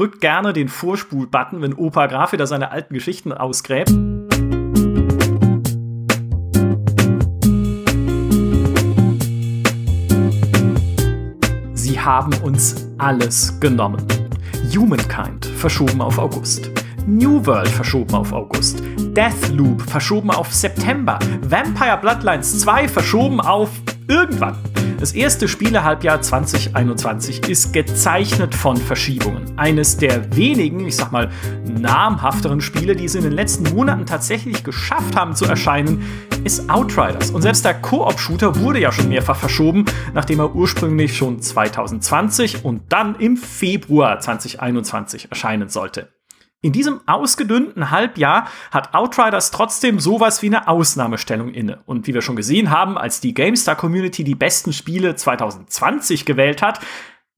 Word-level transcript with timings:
drückt 0.00 0.22
gerne 0.22 0.54
den 0.54 0.68
Vorspul-Button, 0.68 1.60
wenn 1.60 1.74
Opa 1.74 2.06
Graf 2.06 2.32
wieder 2.32 2.46
seine 2.46 2.70
alten 2.70 2.94
Geschichten 2.94 3.34
ausgräbt. 3.34 3.90
Sie 11.74 12.00
haben 12.00 12.32
uns 12.42 12.88
alles 12.96 13.60
genommen. 13.60 14.02
Humankind 14.74 15.44
verschoben 15.44 16.00
auf 16.00 16.18
August. 16.18 16.70
New 17.06 17.44
World 17.44 17.68
verschoben 17.68 18.14
auf 18.14 18.32
August. 18.32 18.82
Deathloop 19.14 19.82
verschoben 19.82 20.30
auf 20.30 20.50
September. 20.50 21.18
Vampire 21.42 21.98
Bloodlines 21.98 22.60
2 22.60 22.88
verschoben 22.88 23.38
auf 23.42 23.68
irgendwann. 24.08 24.56
Das 25.00 25.12
erste 25.12 25.48
Spielehalbjahr 25.48 26.20
2021 26.20 27.48
ist 27.48 27.72
gezeichnet 27.72 28.54
von 28.54 28.76
Verschiebungen. 28.76 29.58
Eines 29.58 29.96
der 29.96 30.36
wenigen, 30.36 30.86
ich 30.86 30.96
sag 30.96 31.10
mal, 31.10 31.30
namhafteren 31.64 32.60
Spiele, 32.60 32.94
die 32.94 33.06
es 33.06 33.14
in 33.14 33.22
den 33.22 33.32
letzten 33.32 33.74
Monaten 33.74 34.04
tatsächlich 34.04 34.62
geschafft 34.62 35.16
haben 35.16 35.34
zu 35.34 35.46
erscheinen, 35.46 36.04
ist 36.44 36.68
Outriders. 36.68 37.30
Und 37.30 37.40
selbst 37.40 37.64
der 37.64 37.80
Koop-Shooter 37.80 38.60
wurde 38.60 38.78
ja 38.78 38.92
schon 38.92 39.08
mehrfach 39.08 39.36
verschoben, 39.36 39.86
nachdem 40.12 40.40
er 40.40 40.54
ursprünglich 40.54 41.16
schon 41.16 41.40
2020 41.40 42.66
und 42.66 42.82
dann 42.92 43.14
im 43.14 43.38
Februar 43.38 44.20
2021 44.20 45.30
erscheinen 45.30 45.70
sollte. 45.70 46.08
In 46.62 46.72
diesem 46.72 47.00
ausgedünnten 47.06 47.90
Halbjahr 47.90 48.46
hat 48.70 48.92
Outriders 48.92 49.50
trotzdem 49.50 49.98
sowas 49.98 50.42
wie 50.42 50.48
eine 50.48 50.68
Ausnahmestellung 50.68 51.54
inne. 51.54 51.80
Und 51.86 52.06
wie 52.06 52.12
wir 52.12 52.20
schon 52.20 52.36
gesehen 52.36 52.70
haben, 52.70 52.98
als 52.98 53.20
die 53.20 53.32
GameStar 53.32 53.76
Community 53.76 54.24
die 54.24 54.34
besten 54.34 54.74
Spiele 54.74 55.14
2020 55.14 56.26
gewählt 56.26 56.60
hat, 56.60 56.80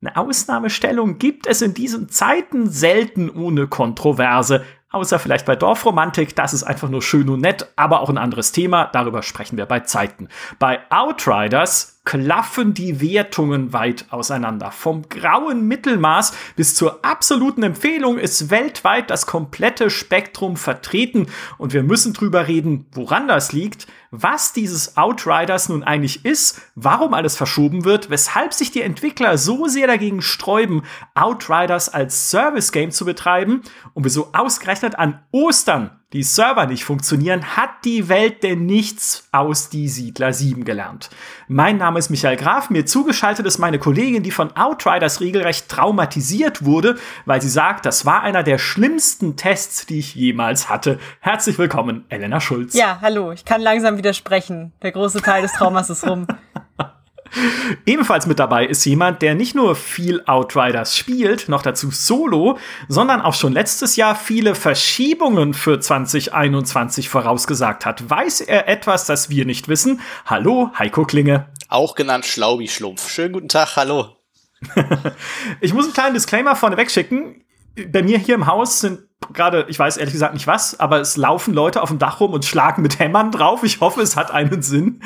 eine 0.00 0.16
Ausnahmestellung 0.16 1.18
gibt 1.18 1.46
es 1.46 1.62
in 1.62 1.74
diesen 1.74 2.08
Zeiten 2.08 2.68
selten 2.68 3.30
ohne 3.30 3.68
Kontroverse. 3.68 4.64
Außer 4.90 5.20
vielleicht 5.20 5.46
bei 5.46 5.54
Dorfromantik, 5.54 6.34
das 6.34 6.52
ist 6.52 6.64
einfach 6.64 6.88
nur 6.88 7.00
schön 7.00 7.28
und 7.28 7.40
nett, 7.40 7.72
aber 7.76 8.00
auch 8.00 8.10
ein 8.10 8.18
anderes 8.18 8.50
Thema, 8.50 8.86
darüber 8.86 9.22
sprechen 9.22 9.56
wir 9.56 9.66
bei 9.66 9.80
Zeiten. 9.80 10.28
Bei 10.58 10.80
Outriders 10.90 11.91
klaffen 12.04 12.74
die 12.74 13.00
Wertungen 13.00 13.72
weit 13.72 14.06
auseinander. 14.10 14.72
Vom 14.72 15.08
grauen 15.08 15.68
Mittelmaß 15.68 16.34
bis 16.56 16.74
zur 16.74 17.04
absoluten 17.04 17.62
Empfehlung 17.62 18.18
ist 18.18 18.50
weltweit 18.50 19.10
das 19.10 19.26
komplette 19.26 19.88
Spektrum 19.88 20.56
vertreten 20.56 21.26
und 21.58 21.72
wir 21.72 21.82
müssen 21.82 22.12
drüber 22.12 22.48
reden, 22.48 22.86
woran 22.92 23.28
das 23.28 23.52
liegt, 23.52 23.86
was 24.12 24.52
dieses 24.52 24.98
Outriders 24.98 25.70
nun 25.70 25.82
eigentlich 25.82 26.24
ist, 26.26 26.60
warum 26.74 27.14
alles 27.14 27.34
verschoben 27.34 27.84
wird, 27.84 28.10
weshalb 28.10 28.52
sich 28.52 28.70
die 28.70 28.82
Entwickler 28.82 29.38
so 29.38 29.66
sehr 29.68 29.86
dagegen 29.86 30.20
sträuben, 30.20 30.82
Outriders 31.14 31.88
als 31.88 32.30
Service 32.30 32.72
Game 32.72 32.90
zu 32.90 33.06
betreiben 33.06 33.62
und 33.94 34.04
wieso 34.04 34.28
ausgerechnet 34.34 34.98
an 34.98 35.22
Ostern 35.32 36.02
die 36.12 36.22
Server 36.22 36.66
nicht 36.66 36.84
funktionieren, 36.84 37.56
hat 37.56 37.70
die 37.84 38.08
Welt 38.08 38.42
denn 38.42 38.66
nichts 38.66 39.28
aus 39.32 39.70
Die 39.70 39.88
Siedler 39.88 40.34
7 40.34 40.64
gelernt. 40.64 41.08
Mein 41.48 41.78
Name 41.78 41.98
ist 41.98 42.10
Michael 42.10 42.36
Graf, 42.36 42.68
mir 42.68 42.84
zugeschaltet 42.84 43.46
ist 43.46 43.58
meine 43.58 43.78
Kollegin, 43.78 44.22
die 44.22 44.30
von 44.30 44.54
Outriders 44.54 45.20
regelrecht 45.20 45.70
traumatisiert 45.70 46.64
wurde, 46.64 46.98
weil 47.24 47.40
sie 47.40 47.48
sagt, 47.48 47.86
das 47.86 48.04
war 48.04 48.22
einer 48.22 48.42
der 48.42 48.58
schlimmsten 48.58 49.36
Tests, 49.36 49.86
die 49.86 50.00
ich 50.00 50.14
jemals 50.14 50.68
hatte. 50.68 50.98
Herzlich 51.20 51.56
willkommen, 51.56 52.04
Elena 52.10 52.40
Schulz. 52.40 52.74
Ja, 52.74 52.98
hallo, 53.00 53.32
ich 53.32 53.46
kann 53.46 53.62
langsam 53.62 53.96
widersprechen. 54.02 54.72
Der 54.82 54.92
große 54.92 55.22
Teil 55.22 55.42
des 55.42 55.52
Traumas 55.52 55.88
ist 55.88 56.06
rum. 56.06 56.26
Ebenfalls 57.86 58.26
mit 58.26 58.38
dabei 58.38 58.66
ist 58.66 58.84
jemand, 58.84 59.22
der 59.22 59.34
nicht 59.34 59.54
nur 59.54 59.74
viel 59.74 60.22
Outriders 60.26 60.96
spielt, 60.96 61.48
noch 61.48 61.62
dazu 61.62 61.90
solo, 61.90 62.58
sondern 62.88 63.22
auch 63.22 63.34
schon 63.34 63.52
letztes 63.52 63.96
Jahr 63.96 64.14
viele 64.16 64.54
Verschiebungen 64.54 65.54
für 65.54 65.80
2021 65.80 67.08
vorausgesagt 67.08 67.86
hat. 67.86 68.10
Weiß 68.10 68.42
er 68.42 68.68
etwas, 68.68 69.06
das 69.06 69.30
wir 69.30 69.46
nicht 69.46 69.68
wissen? 69.68 70.00
Hallo, 70.26 70.70
Heiko 70.78 71.04
Klinge. 71.04 71.46
Auch 71.68 71.94
genannt 71.94 72.26
Schlaubi-Schlumpf. 72.26 73.08
Schönen 73.08 73.32
guten 73.32 73.48
Tag, 73.48 73.76
hallo. 73.76 74.16
ich 75.60 75.72
muss 75.72 75.86
einen 75.86 75.94
kleinen 75.94 76.14
Disclaimer 76.14 76.54
vorneweg 76.54 76.90
schicken. 76.90 77.41
Bei 77.90 78.02
mir 78.02 78.18
hier 78.18 78.34
im 78.34 78.46
Haus 78.46 78.80
sind 78.80 79.00
gerade, 79.32 79.66
ich 79.68 79.78
weiß 79.78 79.96
ehrlich 79.96 80.12
gesagt 80.12 80.34
nicht 80.34 80.46
was, 80.46 80.78
aber 80.78 81.00
es 81.00 81.16
laufen 81.16 81.54
Leute 81.54 81.82
auf 81.82 81.88
dem 81.88 81.98
Dach 81.98 82.20
rum 82.20 82.32
und 82.32 82.44
schlagen 82.44 82.82
mit 82.82 82.98
Hämmern 82.98 83.30
drauf. 83.30 83.62
Ich 83.62 83.80
hoffe, 83.80 84.00
es 84.00 84.16
hat 84.16 84.30
einen 84.30 84.62
Sinn. 84.62 85.00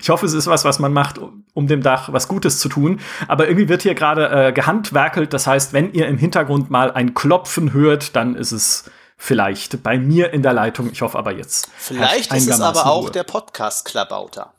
Ich 0.00 0.10
hoffe, 0.10 0.26
es 0.26 0.32
ist 0.32 0.46
was, 0.46 0.64
was 0.64 0.78
man 0.78 0.92
macht, 0.92 1.18
um 1.54 1.66
dem 1.66 1.82
Dach 1.82 2.12
was 2.12 2.28
Gutes 2.28 2.58
zu 2.58 2.68
tun. 2.68 3.00
Aber 3.28 3.46
irgendwie 3.46 3.68
wird 3.68 3.82
hier 3.82 3.94
gerade 3.94 4.28
äh, 4.28 4.52
gehandwerkelt. 4.52 5.32
Das 5.32 5.46
heißt, 5.46 5.72
wenn 5.72 5.92
ihr 5.92 6.08
im 6.08 6.18
Hintergrund 6.18 6.70
mal 6.70 6.90
ein 6.90 7.14
Klopfen 7.14 7.72
hört, 7.72 8.16
dann 8.16 8.34
ist 8.34 8.52
es 8.52 8.90
vielleicht 9.16 9.82
bei 9.82 9.98
mir 9.98 10.32
in 10.32 10.42
der 10.42 10.52
Leitung. 10.52 10.90
Ich 10.90 11.02
hoffe 11.02 11.18
aber 11.18 11.32
jetzt. 11.32 11.70
Vielleicht 11.76 12.32
ist 12.32 12.48
es 12.48 12.60
aber 12.60 12.86
auch 12.86 13.04
Ruhe. 13.04 13.10
der 13.12 13.24
Podcast-Klabauter. 13.24 14.52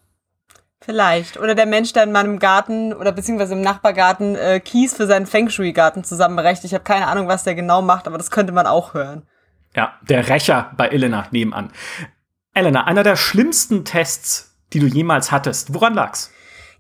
Vielleicht. 0.86 1.38
Oder 1.38 1.56
der 1.56 1.66
Mensch, 1.66 1.94
der 1.94 2.04
in 2.04 2.12
meinem 2.12 2.40
Garten 2.40 2.94
oder 2.94 3.14
beziehungsweise 3.14 3.54
im 3.54 3.62
Nachbargarten 3.62 4.36
äh, 4.36 4.60
Kies 4.60 4.94
für 4.94 5.08
seinen 5.08 5.26
Feng 5.26 5.50
Shui-Garten 5.50 6.04
zusammenrecht. 6.04 6.66
Ich 6.66 6.74
habe 6.74 6.84
keine 6.84 7.08
Ahnung, 7.08 7.30
was 7.30 7.46
der 7.46 7.56
genau 7.56 7.82
macht, 7.82 8.06
aber 8.06 8.18
das 8.18 8.32
könnte 8.32 8.52
man 8.52 8.68
auch 8.68 8.94
hören. 8.94 9.24
Ja, 9.76 9.94
der 10.02 10.28
Rächer 10.28 10.72
bei 10.76 10.90
Elena 10.90 11.28
nebenan. 11.32 11.72
Elena, 12.54 12.84
einer 12.84 13.04
der 13.04 13.16
schlimmsten 13.16 13.86
Tests, 13.86 14.58
die 14.74 14.80
du 14.80 14.88
jemals 14.88 15.32
hattest. 15.32 15.74
Woran 15.74 15.94
lag's? 15.94 16.33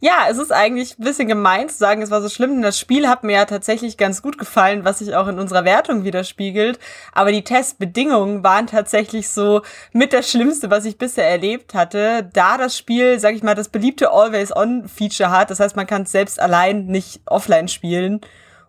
Ja, 0.05 0.27
es 0.29 0.37
ist 0.37 0.51
eigentlich 0.51 0.99
ein 0.99 1.03
bisschen 1.05 1.29
gemein 1.29 1.69
zu 1.69 1.77
sagen, 1.77 2.01
es 2.01 2.11
war 2.11 2.21
so 2.21 2.27
schlimm, 2.27 2.49
denn 2.55 2.61
das 2.61 2.77
Spiel 2.77 3.07
hat 3.07 3.23
mir 3.23 3.35
ja 3.35 3.45
tatsächlich 3.45 3.95
ganz 3.95 4.21
gut 4.21 4.37
gefallen, 4.37 4.83
was 4.83 4.99
sich 4.99 5.15
auch 5.15 5.29
in 5.29 5.39
unserer 5.39 5.63
Wertung 5.63 6.03
widerspiegelt. 6.03 6.77
Aber 7.13 7.31
die 7.31 7.45
Testbedingungen 7.45 8.43
waren 8.43 8.67
tatsächlich 8.67 9.29
so 9.29 9.61
mit 9.93 10.11
das 10.11 10.29
Schlimmste, 10.29 10.69
was 10.69 10.83
ich 10.83 10.97
bisher 10.97 11.29
erlebt 11.29 11.73
hatte, 11.73 12.29
da 12.33 12.57
das 12.57 12.77
Spiel, 12.77 13.17
sag 13.17 13.33
ich 13.33 13.43
mal, 13.43 13.55
das 13.55 13.69
beliebte 13.69 14.11
Always-On-Feature 14.11 15.31
hat. 15.31 15.49
Das 15.49 15.61
heißt, 15.61 15.77
man 15.77 15.87
kann 15.87 16.01
es 16.01 16.11
selbst 16.11 16.37
allein 16.37 16.87
nicht 16.87 17.21
offline 17.25 17.69
spielen. 17.69 18.19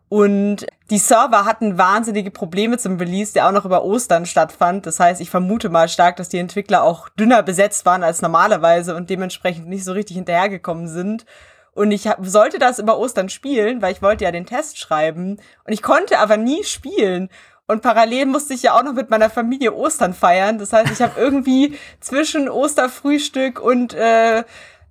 Und 0.09 0.67
die 0.91 0.99
Server 0.99 1.45
hatten 1.45 1.79
wahnsinnige 1.79 2.31
Probleme 2.31 2.79
zum 2.79 2.99
Release, 2.99 3.33
der 3.33 3.49
auch 3.49 3.53
noch 3.53 3.65
über 3.65 3.85
Ostern 3.85 4.27
stattfand. 4.27 4.87
Das 4.87 5.01
heißt, 5.01 5.21
ich 5.21 5.31
vermute 5.31 5.71
mal 5.71 5.89
stark, 5.89 6.17
dass 6.17 6.29
die 6.29 6.39
Entwickler 6.39 6.83
auch 6.83 7.09
dünner 7.09 7.43
besetzt 7.43 7.87
waren 7.87 8.03
als 8.03 8.23
normalerweise 8.23 8.95
und 8.95 9.11
dementsprechend 9.11 9.69
nicht 9.69 9.85
so 9.85 9.93
richtig 9.93 10.17
hinterhergekommen 10.17 10.89
sind. 10.89 11.25
Und 11.73 11.91
ich 11.91 12.09
sollte 12.23 12.59
das 12.59 12.79
über 12.79 12.99
Ostern 12.99 13.29
spielen, 13.29 13.83
weil 13.83 13.93
ich 13.93 14.03
wollte 14.03 14.25
ja 14.25 14.31
den 14.31 14.47
Test 14.47 14.79
schreiben. 14.79 15.39
Und 15.65 15.73
ich 15.73 15.83
konnte 15.83 16.19
aber 16.19 16.37
nie 16.37 16.63
spielen. 16.63 17.29
Und 17.67 17.81
parallel 17.83 18.27
musste 18.27 18.55
ich 18.55 18.63
ja 18.63 18.79
auch 18.79 18.83
noch 18.83 18.93
mit 18.93 19.11
meiner 19.11 19.31
Familie 19.31 19.75
Ostern 19.75 20.13
feiern. 20.13 20.59
Das 20.59 20.73
heißt, 20.73 20.93
ich 20.93 21.01
habe 21.01 21.15
irgendwie 21.21 21.79
zwischen 22.01 22.49
Osterfrühstück 22.49 23.59
und 23.59 23.95
äh, 23.95 24.45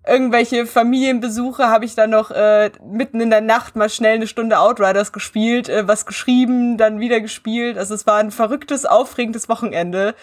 irgendwelche 0.06 0.66
Familienbesuche 0.66 1.68
habe 1.68 1.86
ich 1.86 1.96
dann 1.96 2.10
noch 2.10 2.32
äh, 2.32 2.72
mitten 2.84 3.22
in 3.22 3.30
der 3.30 3.42
Nacht 3.42 3.76
mal 3.76 3.90
schnell 3.90 4.16
eine 4.16 4.28
Stunde 4.28 4.60
Outriders 4.60 5.12
gespielt, 5.14 5.70
äh, 5.70 5.88
was 5.88 6.06
geschrieben, 6.06 6.78
dann 6.78 7.00
wieder 7.00 7.22
gespielt. 7.22 7.78
Also 7.78 7.96
es 7.96 8.06
war 8.06 8.18
ein 8.18 8.32
verrücktes, 8.32 8.86
aufregendes 8.86 9.50
Wochenende. 9.50 10.16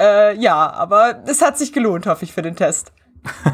Äh, 0.00 0.36
ja, 0.38 0.70
aber 0.72 1.22
es 1.26 1.42
hat 1.42 1.58
sich 1.58 1.72
gelohnt, 1.72 2.06
hoffe 2.06 2.24
ich, 2.24 2.32
für 2.32 2.42
den 2.42 2.56
Test. 2.56 2.92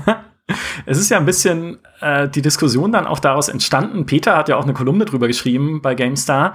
es 0.87 0.99
ist 0.99 1.10
ja 1.10 1.19
ein 1.19 1.26
bisschen 1.26 1.78
äh, 2.00 2.28
die 2.28 2.43
Diskussion 2.43 2.93
dann 2.93 3.06
auch 3.06 3.19
daraus 3.19 3.49
entstanden. 3.49 4.06
Peter 4.06 4.37
hat 4.37 4.49
ja 4.49 4.56
auch 4.56 4.65
eine 4.65 4.75
Kolumne 4.75 5.05
drüber 5.05 5.26
geschrieben 5.26 5.82
bei 5.82 5.94
GameStar, 5.94 6.55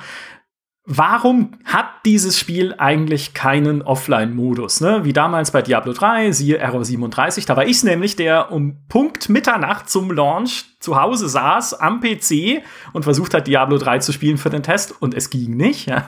Warum 0.85 1.51
hat 1.63 1.85
dieses 2.05 2.39
Spiel 2.39 2.73
eigentlich 2.75 3.35
keinen 3.35 3.83
Offline-Modus? 3.83 4.81
Ne? 4.81 5.01
Wie 5.03 5.13
damals 5.13 5.51
bei 5.51 5.61
Diablo 5.61 5.93
3, 5.93 6.31
siehe 6.31 6.57
Error 6.57 6.83
37. 6.83 7.45
Da 7.45 7.55
war 7.55 7.67
ich 7.67 7.83
nämlich, 7.83 8.15
der 8.15 8.51
um 8.51 8.77
Punkt 8.89 9.29
Mitternacht 9.29 9.91
zum 9.91 10.11
Launch 10.11 10.65
zu 10.79 10.99
Hause 10.99 11.29
saß 11.29 11.75
am 11.75 12.01
PC 12.01 12.63
und 12.93 13.03
versucht 13.03 13.35
hat, 13.35 13.45
Diablo 13.45 13.77
3 13.77 13.99
zu 13.99 14.11
spielen 14.11 14.39
für 14.39 14.49
den 14.49 14.63
Test. 14.63 14.99
Und 14.99 15.13
es 15.13 15.29
ging 15.29 15.55
nicht, 15.55 15.85
ja, 15.89 16.07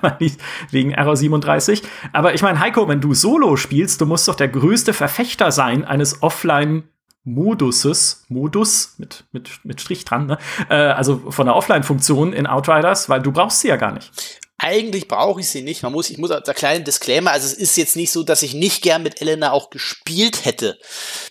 wegen 0.71 0.91
Error 0.91 1.15
37. 1.15 1.83
Aber 2.11 2.33
ich 2.33 2.41
meine, 2.41 2.59
Heiko, 2.59 2.87
wenn 2.87 2.99
du 2.99 3.13
Solo 3.13 3.57
spielst, 3.57 4.01
du 4.01 4.07
musst 4.07 4.27
doch 4.27 4.35
der 4.35 4.47
größte 4.47 4.93
Verfechter 4.93 5.51
sein 5.51 5.85
eines 5.85 6.23
Offline- 6.23 6.83
Moduses, 7.25 8.25
Modus 8.27 8.95
mit, 8.97 9.23
mit, 9.31 9.61
mit 9.63 9.79
Strich 9.79 10.03
dran, 10.03 10.25
ne? 10.25 10.37
Äh, 10.67 10.75
also 10.75 11.31
von 11.31 11.45
der 11.45 11.55
Offline-Funktion 11.55 12.33
in 12.33 12.47
Outriders, 12.47 13.07
weil 13.07 13.21
du 13.21 13.31
brauchst 13.31 13.61
sie 13.61 13.69
ja 13.69 13.77
gar 13.77 13.93
nicht. 13.93 14.41
Eigentlich 14.65 15.09
brauche 15.09 15.41
ich 15.41 15.49
sie 15.49 15.61
nicht. 15.61 15.83
Man 15.83 15.91
muss, 15.91 16.09
ich 16.09 16.17
muss 16.17 16.29
da 16.29 16.53
kleinen 16.53 16.85
Disclaimer, 16.85 17.31
also 17.31 17.47
es 17.47 17.53
ist 17.53 17.75
jetzt 17.75 17.97
nicht 17.97 18.13
so, 18.13 18.23
dass 18.23 18.43
ich 18.43 18.53
nicht 18.53 18.81
gern 18.81 19.03
mit 19.03 19.19
Elena 19.19 19.51
auch 19.51 19.69
gespielt 19.69 20.45
hätte. 20.45 20.79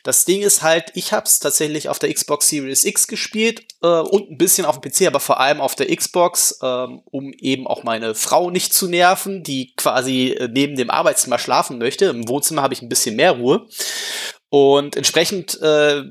Das 0.02 0.26
Ding 0.26 0.42
ist 0.42 0.60
halt, 0.60 0.92
ich 0.92 1.14
habe 1.14 1.24
es 1.24 1.38
tatsächlich 1.38 1.88
auf 1.88 1.98
der 1.98 2.12
Xbox 2.12 2.50
Series 2.50 2.84
X 2.84 3.06
gespielt 3.06 3.64
äh, 3.82 3.86
und 3.86 4.30
ein 4.30 4.36
bisschen 4.36 4.66
auf 4.66 4.78
dem 4.78 4.92
PC, 4.92 5.06
aber 5.06 5.18
vor 5.18 5.40
allem 5.40 5.62
auf 5.62 5.74
der 5.74 5.96
Xbox, 5.96 6.58
ähm, 6.62 7.00
um 7.06 7.32
eben 7.38 7.66
auch 7.66 7.84
meine 7.84 8.14
Frau 8.14 8.50
nicht 8.50 8.74
zu 8.74 8.86
nerven, 8.86 9.42
die 9.42 9.72
quasi 9.76 10.32
äh, 10.32 10.48
neben 10.52 10.76
dem 10.76 10.90
Arbeitszimmer 10.90 11.38
schlafen 11.38 11.78
möchte. 11.78 12.04
Im 12.04 12.28
Wohnzimmer 12.28 12.60
habe 12.60 12.74
ich 12.74 12.82
ein 12.82 12.90
bisschen 12.90 13.16
mehr 13.16 13.32
Ruhe. 13.32 13.66
Und 14.50 14.94
entsprechend 14.94 15.58
äh, 15.62 16.02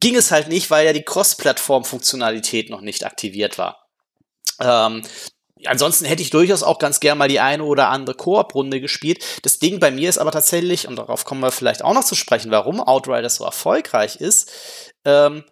ging 0.00 0.14
es 0.14 0.30
halt 0.30 0.48
nicht, 0.48 0.70
weil 0.70 0.84
ja 0.84 0.92
die 0.92 1.04
Cross-Plattform-Funktionalität 1.04 2.68
noch 2.68 2.82
nicht 2.82 3.06
aktiviert 3.06 3.56
war. 3.56 3.88
Ähm, 4.60 5.00
ansonsten 5.66 6.04
hätte 6.04 6.22
ich 6.22 6.30
durchaus 6.30 6.62
auch 6.62 6.78
ganz 6.78 7.00
gern 7.00 7.18
mal 7.18 7.28
die 7.28 7.40
eine 7.40 7.64
oder 7.64 7.88
andere 7.88 8.16
Koop-Runde 8.16 8.80
gespielt. 8.80 9.24
Das 9.42 9.58
Ding 9.58 9.80
bei 9.80 9.90
mir 9.90 10.08
ist 10.08 10.18
aber 10.18 10.32
tatsächlich, 10.32 10.88
und 10.88 10.96
darauf 10.96 11.24
kommen 11.24 11.40
wir 11.40 11.50
vielleicht 11.50 11.82
auch 11.82 11.94
noch 11.94 12.04
zu 12.04 12.14
sprechen, 12.14 12.50
warum 12.50 12.80
Outriders 12.80 13.36
so 13.36 13.44
erfolgreich 13.44 14.16
ist. 14.16 14.50
Ähm, 15.04 15.44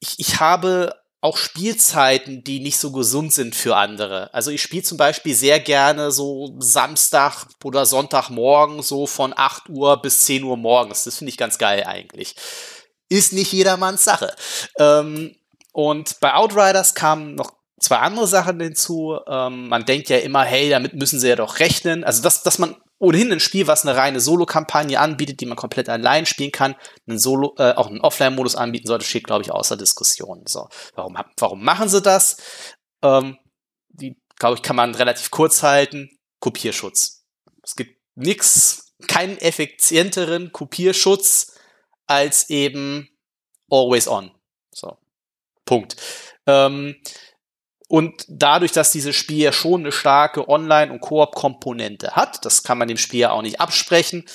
ich, 0.00 0.18
ich 0.18 0.40
habe 0.40 0.94
auch 1.20 1.36
Spielzeiten, 1.36 2.44
die 2.44 2.60
nicht 2.60 2.78
so 2.78 2.92
gesund 2.92 3.32
sind 3.32 3.56
für 3.56 3.76
andere. 3.76 4.32
Also 4.32 4.52
ich 4.52 4.62
spiele 4.62 4.84
zum 4.84 4.98
Beispiel 4.98 5.34
sehr 5.34 5.58
gerne 5.58 6.12
so 6.12 6.54
Samstag 6.60 7.46
oder 7.64 7.86
Sonntagmorgen 7.86 8.82
so 8.82 9.06
von 9.06 9.34
8 9.36 9.68
Uhr 9.68 10.00
bis 10.00 10.24
10 10.26 10.44
Uhr 10.44 10.56
morgens. 10.56 11.04
Das 11.04 11.16
finde 11.16 11.30
ich 11.30 11.36
ganz 11.36 11.58
geil 11.58 11.84
eigentlich. 11.84 12.36
Ist 13.08 13.32
nicht 13.32 13.52
jedermanns 13.52 14.04
Sache. 14.04 14.34
Ähm, 14.78 15.34
und 15.72 16.20
bei 16.20 16.34
Outriders 16.34 16.94
kamen 16.94 17.34
noch 17.34 17.57
zwei 17.78 17.98
andere 17.98 18.26
Sachen 18.26 18.60
hinzu. 18.60 19.18
Ähm, 19.26 19.68
man 19.68 19.84
denkt 19.84 20.08
ja 20.08 20.18
immer, 20.18 20.44
hey, 20.44 20.70
damit 20.70 20.94
müssen 20.94 21.20
sie 21.20 21.28
ja 21.28 21.36
doch 21.36 21.58
rechnen. 21.60 22.04
Also, 22.04 22.22
dass, 22.22 22.42
dass 22.42 22.58
man 22.58 22.76
ohnehin 22.98 23.32
ein 23.32 23.40
Spiel, 23.40 23.66
was 23.66 23.86
eine 23.86 23.96
reine 23.96 24.20
Solo-Kampagne 24.20 24.98
anbietet, 24.98 25.40
die 25.40 25.46
man 25.46 25.56
komplett 25.56 25.88
allein 25.88 26.26
spielen 26.26 26.50
kann, 26.50 26.74
einen 27.06 27.18
Solo, 27.18 27.54
äh, 27.58 27.72
auch 27.72 27.86
einen 27.88 28.00
Offline-Modus 28.00 28.56
anbieten 28.56 28.88
sollte, 28.88 29.04
steht, 29.04 29.24
glaube 29.24 29.42
ich, 29.42 29.52
außer 29.52 29.76
Diskussion. 29.76 30.42
So, 30.46 30.68
warum, 30.94 31.16
warum 31.38 31.62
machen 31.62 31.88
sie 31.88 32.02
das? 32.02 32.38
Ähm, 33.02 33.38
die, 33.88 34.16
glaube 34.36 34.56
ich, 34.56 34.62
kann 34.62 34.76
man 34.76 34.94
relativ 34.94 35.30
kurz 35.30 35.62
halten. 35.62 36.10
Kopierschutz. 36.40 37.24
Es 37.62 37.76
gibt 37.76 38.00
nichts, 38.14 38.94
keinen 39.06 39.38
effizienteren 39.38 40.52
Kopierschutz 40.52 41.54
als 42.06 42.50
eben 42.50 43.08
Always 43.70 44.08
On. 44.08 44.30
So. 44.72 44.96
Punkt. 45.64 45.96
Ähm, 46.46 46.96
und 47.88 48.24
dadurch, 48.28 48.72
dass 48.72 48.92
dieses 48.92 49.16
Spiel 49.16 49.38
ja 49.38 49.52
schon 49.52 49.80
eine 49.80 49.92
starke 49.92 50.48
Online- 50.48 50.92
und 50.92 51.00
Koop-Komponente 51.00 52.12
hat, 52.12 52.44
das 52.44 52.62
kann 52.62 52.78
man 52.78 52.86
dem 52.86 52.98
Spiel 52.98 53.20
ja 53.20 53.30
auch 53.30 53.42
nicht 53.42 53.60
absprechen, 53.60 54.26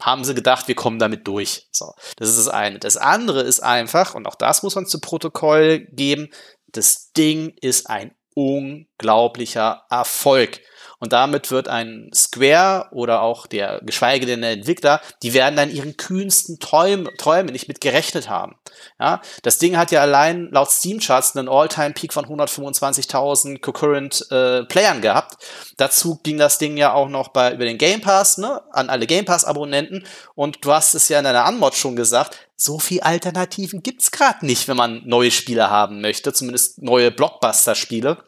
haben 0.00 0.24
sie 0.24 0.34
gedacht, 0.34 0.68
wir 0.68 0.74
kommen 0.74 0.98
damit 0.98 1.26
durch. 1.26 1.68
So, 1.70 1.94
das 2.16 2.28
ist 2.28 2.38
das 2.38 2.48
eine. 2.48 2.80
Das 2.80 2.96
andere 2.96 3.42
ist 3.42 3.60
einfach, 3.60 4.14
und 4.14 4.26
auch 4.26 4.34
das 4.34 4.62
muss 4.62 4.74
man 4.74 4.86
zu 4.86 5.00
Protokoll 5.00 5.86
geben, 5.92 6.30
das 6.66 7.12
Ding 7.12 7.54
ist 7.60 7.88
ein 7.88 8.12
unglaublicher 8.34 9.84
Erfolg. 9.88 10.60
Und 10.98 11.12
damit 11.12 11.50
wird 11.50 11.68
ein 11.68 12.10
Square 12.14 12.88
oder 12.92 13.22
auch 13.22 13.46
der, 13.46 13.80
geschweige 13.84 14.26
denn 14.26 14.40
der 14.40 14.52
Entwickler, 14.52 15.00
die 15.22 15.34
werden 15.34 15.56
dann 15.56 15.70
ihren 15.70 15.96
kühnsten 15.96 16.58
Träumen, 16.58 17.08
Träume 17.18 17.52
nicht 17.52 17.68
mit 17.68 17.80
gerechnet 17.80 18.28
haben. 18.28 18.56
Ja, 18.98 19.20
das 19.42 19.58
Ding 19.58 19.76
hat 19.76 19.90
ja 19.90 20.00
allein 20.00 20.48
laut 20.50 20.70
Steam 20.70 21.00
Charts 21.00 21.36
einen 21.36 21.48
All-Time-Peak 21.48 22.12
von 22.12 22.26
125.000 22.26 23.60
concurrent 23.60 24.26
äh, 24.30 24.64
Playern 24.64 25.02
gehabt. 25.02 25.42
Dazu 25.76 26.18
ging 26.22 26.38
das 26.38 26.58
Ding 26.58 26.76
ja 26.76 26.92
auch 26.92 27.08
noch 27.08 27.28
bei, 27.28 27.52
über 27.52 27.64
den 27.64 27.78
Game 27.78 28.00
Pass, 28.00 28.38
ne, 28.38 28.62
an 28.72 28.88
alle 28.88 29.06
Game 29.06 29.24
Pass 29.24 29.44
Abonnenten. 29.44 30.06
Und 30.34 30.64
du 30.64 30.72
hast 30.72 30.94
es 30.94 31.08
ja 31.08 31.18
in 31.18 31.24
deiner 31.24 31.44
Anmod 31.44 31.74
schon 31.74 31.96
gesagt, 31.96 32.38
so 32.56 32.78
viel 32.78 33.00
Alternativen 33.00 33.82
gibt's 33.82 34.10
gerade 34.10 34.46
nicht, 34.46 34.66
wenn 34.68 34.76
man 34.76 35.02
neue 35.04 35.30
Spiele 35.30 35.68
haben 35.68 36.00
möchte, 36.00 36.32
zumindest 36.32 36.82
neue 36.82 37.10
Blockbuster-Spiele. 37.10 38.24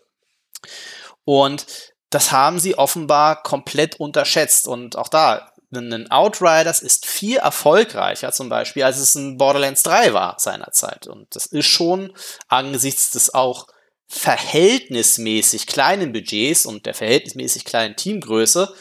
Und 1.24 1.66
das 2.10 2.32
haben 2.32 2.58
sie 2.58 2.76
offenbar 2.76 3.42
komplett 3.42 4.00
unterschätzt. 4.00 4.66
Und 4.66 4.96
auch 4.96 5.08
da, 5.08 5.52
ein 5.70 6.10
Outriders 6.10 6.80
ist 6.80 7.06
viel 7.06 7.36
erfolgreicher 7.36 8.32
zum 8.32 8.48
Beispiel, 8.48 8.84
als 8.84 8.98
es 8.98 9.14
ein 9.14 9.36
Borderlands 9.36 9.82
3 9.82 10.14
war 10.14 10.36
seinerzeit. 10.38 11.06
Und 11.06 11.34
das 11.34 11.46
ist 11.46 11.66
schon 11.66 12.12
angesichts 12.48 13.10
des 13.10 13.34
auch 13.34 13.66
verhältnismäßig 14.08 15.66
kleinen 15.66 16.12
Budgets 16.12 16.64
und 16.64 16.86
der 16.86 16.94
verhältnismäßig 16.94 17.66
kleinen 17.66 17.94
Teamgröße 17.94 18.74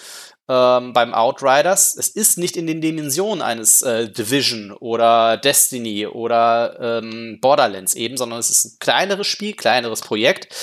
ähm, 0.50 0.94
beim 0.94 1.14
Outriders. 1.14 1.96
Es 1.96 2.08
ist 2.08 2.38
nicht 2.38 2.56
in 2.56 2.68
den 2.68 2.82
Dimensionen 2.82 3.42
eines 3.42 3.82
äh, 3.82 4.10
Division 4.10 4.72
oder 4.72 5.38
Destiny 5.38 6.08
oder 6.08 7.02
ähm, 7.02 7.40
Borderlands 7.42 7.96
eben, 7.96 8.18
sondern 8.18 8.40
es 8.40 8.50
ist 8.50 8.66
ein 8.66 8.80
kleineres 8.80 9.28
Spiel, 9.28 9.54
kleineres 9.54 10.02
Projekt. 10.02 10.56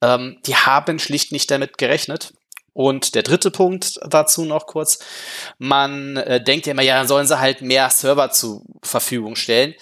Ähm, 0.00 0.38
die 0.46 0.56
haben 0.56 0.98
schlicht 0.98 1.32
nicht 1.32 1.50
damit 1.50 1.78
gerechnet. 1.78 2.32
Und 2.72 3.16
der 3.16 3.24
dritte 3.24 3.50
Punkt 3.50 3.98
dazu 4.08 4.44
noch 4.44 4.66
kurz. 4.66 5.00
Man 5.58 6.16
äh, 6.16 6.42
denkt 6.42 6.66
ja 6.66 6.70
immer, 6.70 6.82
ja, 6.82 6.96
dann 6.96 7.08
sollen 7.08 7.26
sie 7.26 7.40
halt 7.40 7.60
mehr 7.60 7.90
Server 7.90 8.30
zur 8.30 8.62
Verfügung 8.82 9.34
stellen. 9.34 9.74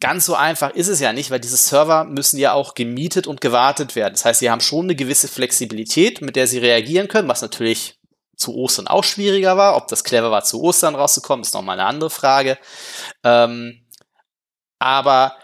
Ganz 0.00 0.26
so 0.26 0.34
einfach 0.34 0.74
ist 0.74 0.88
es 0.88 1.00
ja 1.00 1.12
nicht, 1.12 1.30
weil 1.30 1.38
diese 1.38 1.56
Server 1.56 2.04
müssen 2.04 2.38
ja 2.38 2.52
auch 2.54 2.74
gemietet 2.74 3.26
und 3.28 3.40
gewartet 3.40 3.94
werden. 3.94 4.14
Das 4.14 4.24
heißt, 4.24 4.40
sie 4.40 4.50
haben 4.50 4.60
schon 4.60 4.86
eine 4.86 4.96
gewisse 4.96 5.28
Flexibilität, 5.28 6.20
mit 6.20 6.34
der 6.34 6.48
sie 6.48 6.58
reagieren 6.58 7.06
können, 7.06 7.28
was 7.28 7.40
natürlich 7.40 7.97
zu 8.38 8.54
Ostern 8.54 8.86
auch 8.86 9.04
schwieriger 9.04 9.56
war. 9.56 9.76
Ob 9.76 9.88
das 9.88 10.04
clever 10.04 10.30
war, 10.30 10.44
zu 10.44 10.62
Ostern 10.62 10.94
rauszukommen, 10.94 11.42
ist 11.42 11.54
nochmal 11.54 11.78
eine 11.78 11.88
andere 11.88 12.10
Frage. 12.10 12.58
Ähm, 13.24 13.84
aber 14.78 15.36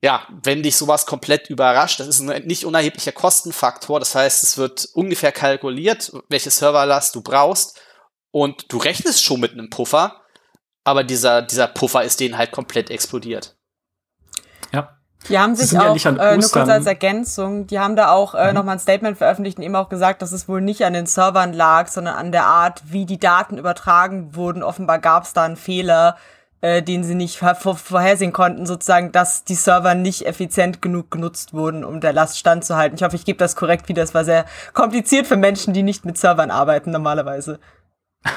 ja, 0.00 0.26
wenn 0.30 0.62
dich 0.62 0.76
sowas 0.76 1.06
komplett 1.06 1.50
überrascht, 1.50 1.98
das 1.98 2.06
ist 2.06 2.20
ein 2.20 2.46
nicht 2.46 2.64
unerheblicher 2.64 3.12
Kostenfaktor. 3.12 3.98
Das 3.98 4.14
heißt, 4.14 4.44
es 4.44 4.56
wird 4.56 4.88
ungefähr 4.94 5.32
kalkuliert, 5.32 6.12
welche 6.28 6.50
Serverlast 6.50 7.14
du 7.14 7.20
brauchst. 7.20 7.80
Und 8.30 8.72
du 8.72 8.78
rechnest 8.78 9.24
schon 9.24 9.40
mit 9.40 9.52
einem 9.52 9.70
Puffer, 9.70 10.22
aber 10.84 11.02
dieser, 11.02 11.42
dieser 11.42 11.66
Puffer 11.66 12.04
ist 12.04 12.20
denen 12.20 12.38
halt 12.38 12.52
komplett 12.52 12.90
explodiert. 12.90 13.57
Die 15.28 15.38
haben 15.38 15.54
sich 15.54 15.78
auch, 15.78 15.96
ja 15.96 16.10
äh, 16.10 16.36
nur 16.36 16.50
kurz 16.50 16.68
als 16.68 16.86
Ergänzung, 16.86 17.66
die 17.66 17.78
haben 17.78 17.96
da 17.96 18.10
auch 18.10 18.34
äh, 18.34 18.48
mhm. 18.48 18.54
nochmal 18.54 18.76
ein 18.76 18.80
Statement 18.80 19.18
veröffentlicht 19.18 19.58
und 19.58 19.64
eben 19.64 19.76
auch 19.76 19.88
gesagt, 19.88 20.22
dass 20.22 20.32
es 20.32 20.48
wohl 20.48 20.60
nicht 20.60 20.84
an 20.84 20.92
den 20.92 21.06
Servern 21.06 21.52
lag, 21.52 21.88
sondern 21.88 22.14
an 22.14 22.32
der 22.32 22.46
Art, 22.46 22.82
wie 22.86 23.06
die 23.06 23.18
Daten 23.18 23.58
übertragen 23.58 24.34
wurden. 24.34 24.62
Offenbar 24.62 24.98
gab 24.98 25.24
es 25.24 25.32
da 25.32 25.44
einen 25.44 25.56
Fehler, 25.56 26.16
äh, 26.60 26.82
den 26.82 27.04
sie 27.04 27.14
nicht 27.14 27.38
vor 27.38 27.76
vorhersehen 27.76 28.32
konnten, 28.32 28.66
sozusagen, 28.66 29.12
dass 29.12 29.44
die 29.44 29.54
Server 29.54 29.94
nicht 29.94 30.26
effizient 30.26 30.82
genug 30.82 31.10
genutzt 31.10 31.52
wurden, 31.52 31.84
um 31.84 32.00
der 32.00 32.12
Last 32.12 32.38
standzuhalten. 32.38 32.96
Ich 32.96 33.02
hoffe, 33.02 33.16
ich 33.16 33.24
gebe 33.24 33.38
das 33.38 33.56
korrekt 33.56 33.88
wieder. 33.88 34.02
Es 34.02 34.14
war 34.14 34.24
sehr 34.24 34.44
kompliziert 34.72 35.26
für 35.26 35.36
Menschen, 35.36 35.74
die 35.74 35.82
nicht 35.82 36.04
mit 36.04 36.18
Servern 36.18 36.50
arbeiten 36.50 36.90
normalerweise. 36.90 37.60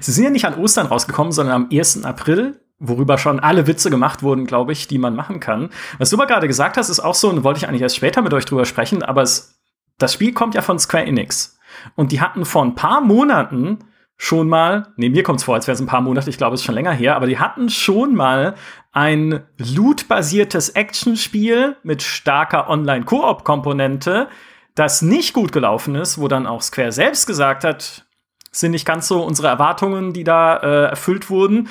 sie 0.00 0.12
sind 0.12 0.24
ja 0.24 0.30
nicht 0.30 0.44
an 0.44 0.58
Ostern 0.58 0.86
rausgekommen, 0.86 1.32
sondern 1.32 1.54
am 1.54 1.68
1. 1.72 2.04
April 2.04 2.60
worüber 2.78 3.18
schon 3.18 3.40
alle 3.40 3.66
Witze 3.66 3.90
gemacht 3.90 4.22
wurden, 4.22 4.46
glaube 4.46 4.72
ich, 4.72 4.86
die 4.86 4.98
man 4.98 5.16
machen 5.16 5.40
kann. 5.40 5.70
Was 5.98 6.10
du 6.10 6.16
aber 6.16 6.26
gerade 6.26 6.46
gesagt 6.48 6.76
hast, 6.76 6.88
ist 6.88 7.00
auch 7.00 7.14
so, 7.14 7.28
und 7.28 7.44
wollte 7.44 7.58
ich 7.58 7.68
eigentlich 7.68 7.82
erst 7.82 7.96
später 7.96 8.22
mit 8.22 8.32
euch 8.34 8.44
drüber 8.44 8.64
sprechen, 8.64 9.02
aber 9.02 9.22
es, 9.22 9.60
das 9.98 10.12
Spiel 10.12 10.32
kommt 10.32 10.54
ja 10.54 10.62
von 10.62 10.78
Square 10.78 11.06
Enix. 11.06 11.58
Und 11.96 12.12
die 12.12 12.20
hatten 12.20 12.44
vor 12.44 12.64
ein 12.64 12.74
paar 12.74 13.00
Monaten 13.00 13.78
schon 14.16 14.48
mal, 14.48 14.88
nee, 14.96 15.08
mir 15.08 15.22
kommt 15.22 15.38
es 15.38 15.44
vor, 15.44 15.54
als 15.54 15.66
wäre 15.66 15.74
es 15.74 15.80
ein 15.80 15.86
paar 15.86 16.00
Monate, 16.00 16.28
ich 16.28 16.38
glaube, 16.38 16.54
es 16.54 16.60
ist 16.60 16.64
schon 16.66 16.74
länger 16.74 16.92
her, 16.92 17.14
aber 17.14 17.26
die 17.26 17.38
hatten 17.38 17.68
schon 17.68 18.14
mal 18.14 18.54
ein 18.92 19.44
Loot-basiertes 19.58 20.70
Actionspiel 20.70 21.76
mit 21.84 22.02
starker 22.02 22.68
Online-Koop-Komponente, 22.68 24.28
das 24.74 25.02
nicht 25.02 25.34
gut 25.34 25.52
gelaufen 25.52 25.94
ist, 25.94 26.20
wo 26.20 26.26
dann 26.26 26.46
auch 26.46 26.62
Square 26.62 26.92
selbst 26.92 27.26
gesagt 27.26 27.64
hat, 27.64 28.06
sind 28.50 28.72
nicht 28.72 28.86
ganz 28.86 29.06
so 29.06 29.22
unsere 29.22 29.48
Erwartungen, 29.48 30.12
die 30.12 30.24
da 30.24 30.56
äh, 30.56 30.84
erfüllt 30.90 31.30
wurden. 31.30 31.68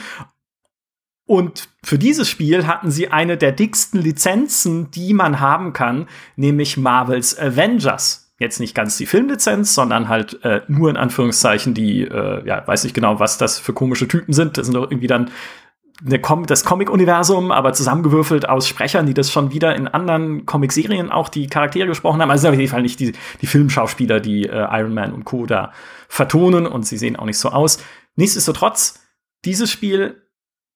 Und 1.28 1.68
für 1.84 2.00
dieses 2.00 2.30
Spiel 2.30 2.66
hatten 2.66 2.90
sie 2.90 3.10
eine 3.10 3.38
der 3.38 3.52
dicksten 3.52 4.02
Lizenzen, 4.02 4.90
die 4.92 5.14
man 5.14 5.42
haben 5.42 5.74
kann, 5.74 6.08
nämlich 6.38 6.78
Marvels 6.78 7.38
Avengers. 7.38 8.34
Jetzt 8.40 8.60
nicht 8.60 8.74
ganz 8.74 8.98
die 8.98 9.06
Filmlizenz, 9.06 9.76
sondern 9.76 10.08
halt 10.08 10.42
äh, 10.44 10.62
nur 10.68 10.90
in 10.90 10.96
Anführungszeichen 10.96 11.74
die, 11.74 12.04
äh, 12.04 12.48
ja, 12.48 12.66
weiß 12.66 12.86
ich 12.86 12.94
genau, 12.94 13.20
was 13.20 13.38
das 13.38 13.60
für 13.60 13.74
komische 13.74 14.08
Typen 14.08 14.32
sind. 14.34 14.58
Das 14.58 14.68
sind 14.68 14.76
doch 14.76 14.90
irgendwie 14.90 15.08
dann 15.08 15.30
Com 16.22 16.46
das 16.46 16.64
Comic-Universum, 16.64 17.52
aber 17.52 17.74
zusammengewürfelt 17.74 18.48
aus 18.48 18.68
Sprechern, 18.68 19.08
die 19.08 19.16
das 19.16 19.32
schon 19.32 19.52
wieder 19.52 19.76
in 19.76 19.88
anderen 19.88 20.46
Comic-Serien 20.46 21.12
auch 21.12 21.28
die 21.28 21.48
Charaktere 21.48 21.88
gesprochen 21.88 22.22
haben. 22.22 22.30
Also 22.30 22.50
auf 22.50 22.56
jeden 22.56 22.70
Fall 22.70 22.84
nicht 22.84 23.00
die, 23.00 23.14
die 23.42 23.48
Filmschauspieler, 23.48 24.20
die 24.20 24.44
äh, 24.44 24.68
Iron 24.80 24.94
Man 24.94 25.12
und 25.12 25.26
Co. 25.26 25.48
da 25.48 25.72
vertonen 26.08 26.68
und 26.68 26.86
sie 26.86 27.00
sehen 27.00 27.16
auch 27.16 27.26
nicht 27.26 27.40
so 27.40 27.50
aus. 27.50 27.80
Nichtsdestotrotz, 28.16 29.00
dieses 29.44 29.72
Spiel 29.72 30.27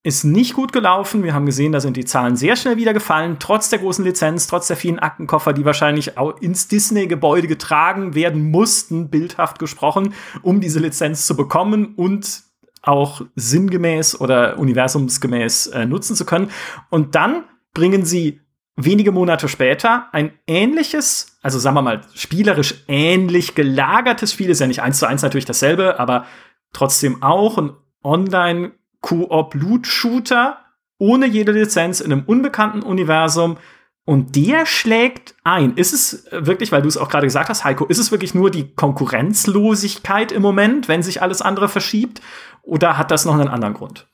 ist 0.03 0.23
nicht 0.23 0.53
gut 0.55 0.73
gelaufen. 0.73 1.23
Wir 1.23 1.33
haben 1.33 1.45
gesehen, 1.45 1.71
da 1.71 1.79
sind 1.79 1.95
die 1.95 2.05
Zahlen 2.05 2.35
sehr 2.35 2.55
schnell 2.55 2.77
wieder 2.77 2.93
gefallen, 2.93 3.37
trotz 3.39 3.69
der 3.69 3.79
großen 3.79 4.03
Lizenz, 4.03 4.47
trotz 4.47 4.67
der 4.67 4.77
vielen 4.77 4.97
Aktenkoffer, 4.97 5.53
die 5.53 5.63
wahrscheinlich 5.63 6.17
auch 6.17 6.41
ins 6.41 6.67
Disney-Gebäude 6.67 7.47
getragen 7.47 8.15
werden 8.15 8.49
mussten, 8.49 9.09
bildhaft 9.09 9.59
gesprochen, 9.59 10.13
um 10.41 10.59
diese 10.59 10.79
Lizenz 10.79 11.27
zu 11.27 11.35
bekommen 11.35 11.93
und 11.95 12.43
auch 12.81 13.21
sinngemäß 13.35 14.19
oder 14.19 14.57
universumsgemäß 14.57 15.67
äh, 15.67 15.85
nutzen 15.85 16.15
zu 16.15 16.25
können. 16.25 16.49
Und 16.89 17.13
dann 17.13 17.43
bringen 17.75 18.03
sie 18.03 18.41
wenige 18.75 19.11
Monate 19.11 19.47
später 19.47 20.07
ein 20.13 20.31
ähnliches, 20.47 21.37
also 21.43 21.59
sagen 21.59 21.75
wir 21.75 21.83
mal, 21.83 22.01
spielerisch 22.15 22.83
ähnlich 22.87 23.53
gelagertes 23.53 24.33
Spiel, 24.33 24.49
ist 24.49 24.61
ja 24.61 24.65
nicht 24.65 24.81
eins 24.81 24.97
zu 24.97 25.05
eins 25.05 25.21
natürlich 25.21 25.45
dasselbe, 25.45 25.99
aber 25.99 26.25
trotzdem 26.73 27.21
auch 27.21 27.59
ein 27.59 27.73
Online- 28.03 28.71
Koop-Loot-Shooter 29.01 30.57
ohne 30.97 31.25
jede 31.25 31.51
Lizenz 31.51 31.99
in 31.99 32.11
einem 32.11 32.23
unbekannten 32.25 32.83
Universum. 32.83 33.57
Und 34.05 34.35
der 34.35 34.65
schlägt 34.65 35.35
ein. 35.43 35.75
Ist 35.75 35.93
es 35.93 36.25
wirklich, 36.31 36.71
weil 36.71 36.81
du 36.81 36.87
es 36.87 36.97
auch 36.97 37.09
gerade 37.09 37.25
gesagt 37.25 37.49
hast, 37.49 37.63
Heiko, 37.63 37.85
ist 37.85 37.97
es 37.97 38.11
wirklich 38.11 38.33
nur 38.35 38.51
die 38.51 38.73
Konkurrenzlosigkeit 38.75 40.31
im 40.31 40.41
Moment, 40.41 40.87
wenn 40.87 41.03
sich 41.03 41.21
alles 41.21 41.41
andere 41.41 41.69
verschiebt? 41.69 42.21
Oder 42.61 42.97
hat 42.97 43.09
das 43.09 43.25
noch 43.25 43.33
einen 43.33 43.47
anderen 43.47 43.73
Grund? 43.73 44.07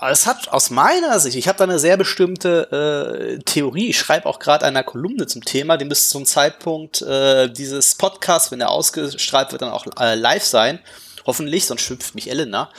Es 0.00 0.26
hat 0.26 0.48
aus 0.48 0.70
meiner 0.70 1.18
Sicht, 1.20 1.36
ich 1.36 1.48
habe 1.48 1.58
da 1.58 1.64
eine 1.64 1.78
sehr 1.78 1.96
bestimmte 1.96 3.38
äh, 3.38 3.42
Theorie. 3.44 3.88
Ich 3.88 3.98
schreibe 3.98 4.26
auch 4.26 4.38
gerade 4.38 4.66
eine 4.66 4.84
Kolumne 4.84 5.26
zum 5.26 5.44
Thema, 5.44 5.76
die 5.76 5.84
müsste 5.84 6.10
zum 6.10 6.26
Zeitpunkt 6.26 7.00
äh, 7.02 7.48
dieses 7.48 7.94
Podcasts, 7.94 8.50
wenn 8.50 8.60
er 8.60 8.70
ausgestrahlt 8.70 9.52
wird, 9.52 9.62
dann 9.62 9.70
auch 9.70 9.86
äh, 9.98 10.14
live 10.14 10.44
sein. 10.44 10.80
Hoffentlich, 11.26 11.66
sonst 11.66 11.82
schimpft 11.82 12.14
mich 12.14 12.30
Elena. 12.30 12.72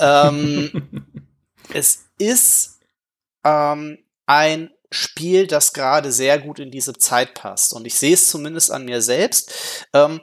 ähm, 0.00 1.06
es 1.72 2.06
ist 2.18 2.80
ähm, 3.44 3.98
ein 4.26 4.70
Spiel, 4.90 5.46
das 5.46 5.72
gerade 5.72 6.12
sehr 6.12 6.38
gut 6.38 6.58
in 6.58 6.70
diese 6.70 6.94
Zeit 6.94 7.34
passt. 7.34 7.72
Und 7.72 7.86
ich 7.86 7.96
sehe 7.96 8.14
es 8.14 8.28
zumindest 8.28 8.70
an 8.70 8.84
mir 8.84 9.02
selbst. 9.02 9.86
Ähm, 9.92 10.20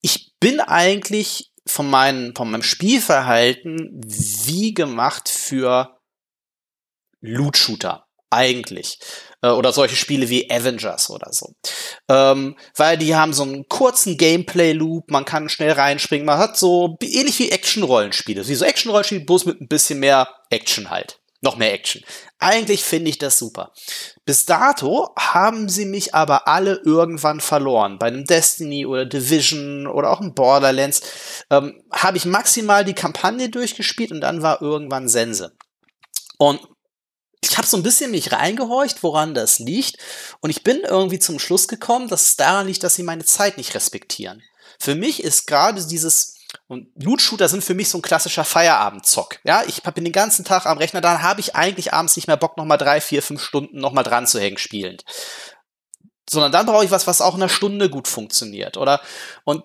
ich 0.00 0.34
bin 0.40 0.60
eigentlich 0.60 1.52
von, 1.66 1.88
meinen, 1.88 2.34
von 2.34 2.50
meinem 2.50 2.62
Spielverhalten 2.62 4.00
wie 4.04 4.74
gemacht 4.74 5.28
für 5.28 5.98
Loot-Shooter. 7.20 8.06
Eigentlich. 8.32 8.98
Äh, 9.42 9.50
oder 9.50 9.72
solche 9.72 9.96
Spiele 9.96 10.28
wie 10.30 10.50
Avengers 10.50 11.10
oder 11.10 11.32
so. 11.32 11.54
Ähm, 12.08 12.56
weil 12.76 12.96
die 12.96 13.14
haben 13.14 13.32
so 13.32 13.42
einen 13.42 13.68
kurzen 13.68 14.16
Gameplay-Loop, 14.16 15.10
man 15.10 15.24
kann 15.24 15.48
schnell 15.48 15.72
reinspringen, 15.72 16.26
man 16.26 16.38
hat 16.38 16.56
so 16.56 16.96
ähnlich 17.02 17.38
wie 17.38 17.50
Action-Rollenspiele. 17.50 18.46
Wie 18.48 18.54
so 18.54 18.64
Action-Rollenspiele, 18.64 19.24
bloß 19.24 19.44
mit 19.44 19.60
ein 19.60 19.68
bisschen 19.68 20.00
mehr 20.00 20.28
Action 20.50 20.90
halt. 20.90 21.18
Noch 21.44 21.56
mehr 21.56 21.74
Action. 21.74 22.02
Eigentlich 22.38 22.84
finde 22.84 23.10
ich 23.10 23.18
das 23.18 23.36
super. 23.36 23.72
Bis 24.24 24.46
dato 24.46 25.10
haben 25.18 25.68
sie 25.68 25.86
mich 25.86 26.14
aber 26.14 26.46
alle 26.46 26.80
irgendwann 26.84 27.40
verloren. 27.40 27.98
Bei 27.98 28.06
einem 28.06 28.24
Destiny 28.24 28.86
oder 28.86 29.04
Division 29.04 29.88
oder 29.88 30.10
auch 30.10 30.20
ein 30.20 30.34
Borderlands 30.34 31.02
ähm, 31.50 31.82
habe 31.92 32.16
ich 32.16 32.26
maximal 32.26 32.84
die 32.84 32.94
Kampagne 32.94 33.48
durchgespielt 33.48 34.12
und 34.12 34.20
dann 34.20 34.42
war 34.42 34.62
irgendwann 34.62 35.08
Sense. 35.08 35.52
Und 36.38 36.60
ich 37.42 37.58
habe 37.58 37.66
so 37.66 37.76
ein 37.76 37.82
bisschen 37.82 38.10
mich 38.12 38.32
reingehorcht, 38.32 39.02
woran 39.02 39.34
das 39.34 39.58
liegt. 39.58 39.98
Und 40.40 40.50
ich 40.50 40.62
bin 40.62 40.82
irgendwie 40.84 41.18
zum 41.18 41.38
Schluss 41.38 41.68
gekommen, 41.68 42.08
dass 42.08 42.22
es 42.22 42.36
daran 42.36 42.66
liegt, 42.66 42.82
dass 42.82 42.94
sie 42.94 43.02
meine 43.02 43.24
Zeit 43.24 43.56
nicht 43.56 43.74
respektieren. 43.74 44.42
Für 44.78 44.94
mich 44.94 45.22
ist 45.22 45.46
gerade 45.46 45.84
dieses 45.84 46.38
und 46.68 46.88
Loot-Shooter 47.02 47.48
sind 47.48 47.64
für 47.64 47.74
mich 47.74 47.88
so 47.88 47.98
ein 47.98 48.02
klassischer 48.02 48.44
Feierabendzock. 48.44 49.38
Ja, 49.44 49.62
ich 49.66 49.82
bin 49.82 50.04
den 50.04 50.12
ganzen 50.12 50.44
Tag 50.44 50.66
am 50.66 50.78
Rechner, 50.78 51.00
dann 51.00 51.22
habe 51.22 51.40
ich 51.40 51.54
eigentlich 51.56 51.92
abends 51.92 52.16
nicht 52.16 52.28
mehr 52.28 52.36
Bock, 52.36 52.56
nochmal 52.56 52.78
drei, 52.78 53.00
vier, 53.00 53.22
fünf 53.22 53.42
Stunden 53.42 53.78
nochmal 53.78 54.04
dran 54.04 54.26
zu 54.26 54.38
hängen 54.38 54.58
spielend. 54.58 55.04
Sondern 56.28 56.52
dann 56.52 56.66
brauche 56.66 56.84
ich 56.84 56.90
was, 56.90 57.06
was 57.06 57.20
auch 57.20 57.34
in 57.34 57.42
einer 57.42 57.48
Stunde 57.48 57.90
gut 57.90 58.06
funktioniert, 58.06 58.76
oder? 58.76 59.00
Und 59.44 59.64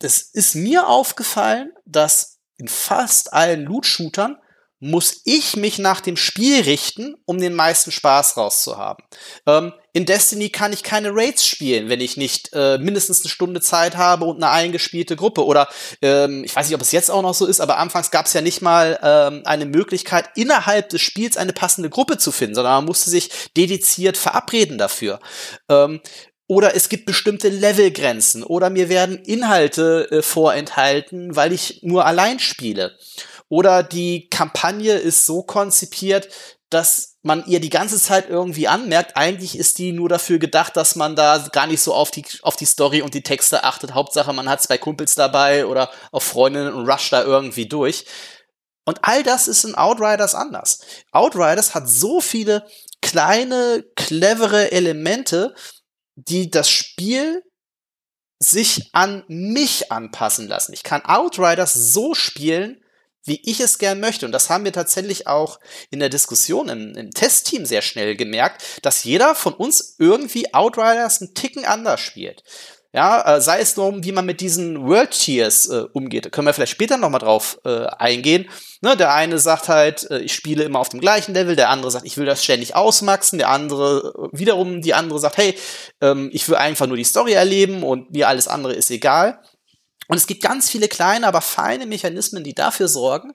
es 0.00 0.22
ist 0.22 0.54
mir 0.54 0.88
aufgefallen, 0.88 1.72
dass 1.84 2.38
in 2.56 2.68
fast 2.68 3.32
allen 3.32 3.64
Loot-Shootern 3.64 4.38
muss 4.80 5.20
ich 5.24 5.56
mich 5.56 5.78
nach 5.78 6.00
dem 6.00 6.16
Spiel 6.16 6.62
richten, 6.62 7.14
um 7.26 7.38
den 7.38 7.54
meisten 7.54 7.92
Spaß 7.92 8.38
rauszuhaben. 8.38 9.04
Ähm, 9.46 9.74
in 9.92 10.06
Destiny 10.06 10.48
kann 10.48 10.72
ich 10.72 10.82
keine 10.82 11.10
Raids 11.14 11.46
spielen, 11.46 11.90
wenn 11.90 12.00
ich 12.00 12.16
nicht 12.16 12.50
äh, 12.54 12.78
mindestens 12.78 13.20
eine 13.20 13.28
Stunde 13.28 13.60
Zeit 13.60 13.96
habe 13.96 14.24
und 14.24 14.42
eine 14.42 14.50
eingespielte 14.50 15.16
Gruppe. 15.16 15.44
Oder 15.44 15.68
ähm, 16.00 16.44
ich 16.44 16.56
weiß 16.56 16.66
nicht, 16.66 16.74
ob 16.74 16.80
es 16.80 16.92
jetzt 16.92 17.10
auch 17.10 17.20
noch 17.20 17.34
so 17.34 17.44
ist, 17.44 17.60
aber 17.60 17.76
anfangs 17.76 18.10
gab 18.10 18.24
es 18.24 18.32
ja 18.32 18.40
nicht 18.40 18.62
mal 18.62 18.98
ähm, 19.02 19.42
eine 19.44 19.66
Möglichkeit, 19.66 20.30
innerhalb 20.34 20.88
des 20.88 21.02
Spiels 21.02 21.36
eine 21.36 21.52
passende 21.52 21.90
Gruppe 21.90 22.16
zu 22.16 22.32
finden, 22.32 22.54
sondern 22.54 22.74
man 22.74 22.84
musste 22.86 23.10
sich 23.10 23.30
dediziert 23.56 24.16
verabreden 24.16 24.78
dafür. 24.78 25.20
Ähm, 25.68 26.00
oder 26.46 26.74
es 26.74 26.88
gibt 26.88 27.06
bestimmte 27.06 27.48
Levelgrenzen 27.48 28.42
oder 28.42 28.70
mir 28.70 28.88
werden 28.88 29.18
Inhalte 29.18 30.08
äh, 30.10 30.22
vorenthalten, 30.22 31.36
weil 31.36 31.52
ich 31.52 31.80
nur 31.82 32.06
allein 32.06 32.40
spiele. 32.40 32.96
Oder 33.50 33.82
die 33.82 34.30
Kampagne 34.30 34.94
ist 34.94 35.26
so 35.26 35.42
konzipiert, 35.42 36.28
dass 36.70 37.18
man 37.22 37.44
ihr 37.46 37.60
die 37.60 37.68
ganze 37.68 38.00
Zeit 38.00 38.30
irgendwie 38.30 38.68
anmerkt, 38.68 39.16
eigentlich 39.16 39.58
ist 39.58 39.78
die 39.78 39.92
nur 39.92 40.08
dafür 40.08 40.38
gedacht, 40.38 40.76
dass 40.76 40.94
man 40.94 41.16
da 41.16 41.44
gar 41.52 41.66
nicht 41.66 41.82
so 41.82 41.92
auf 41.92 42.12
die, 42.12 42.24
auf 42.42 42.54
die 42.54 42.64
Story 42.64 43.02
und 43.02 43.12
die 43.12 43.24
Texte 43.24 43.64
achtet. 43.64 43.92
Hauptsache, 43.92 44.32
man 44.32 44.48
hat 44.48 44.62
zwei 44.62 44.78
Kumpels 44.78 45.16
dabei 45.16 45.66
oder 45.66 45.90
auf 46.12 46.22
Freundinnen 46.22 46.72
und 46.72 46.88
rush 46.88 47.10
da 47.10 47.24
irgendwie 47.24 47.66
durch. 47.66 48.06
Und 48.86 49.00
all 49.02 49.24
das 49.24 49.48
ist 49.48 49.64
in 49.64 49.74
Outriders 49.74 50.34
anders. 50.34 50.80
Outriders 51.10 51.74
hat 51.74 51.88
so 51.88 52.20
viele 52.20 52.64
kleine, 53.02 53.84
clevere 53.96 54.70
Elemente, 54.70 55.54
die 56.14 56.50
das 56.50 56.70
Spiel 56.70 57.42
sich 58.38 58.90
an 58.92 59.24
mich 59.28 59.90
anpassen 59.90 60.46
lassen. 60.46 60.72
Ich 60.72 60.84
kann 60.84 61.04
Outriders 61.04 61.74
so 61.74 62.14
spielen, 62.14 62.82
wie 63.30 63.40
ich 63.44 63.60
es 63.60 63.78
gern 63.78 64.00
möchte. 64.00 64.26
Und 64.26 64.32
das 64.32 64.50
haben 64.50 64.64
wir 64.64 64.72
tatsächlich 64.72 65.28
auch 65.28 65.60
in 65.90 66.00
der 66.00 66.08
Diskussion 66.08 66.68
im, 66.68 66.96
im 66.96 67.12
Testteam 67.12 67.64
sehr 67.64 67.80
schnell 67.80 68.16
gemerkt, 68.16 68.62
dass 68.82 69.04
jeder 69.04 69.36
von 69.36 69.54
uns 69.54 69.94
irgendwie 69.98 70.52
Outriders 70.52 71.20
einen 71.20 71.32
Ticken 71.32 71.64
anders 71.64 72.00
spielt. 72.00 72.42
Ja, 72.92 73.36
äh, 73.36 73.40
sei 73.40 73.60
es 73.60 73.76
nur, 73.76 74.02
wie 74.02 74.10
man 74.10 74.26
mit 74.26 74.40
diesen 74.40 74.84
World 74.84 75.12
Tiers 75.12 75.66
äh, 75.66 75.84
umgeht. 75.92 76.26
Da 76.26 76.30
können 76.30 76.48
wir 76.48 76.54
vielleicht 76.54 76.72
später 76.72 76.96
nochmal 76.96 77.20
drauf 77.20 77.60
äh, 77.64 77.86
eingehen. 77.86 78.50
Ne, 78.80 78.96
der 78.96 79.14
eine 79.14 79.38
sagt 79.38 79.68
halt, 79.68 80.10
äh, 80.10 80.18
ich 80.18 80.34
spiele 80.34 80.64
immer 80.64 80.80
auf 80.80 80.88
dem 80.88 81.00
gleichen 81.00 81.32
Level, 81.32 81.54
der 81.54 81.68
andere 81.68 81.92
sagt, 81.92 82.04
ich 82.04 82.16
will 82.16 82.26
das 82.26 82.42
ständig 82.42 82.74
ausmaxen, 82.74 83.38
der 83.38 83.50
andere 83.50 84.30
äh, 84.32 84.36
wiederum, 84.36 84.82
die 84.82 84.94
andere 84.94 85.20
sagt, 85.20 85.36
hey, 85.36 85.54
ähm, 86.00 86.30
ich 86.32 86.48
will 86.48 86.56
einfach 86.56 86.88
nur 86.88 86.96
die 86.96 87.04
Story 87.04 87.32
erleben 87.32 87.84
und 87.84 88.10
mir 88.10 88.26
alles 88.26 88.48
andere 88.48 88.72
ist 88.72 88.90
egal. 88.90 89.38
Und 90.10 90.16
es 90.16 90.26
gibt 90.26 90.42
ganz 90.42 90.68
viele 90.68 90.88
kleine, 90.88 91.24
aber 91.28 91.40
feine 91.40 91.86
Mechanismen, 91.86 92.42
die 92.42 92.52
dafür 92.52 92.88
sorgen, 92.88 93.32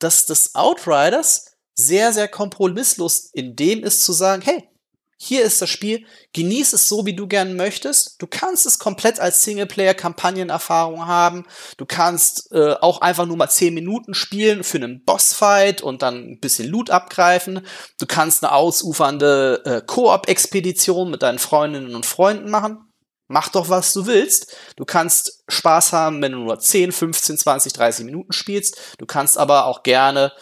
dass 0.00 0.26
das 0.26 0.56
Outriders 0.56 1.52
sehr, 1.76 2.12
sehr 2.12 2.26
kompromisslos 2.26 3.30
in 3.32 3.54
dem 3.54 3.84
ist 3.84 4.04
zu 4.04 4.12
sagen, 4.12 4.42
hey, 4.42 4.68
hier 5.16 5.44
ist 5.44 5.62
das 5.62 5.70
Spiel, 5.70 6.04
genieß 6.32 6.72
es 6.72 6.88
so, 6.88 7.06
wie 7.06 7.14
du 7.14 7.28
gern 7.28 7.54
möchtest. 7.54 8.20
Du 8.20 8.26
kannst 8.26 8.66
es 8.66 8.80
komplett 8.80 9.20
als 9.20 9.42
Singleplayer-Kampagnenerfahrung 9.42 11.06
haben. 11.06 11.46
Du 11.76 11.86
kannst 11.86 12.50
äh, 12.50 12.72
auch 12.80 13.00
einfach 13.00 13.24
nur 13.24 13.36
mal 13.36 13.48
10 13.48 13.72
Minuten 13.72 14.14
spielen 14.14 14.64
für 14.64 14.78
einen 14.78 15.04
Bossfight 15.04 15.82
und 15.82 16.02
dann 16.02 16.32
ein 16.32 16.40
bisschen 16.40 16.68
Loot 16.68 16.90
abgreifen. 16.90 17.64
Du 18.00 18.06
kannst 18.06 18.42
eine 18.42 18.52
ausufernde 18.52 19.62
äh, 19.64 19.82
Koop-Expedition 19.86 21.12
mit 21.12 21.22
deinen 21.22 21.38
Freundinnen 21.38 21.94
und 21.94 22.06
Freunden 22.06 22.50
machen 22.50 22.91
mach 23.32 23.48
doch, 23.48 23.68
was 23.68 23.92
du 23.92 24.06
willst. 24.06 24.54
Du 24.76 24.84
kannst 24.84 25.42
Spaß 25.48 25.92
haben, 25.92 26.20
wenn 26.22 26.32
du 26.32 26.38
nur 26.38 26.58
10, 26.58 26.92
15, 26.92 27.38
20, 27.38 27.72
30 27.72 28.04
Minuten 28.04 28.32
spielst. 28.32 28.78
Du 28.98 29.06
kannst 29.06 29.38
aber 29.38 29.66
auch 29.66 29.82
gerne 29.82 30.32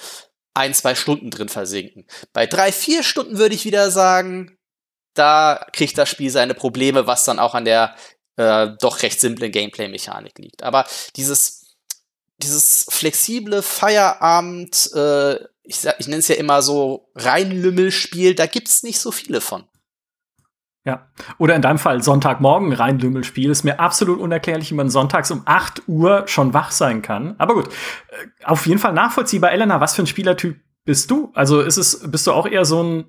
ein, 0.55 0.75
zwei 0.75 0.95
Stunden 0.95 1.31
drin 1.31 1.49
versinken. 1.49 2.07
Bei 2.33 2.47
drei, 2.47 2.73
vier 2.73 3.03
Stunden 3.03 3.39
würde 3.39 3.55
ich 3.55 3.65
wieder 3.65 3.91
sagen, 3.91 4.59
da 5.15 5.67
kriegt 5.73 5.97
das 5.97 6.09
Spiel 6.09 6.31
seine 6.31 6.55
Probleme, 6.55 7.07
was 7.07 7.25
dann 7.25 7.39
auch 7.39 7.55
an 7.55 7.65
der 7.65 7.95
äh, 8.37 8.69
doch 8.81 9.03
recht 9.03 9.21
simplen 9.21 9.53
Gameplay-Mechanik 9.53 10.39
liegt. 10.39 10.63
Aber 10.65 10.85
dieses, 11.15 11.77
dieses 12.39 12.87
flexible 12.89 13.63
Feierabend, 13.63 14.91
äh, 14.95 15.37
ich, 15.63 15.85
ich 15.99 16.09
nenne 16.09 16.19
es 16.19 16.29
ja 16.29 16.35
immer 16.35 16.63
so 16.63 17.09
Reinlümmelspiel, 17.15 18.35
da 18.35 18.47
gibt's 18.47 18.83
nicht 18.83 18.99
so 18.99 19.13
viele 19.13 19.41
von. 19.41 19.70
Ja. 20.85 21.09
Oder 21.37 21.57
in 21.57 21.63
deinem 21.63 21.79
Fall 21.79 22.03
Sonntagmorgen 22.03 22.73
rein 22.73 22.99
Lümmelspiel. 22.99 23.51
Ist 23.51 23.65
mir 23.65 23.81
absolut 23.81 24.19
unerklärlich, 24.19 24.71
wie 24.71 24.77
man 24.77 24.89
sonntags 24.89 25.31
um 25.31 25.43
8 25.45 25.83
Uhr 25.89 26.25
schon 26.27 26.55
wach 26.55 26.71
sein 26.71 27.03
kann. 27.03 27.35
Aber 27.39 27.55
gut, 27.55 27.69
äh, 27.69 28.45
auf 28.45 28.67
jeden 28.67 28.79
Fall 28.79 28.95
nachvollziehbar. 28.95 29.53
Elena, 29.53 29.81
was 29.81 29.95
für 29.95 30.03
ein 30.03 30.07
Spielertyp 30.07 30.59
bist 30.85 31.11
du? 31.11 31.31
Also 31.35 31.61
ist 31.61 31.77
es, 31.77 32.11
bist 32.11 32.27
du 32.27 32.33
auch 32.33 32.47
eher 32.47 32.65
so 32.65 32.83
ein 32.83 33.05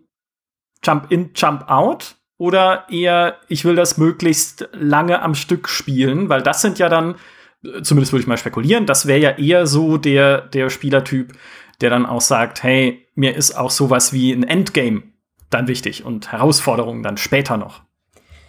Jump-in, 0.84 1.32
Jump-out? 1.34 2.16
Oder 2.38 2.88
eher, 2.90 3.38
ich 3.48 3.66
will 3.66 3.76
das 3.76 3.98
möglichst 3.98 4.68
lange 4.74 5.22
am 5.22 5.36
Stück 5.36 5.70
spielen? 5.70 6.28
Weil 6.28 6.42
das 6.42 6.62
sind 6.62 6.78
ja 6.78 6.90
dann, 6.90 7.16
äh, 7.64 7.84
zumindest 7.84 8.12
würde 8.12 8.22
ich 8.22 8.28
mal 8.28 8.38
spekulieren, 8.38 8.86
das 8.86 9.06
wäre 9.06 9.20
ja 9.20 9.30
eher 9.30 9.66
so 9.66 9.98
der, 9.98 10.42
der 10.42 10.70
Spielertyp, 10.70 11.34
der 11.80 11.90
dann 11.90 12.06
auch 12.06 12.22
sagt, 12.22 12.64
hey, 12.64 13.08
mir 13.16 13.36
ist 13.36 13.56
auch 13.56 13.72
sowas 13.72 14.12
wie 14.12 14.34
ein 14.34 14.44
Endgame 14.44 15.04
dann 15.52 15.68
wichtig 15.68 16.04
und 16.04 16.32
Herausforderungen 16.32 17.04
dann 17.04 17.18
später 17.18 17.58
noch. 17.58 17.82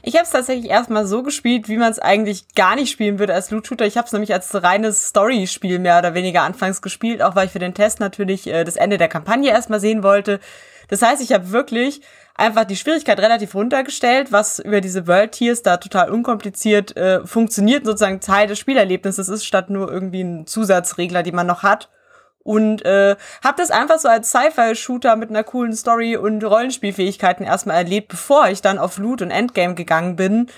Ich 0.05 0.15
habe 0.17 0.25
es 0.25 0.31
tatsächlich 0.31 0.69
erstmal 0.69 1.07
so 1.07 1.23
gespielt, 1.23 1.69
wie 1.69 1.77
man 1.77 1.93
es 1.93 2.01
eigentlich 2.01 2.55
gar 2.57 2.75
nicht 2.75 2.91
spielen 2.91 3.21
würde 3.21 3.35
als 3.35 3.53
Loot-Shooter. 3.53 3.87
Ich 3.87 3.97
habe 3.97 4.07
es 4.07 4.13
nämlich 4.13 4.33
als 4.33 4.53
reines 4.61 5.09
Story-Spiel 5.09 5.79
mehr 5.79 5.99
oder 5.99 6.15
weniger 6.15 6.43
anfangs 6.43 6.83
gespielt, 6.83 7.23
auch 7.23 7.37
weil 7.37 7.47
ich 7.47 7.53
für 7.53 7.61
den 7.61 7.75
Test 7.75 8.01
natürlich 8.01 8.49
äh, 8.49 8.65
das 8.65 8.75
Ende 8.75 8.99
der 8.99 9.09
Kampagne 9.09 9.51
erstmal 9.51 9.79
sehen 9.79 10.03
wollte. 10.03 10.41
Das 10.89 11.03
heißt, 11.03 11.23
ich 11.23 11.33
habe 11.33 11.53
wirklich 11.53 12.01
einfach 12.35 12.65
die 12.65 12.77
Schwierigkeit 12.77 13.21
relativ 13.21 13.55
runtergestellt, 13.55 14.33
was 14.33 14.59
über 14.59 14.81
diese 14.81 15.07
World 15.07 15.33
Tiers 15.33 15.63
da 15.63 15.77
total 15.77 16.11
unkompliziert 16.11 16.97
äh, 16.97 17.25
funktioniert, 17.25 17.85
sozusagen 17.85 18.21
Teil 18.21 18.49
des 18.49 18.59
Spielerlebnisses 18.59 19.29
ist, 19.29 19.45
statt 19.45 19.71
nur 19.71 19.91
irgendwie 19.91 20.23
ein 20.23 20.47
Zusatzregler, 20.49 21.23
die 21.23 21.33
man 21.33 21.47
noch 21.47 21.63
hat. 21.63 21.91
Und 22.45 22.85
äh, 22.85 23.17
habe 23.43 23.57
das 23.57 23.71
einfach 23.71 23.99
so 23.99 24.09
als 24.09 24.31
Sci-Fi-Shooter 24.31 25.17
mit 25.17 25.31
einer 25.31 25.45
coolen 25.45 25.75
Story 25.75 26.17
und 26.17 26.43
Rollenspielfähigkeiten 26.43 27.47
erstmal 27.47 27.77
erlebt, 27.77 28.09
bevor 28.09 28.49
ich 28.49 28.63
dann 28.63 28.79
auf 28.79 28.99
Loot 28.99 29.23
und 29.23 29.31
Endgame 29.31 29.75
gegangen 29.75 30.17
bin. 30.17 30.49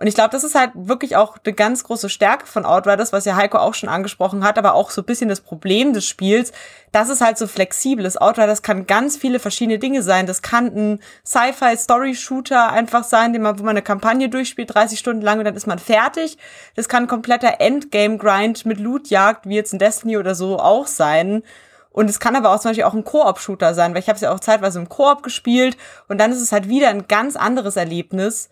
Und 0.00 0.06
ich 0.06 0.14
glaube, 0.14 0.30
das 0.30 0.44
ist 0.44 0.54
halt 0.54 0.70
wirklich 0.74 1.16
auch 1.16 1.36
eine 1.44 1.52
ganz 1.52 1.84
große 1.84 2.08
Stärke 2.08 2.46
von 2.46 2.64
Outriders, 2.64 3.12
was 3.12 3.26
ja 3.26 3.36
Heiko 3.36 3.58
auch 3.58 3.74
schon 3.74 3.90
angesprochen 3.90 4.42
hat, 4.42 4.56
aber 4.56 4.72
auch 4.72 4.90
so 4.90 5.02
ein 5.02 5.04
bisschen 5.04 5.28
das 5.28 5.42
Problem 5.42 5.92
des 5.92 6.06
Spiels, 6.06 6.52
dass 6.90 7.10
es 7.10 7.20
halt 7.20 7.36
so 7.36 7.46
flexibel 7.46 8.06
ist. 8.06 8.18
Outriders 8.18 8.62
kann 8.62 8.86
ganz 8.86 9.18
viele 9.18 9.38
verschiedene 9.38 9.78
Dinge 9.78 10.02
sein. 10.02 10.24
Das 10.24 10.40
kann 10.40 10.68
ein 10.68 11.00
Sci-Fi-Story-Shooter 11.26 12.70
einfach 12.72 13.04
sein, 13.04 13.34
den 13.34 13.42
man, 13.42 13.58
wo 13.58 13.62
man 13.62 13.72
eine 13.72 13.82
Kampagne 13.82 14.30
durchspielt, 14.30 14.74
30 14.74 14.98
Stunden 14.98 15.20
lang 15.20 15.38
und 15.38 15.44
dann 15.44 15.54
ist 15.54 15.66
man 15.66 15.78
fertig. 15.78 16.38
Das 16.76 16.88
kann 16.88 17.04
ein 17.04 17.08
kompletter 17.08 17.60
Endgame-Grind 17.60 18.64
mit 18.64 18.80
Lootjagd, 18.80 19.46
wie 19.46 19.56
jetzt 19.56 19.74
in 19.74 19.78
Destiny 19.78 20.16
oder 20.16 20.34
so, 20.34 20.58
auch 20.58 20.86
sein. 20.86 21.42
Und 21.90 22.08
es 22.08 22.20
kann 22.20 22.36
aber 22.36 22.54
auch 22.54 22.60
zum 22.60 22.70
Beispiel 22.70 22.84
auch 22.84 22.94
ein 22.94 23.04
Koop-Shooter 23.04 23.74
sein, 23.74 23.92
weil 23.92 24.00
ich 24.00 24.08
habe 24.08 24.16
es 24.16 24.22
ja 24.22 24.32
auch 24.32 24.40
zeitweise 24.40 24.78
im 24.78 24.88
Koop 24.88 25.22
gespielt 25.22 25.76
und 26.08 26.16
dann 26.16 26.32
ist 26.32 26.40
es 26.40 26.52
halt 26.52 26.70
wieder 26.70 26.88
ein 26.88 27.06
ganz 27.06 27.36
anderes 27.36 27.76
Erlebnis. 27.76 28.48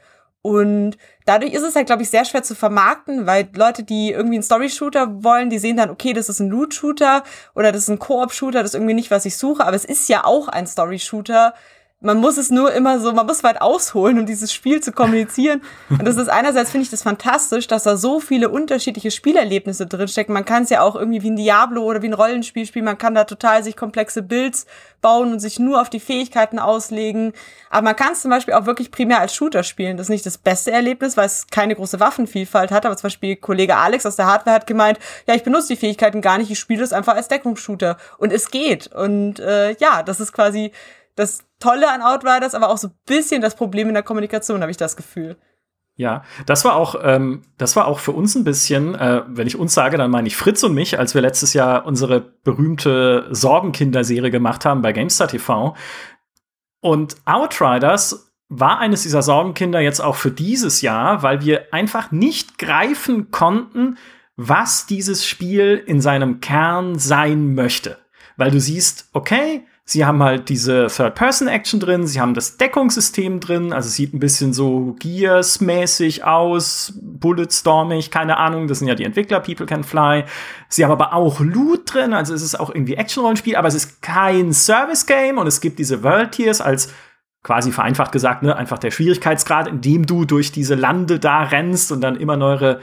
Und 0.49 0.97
dadurch 1.27 1.53
ist 1.53 1.63
es 1.63 1.77
halt, 1.77 1.89
glaube 1.89 2.01
ich, 2.01 2.09
sehr 2.09 2.25
schwer 2.25 2.43
zu 2.43 2.55
vermarkten, 2.55 3.27
weil 3.27 3.51
Leute, 3.55 3.83
die 3.83 4.13
irgendwie 4.13 4.37
einen 4.37 4.43
Story-Shooter 4.43 5.23
wollen, 5.23 5.51
die 5.51 5.59
sehen 5.59 5.77
dann, 5.77 5.91
okay, 5.91 6.15
das 6.15 6.31
ist 6.31 6.41
ein 6.41 6.49
Loot-Shooter 6.49 7.23
oder 7.55 7.71
das 7.71 7.83
ist 7.83 7.91
ein 7.91 7.99
Koop-Shooter, 7.99 8.63
das 8.63 8.71
ist 8.71 8.75
irgendwie 8.75 8.95
nicht, 8.95 9.11
was 9.11 9.27
ich 9.27 9.37
suche, 9.37 9.63
aber 9.63 9.77
es 9.77 9.85
ist 9.85 10.09
ja 10.09 10.25
auch 10.25 10.49
ein 10.49 10.67
Story-Shooter 10.67 11.53
man 12.01 12.19
muss 12.19 12.37
es 12.37 12.51
nur 12.51 12.73
immer 12.73 13.01
so, 13.01 13.13
man 13.13 13.27
muss 13.27 13.43
weit 13.43 13.61
ausholen, 13.61 14.21
um 14.21 14.27
dieses 14.27 14.53
Spiel 14.53 14.81
zu 14.81 14.93
kommunizieren. 14.93 15.63
Und 15.91 16.07
das 16.07 16.17
ist 16.17 16.29
einerseits 16.29 16.71
finde 16.71 16.85
ich 16.85 16.91
das 16.91 17.03
fantastisch, 17.03 17.67
dass 17.67 17.83
da 17.83 17.97
so 17.97 18.21
viele 18.21 18.51
unterschiedliche 18.51 19.11
Spielerlebnisse 19.11 19.87
drinstecken. 19.89 20.33
Man 20.33 20.45
kann 20.45 20.63
es 20.63 20.71
ja 20.71 20.83
auch 20.83 20.95
irgendwie 20.95 21.23
wie 21.23 21.31
ein 21.31 21.37
Diablo 21.37 21.83
oder 21.83 22.01
wie 22.01 22.07
ein 22.07 22.15
Rollenspiel 22.15 22.67
spielen. 22.67 22.85
Man 22.85 22.99
kann 22.99 23.17
da 23.17 23.25
total 23.25 23.65
sich 23.65 23.77
komplexe 23.77 24.23
Builds 24.23 24.67
bauen 25.01 25.33
und 25.33 25.41
sich 25.41 25.59
nur 25.59 25.81
auf 25.81 25.91
die 25.91 25.99
Fähigkeiten 25.99 26.61
auslegen. 26.61 27.33
Aber 27.69 27.83
man 27.83 27.97
kann 27.97 28.13
es 28.13 28.23
zum 28.23 28.31
Beispiel 28.31 28.55
auch 28.55 28.67
wirklich 28.67 28.93
primär 28.93 29.19
als 29.19 29.35
Shooter 29.35 29.65
spielen. 29.65 29.97
Das 29.97 30.07
ist 30.07 30.11
nicht 30.11 30.27
das 30.27 30.39
beste 30.39 30.71
Erlebnis, 30.71 31.17
weil 31.17 31.27
es 31.27 31.49
keine 31.49 31.75
große 31.75 31.99
Waffenvielfalt 31.99 32.71
hat. 32.71 32.87
Aber 32.87 32.97
zum 32.97 33.09
Beispiel 33.09 33.35
Kollege 33.35 33.75
Alex 33.75 34.07
aus 34.07 34.15
der 34.15 34.27
Hardware 34.27 34.55
hat 34.55 34.69
gemeint, 34.69 35.01
ja, 35.27 35.35
ich 35.35 35.43
benutze 35.43 35.69
die 35.69 35.77
Fähigkeiten 35.77 36.21
gar 36.21 36.39
nicht, 36.39 36.51
ich 36.51 36.61
spiele 36.61 36.81
das 36.81 36.93
einfach 36.93 37.17
als 37.17 37.27
Deckungsshooter. 37.27 37.97
Und 38.19 38.33
es 38.33 38.53
geht. 38.53 38.87
Und 38.87 39.41
äh, 39.41 39.73
ja, 39.79 40.05
das 40.05 40.21
ist 40.21 40.33
quasi 40.33 40.71
das 41.19 41.41
Tolle 41.59 41.91
an 41.91 42.03
Outriders, 42.03 42.55
aber 42.55 42.71
auch 42.71 42.79
so 42.79 42.89
ein 42.89 42.95
bisschen 43.07 43.43
das 43.43 43.57
Problem 43.57 43.89
in 43.89 43.95
der 43.95 44.03
Kommunikation, 44.03 44.61
habe 44.61 44.71
ich 44.71 44.77
das 44.77 44.97
Gefühl. 44.97 45.37
Ja, 45.97 46.23
das 46.47 46.65
war 46.65 46.77
auch, 46.77 46.95
ähm, 47.03 47.43
das 47.57 47.75
war 47.75 47.89
auch 47.89 47.99
für 47.99 48.13
uns 48.13 48.37
ein 48.37 48.45
bisschen, 48.45 48.95
äh, 48.95 49.23
wenn 49.27 49.49
ich 49.49 49.59
uns 49.59 49.75
sage, 49.75 49.99
dann 49.99 50.13
meine 50.13 50.29
ich 50.29 50.37
Fritz 50.37 50.63
und 50.63 50.73
mich, 50.73 50.97
als 50.97 51.15
wir 51.15 51.21
letztes 51.21 51.55
Jahr 51.55 51.87
unsere 51.87 52.21
berühmte 52.21 53.27
Sorgenkinder-Serie 53.33 54.31
gemacht 54.31 54.65
haben 54.65 54.81
bei 54.81 54.93
GameStar 54.93 55.27
TV. 55.27 55.75
Und 56.81 57.17
Outriders 57.25 58.33
war 58.49 58.79
eines 58.79 59.03
dieser 59.03 59.23
Sorgenkinder 59.23 59.81
jetzt 59.81 59.99
auch 59.99 60.15
für 60.15 60.31
dieses 60.31 60.83
Jahr, 60.83 61.25
weil 61.25 61.45
wir 61.45 61.75
einfach 61.75 62.13
nicht 62.13 62.59
greifen 62.59 63.33
konnten, 63.33 63.99
was 64.37 64.87
dieses 64.87 65.27
Spiel 65.27 65.83
in 65.85 66.01
seinem 66.01 66.39
Kern 66.39 66.97
sein 66.97 67.57
möchte. 67.57 67.99
Weil 68.37 68.53
du 68.53 68.61
siehst, 68.61 69.09
okay, 69.15 69.67
Sie 69.91 70.05
haben 70.05 70.23
halt 70.23 70.51
diese 70.51 70.89
Third-Person-Action 70.89 71.81
drin, 71.81 72.07
sie 72.07 72.21
haben 72.21 72.35
das 72.35 72.59
Deckungssystem 72.59 73.41
drin, 73.41 73.73
also 73.73 73.89
sieht 73.89 74.13
ein 74.13 74.19
bisschen 74.19 74.53
so 74.53 74.95
Gears-mäßig 74.99 76.25
aus, 76.25 76.93
Bulletstormig, 77.01 78.11
keine 78.11 78.37
Ahnung, 78.37 78.69
das 78.69 78.81
sind 78.81 78.89
ja 78.89 78.95
die 78.95 79.05
Entwickler, 79.05 79.41
People 79.41 79.65
Can 79.65 79.85
Fly. 79.85 80.25
Sie 80.69 80.85
haben 80.85 80.93
aber 80.93 81.15
auch 81.15 81.41
Loot 81.41 81.95
drin, 81.95 82.13
also 82.13 82.35
es 82.35 82.43
ist 82.43 82.61
auch 82.61 82.69
irgendwie 82.69 82.97
Action-Rollenspiel, 82.97 83.57
aber 83.57 83.69
es 83.69 83.75
ist 83.77 84.03
kein 84.03 84.53
Service-Game 84.53 85.39
und 85.39 85.47
es 85.47 85.63
gibt 85.63 85.79
diese 85.79 86.03
World-Tiers 86.03 86.61
als 86.61 86.93
quasi 87.43 87.73
vereinfacht 87.73 88.13
gesagt, 88.13 88.43
ne, 88.43 88.55
einfach 88.55 88.79
der 88.79 88.91
Schwierigkeitsgrad, 88.91 89.69
in 89.69 89.81
dem 89.81 90.05
du 90.05 90.27
durch 90.27 90.53
diese 90.53 90.75
Lande 90.75 91.19
da 91.19 91.45
rennst 91.45 91.93
und 91.93 92.03
dann 92.03 92.17
immer 92.17 92.37
neuere 92.37 92.81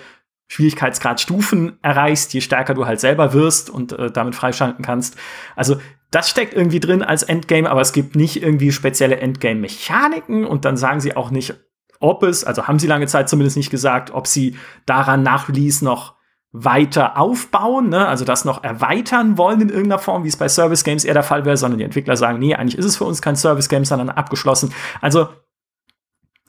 Schwierigkeitsgradstufen 0.48 1.78
erreichst, 1.84 2.34
je 2.34 2.42
stärker 2.42 2.74
du 2.74 2.88
halt 2.88 3.00
selber 3.00 3.34
wirst 3.34 3.70
und 3.70 3.94
äh, 3.94 4.10
damit 4.10 4.34
freischalten 4.34 4.84
kannst. 4.84 5.18
Also 5.56 5.78
das 6.16 6.30
steckt 6.30 6.54
irgendwie 6.54 6.80
drin 6.80 7.04
als 7.04 7.24
Endgame, 7.24 7.70
aber 7.70 7.82
es 7.82 7.92
gibt 7.92 8.16
nicht 8.16 8.42
irgendwie 8.42 8.72
spezielle 8.72 9.18
Endgame-Mechaniken 9.18 10.46
und 10.46 10.64
dann 10.64 10.78
sagen 10.78 11.02
sie 11.02 11.18
auch 11.18 11.30
nicht, 11.30 11.56
ob 12.00 12.24
es, 12.24 12.46
also 12.46 12.70
haben 12.70 12.80
sie 12.80 12.88
lange 12.88 13.08
Zeit 13.08 13.28
zumindest 13.28 13.58
nicht 13.58 13.70
gesagt, 13.70 14.12
ob 14.12 14.26
sie 14.26 14.56
daran 14.86 15.24
nach 15.24 15.50
Release 15.50 15.84
noch 15.84 16.16
weiter 16.54 17.18
aufbauen, 17.18 17.90
ne? 17.90 18.08
also 18.08 18.24
das 18.24 18.46
noch 18.46 18.64
erweitern 18.64 19.38
wollen 19.38 19.60
in 19.60 19.68
irgendeiner 19.68 20.00
Form, 20.00 20.24
wie 20.24 20.30
es 20.30 20.38
bei 20.38 20.48
Service 20.48 20.86
Games 20.86 21.04
eher 21.04 21.16
der 21.16 21.22
Fall 21.22 21.44
wäre, 21.44 21.58
sondern 21.58 21.80
die 21.80 21.84
Entwickler 21.84 22.16
sagen, 22.16 22.40
nee, 22.40 22.56
eigentlich 22.56 22.78
ist 22.78 22.86
es 22.86 22.96
für 22.96 23.04
uns 23.04 23.22
kein 23.22 23.36
Service 23.36 23.68
Game, 23.68 23.84
sondern 23.84 24.10
abgeschlossen. 24.10 24.74
Also 25.02 25.28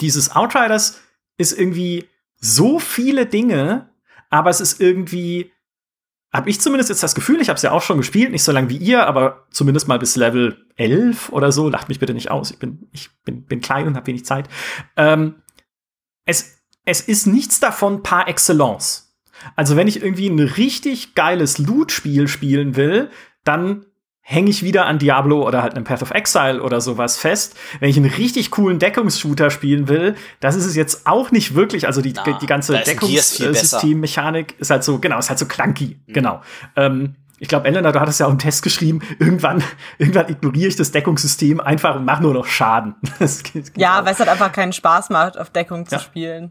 dieses 0.00 0.36
Outriders 0.36 1.00
ist 1.38 1.58
irgendwie 1.58 2.08
so 2.36 2.78
viele 2.78 3.26
Dinge, 3.26 3.90
aber 4.30 4.50
es 4.50 4.60
ist 4.60 4.80
irgendwie 4.80 5.50
habe 6.36 6.50
ich 6.50 6.60
zumindest 6.60 6.90
jetzt 6.90 7.02
das 7.02 7.14
Gefühl, 7.14 7.40
ich 7.40 7.48
habe 7.48 7.56
es 7.56 7.62
ja 7.62 7.72
auch 7.72 7.82
schon 7.82 7.98
gespielt, 7.98 8.30
nicht 8.30 8.42
so 8.42 8.52
lange 8.52 8.68
wie 8.70 8.76
ihr, 8.76 9.06
aber 9.06 9.46
zumindest 9.50 9.88
mal 9.88 9.98
bis 9.98 10.16
Level 10.16 10.66
11 10.76 11.30
oder 11.30 11.52
so. 11.52 11.68
Lacht 11.68 11.88
mich 11.88 11.98
bitte 11.98 12.14
nicht 12.14 12.30
aus, 12.30 12.50
ich 12.50 12.58
bin, 12.58 12.88
ich 12.92 13.10
bin, 13.24 13.44
bin 13.44 13.60
klein 13.60 13.86
und 13.86 13.96
habe 13.96 14.06
wenig 14.06 14.24
Zeit. 14.24 14.48
Ähm, 14.96 15.36
es, 16.24 16.58
es 16.84 17.00
ist 17.00 17.26
nichts 17.26 17.60
davon 17.60 18.02
par 18.02 18.28
excellence. 18.28 19.16
Also 19.54 19.76
wenn 19.76 19.88
ich 19.88 20.02
irgendwie 20.02 20.28
ein 20.28 20.40
richtig 20.40 21.14
geiles 21.14 21.58
Loot-Spiel 21.58 22.28
spielen 22.28 22.76
will, 22.76 23.10
dann 23.44 23.86
hänge 24.28 24.50
ich 24.50 24.64
wieder 24.64 24.86
an 24.86 24.98
Diablo 24.98 25.46
oder 25.46 25.62
halt 25.62 25.76
einem 25.76 25.84
Path 25.84 26.02
of 26.02 26.10
Exile 26.10 26.60
oder 26.60 26.80
sowas 26.80 27.16
fest. 27.16 27.56
Wenn 27.78 27.90
ich 27.90 27.96
einen 27.96 28.10
richtig 28.10 28.50
coolen 28.50 28.80
Deckungsshooter 28.80 29.50
spielen 29.50 29.86
will, 29.86 30.16
das 30.40 30.56
ist 30.56 30.66
es 30.66 30.74
jetzt 30.74 31.06
auch 31.06 31.30
nicht 31.30 31.54
wirklich. 31.54 31.86
Also 31.86 32.02
die, 32.02 32.12
Na, 32.12 32.36
die 32.36 32.46
ganze 32.46 32.76
Deckungssystemmechanik 32.76 34.58
ist 34.58 34.70
halt 34.70 34.82
so, 34.82 34.98
genau, 34.98 35.20
ist 35.20 35.28
halt 35.28 35.38
so 35.38 35.46
clunky, 35.46 36.00
mhm. 36.06 36.12
genau. 36.12 36.42
Ähm, 36.74 37.14
ich 37.38 37.46
glaube, 37.46 37.68
Elena, 37.68 37.92
du 37.92 38.00
hattest 38.00 38.18
ja 38.18 38.26
auch 38.26 38.30
einen 38.30 38.40
Test 38.40 38.64
geschrieben, 38.64 39.00
irgendwann, 39.20 39.62
irgendwann 39.98 40.28
ignoriere 40.28 40.70
ich 40.70 40.76
das 40.76 40.90
Deckungssystem 40.90 41.60
einfach 41.60 41.94
und 41.94 42.04
mache 42.04 42.24
nur 42.24 42.34
noch 42.34 42.46
Schaden. 42.46 42.96
ja, 43.76 44.04
weil 44.04 44.12
es 44.12 44.18
halt 44.18 44.28
einfach 44.28 44.50
keinen 44.50 44.72
Spaß 44.72 45.10
macht, 45.10 45.38
auf 45.38 45.50
Deckung 45.50 45.86
zu 45.86 45.94
ja. 45.94 46.00
spielen. 46.00 46.50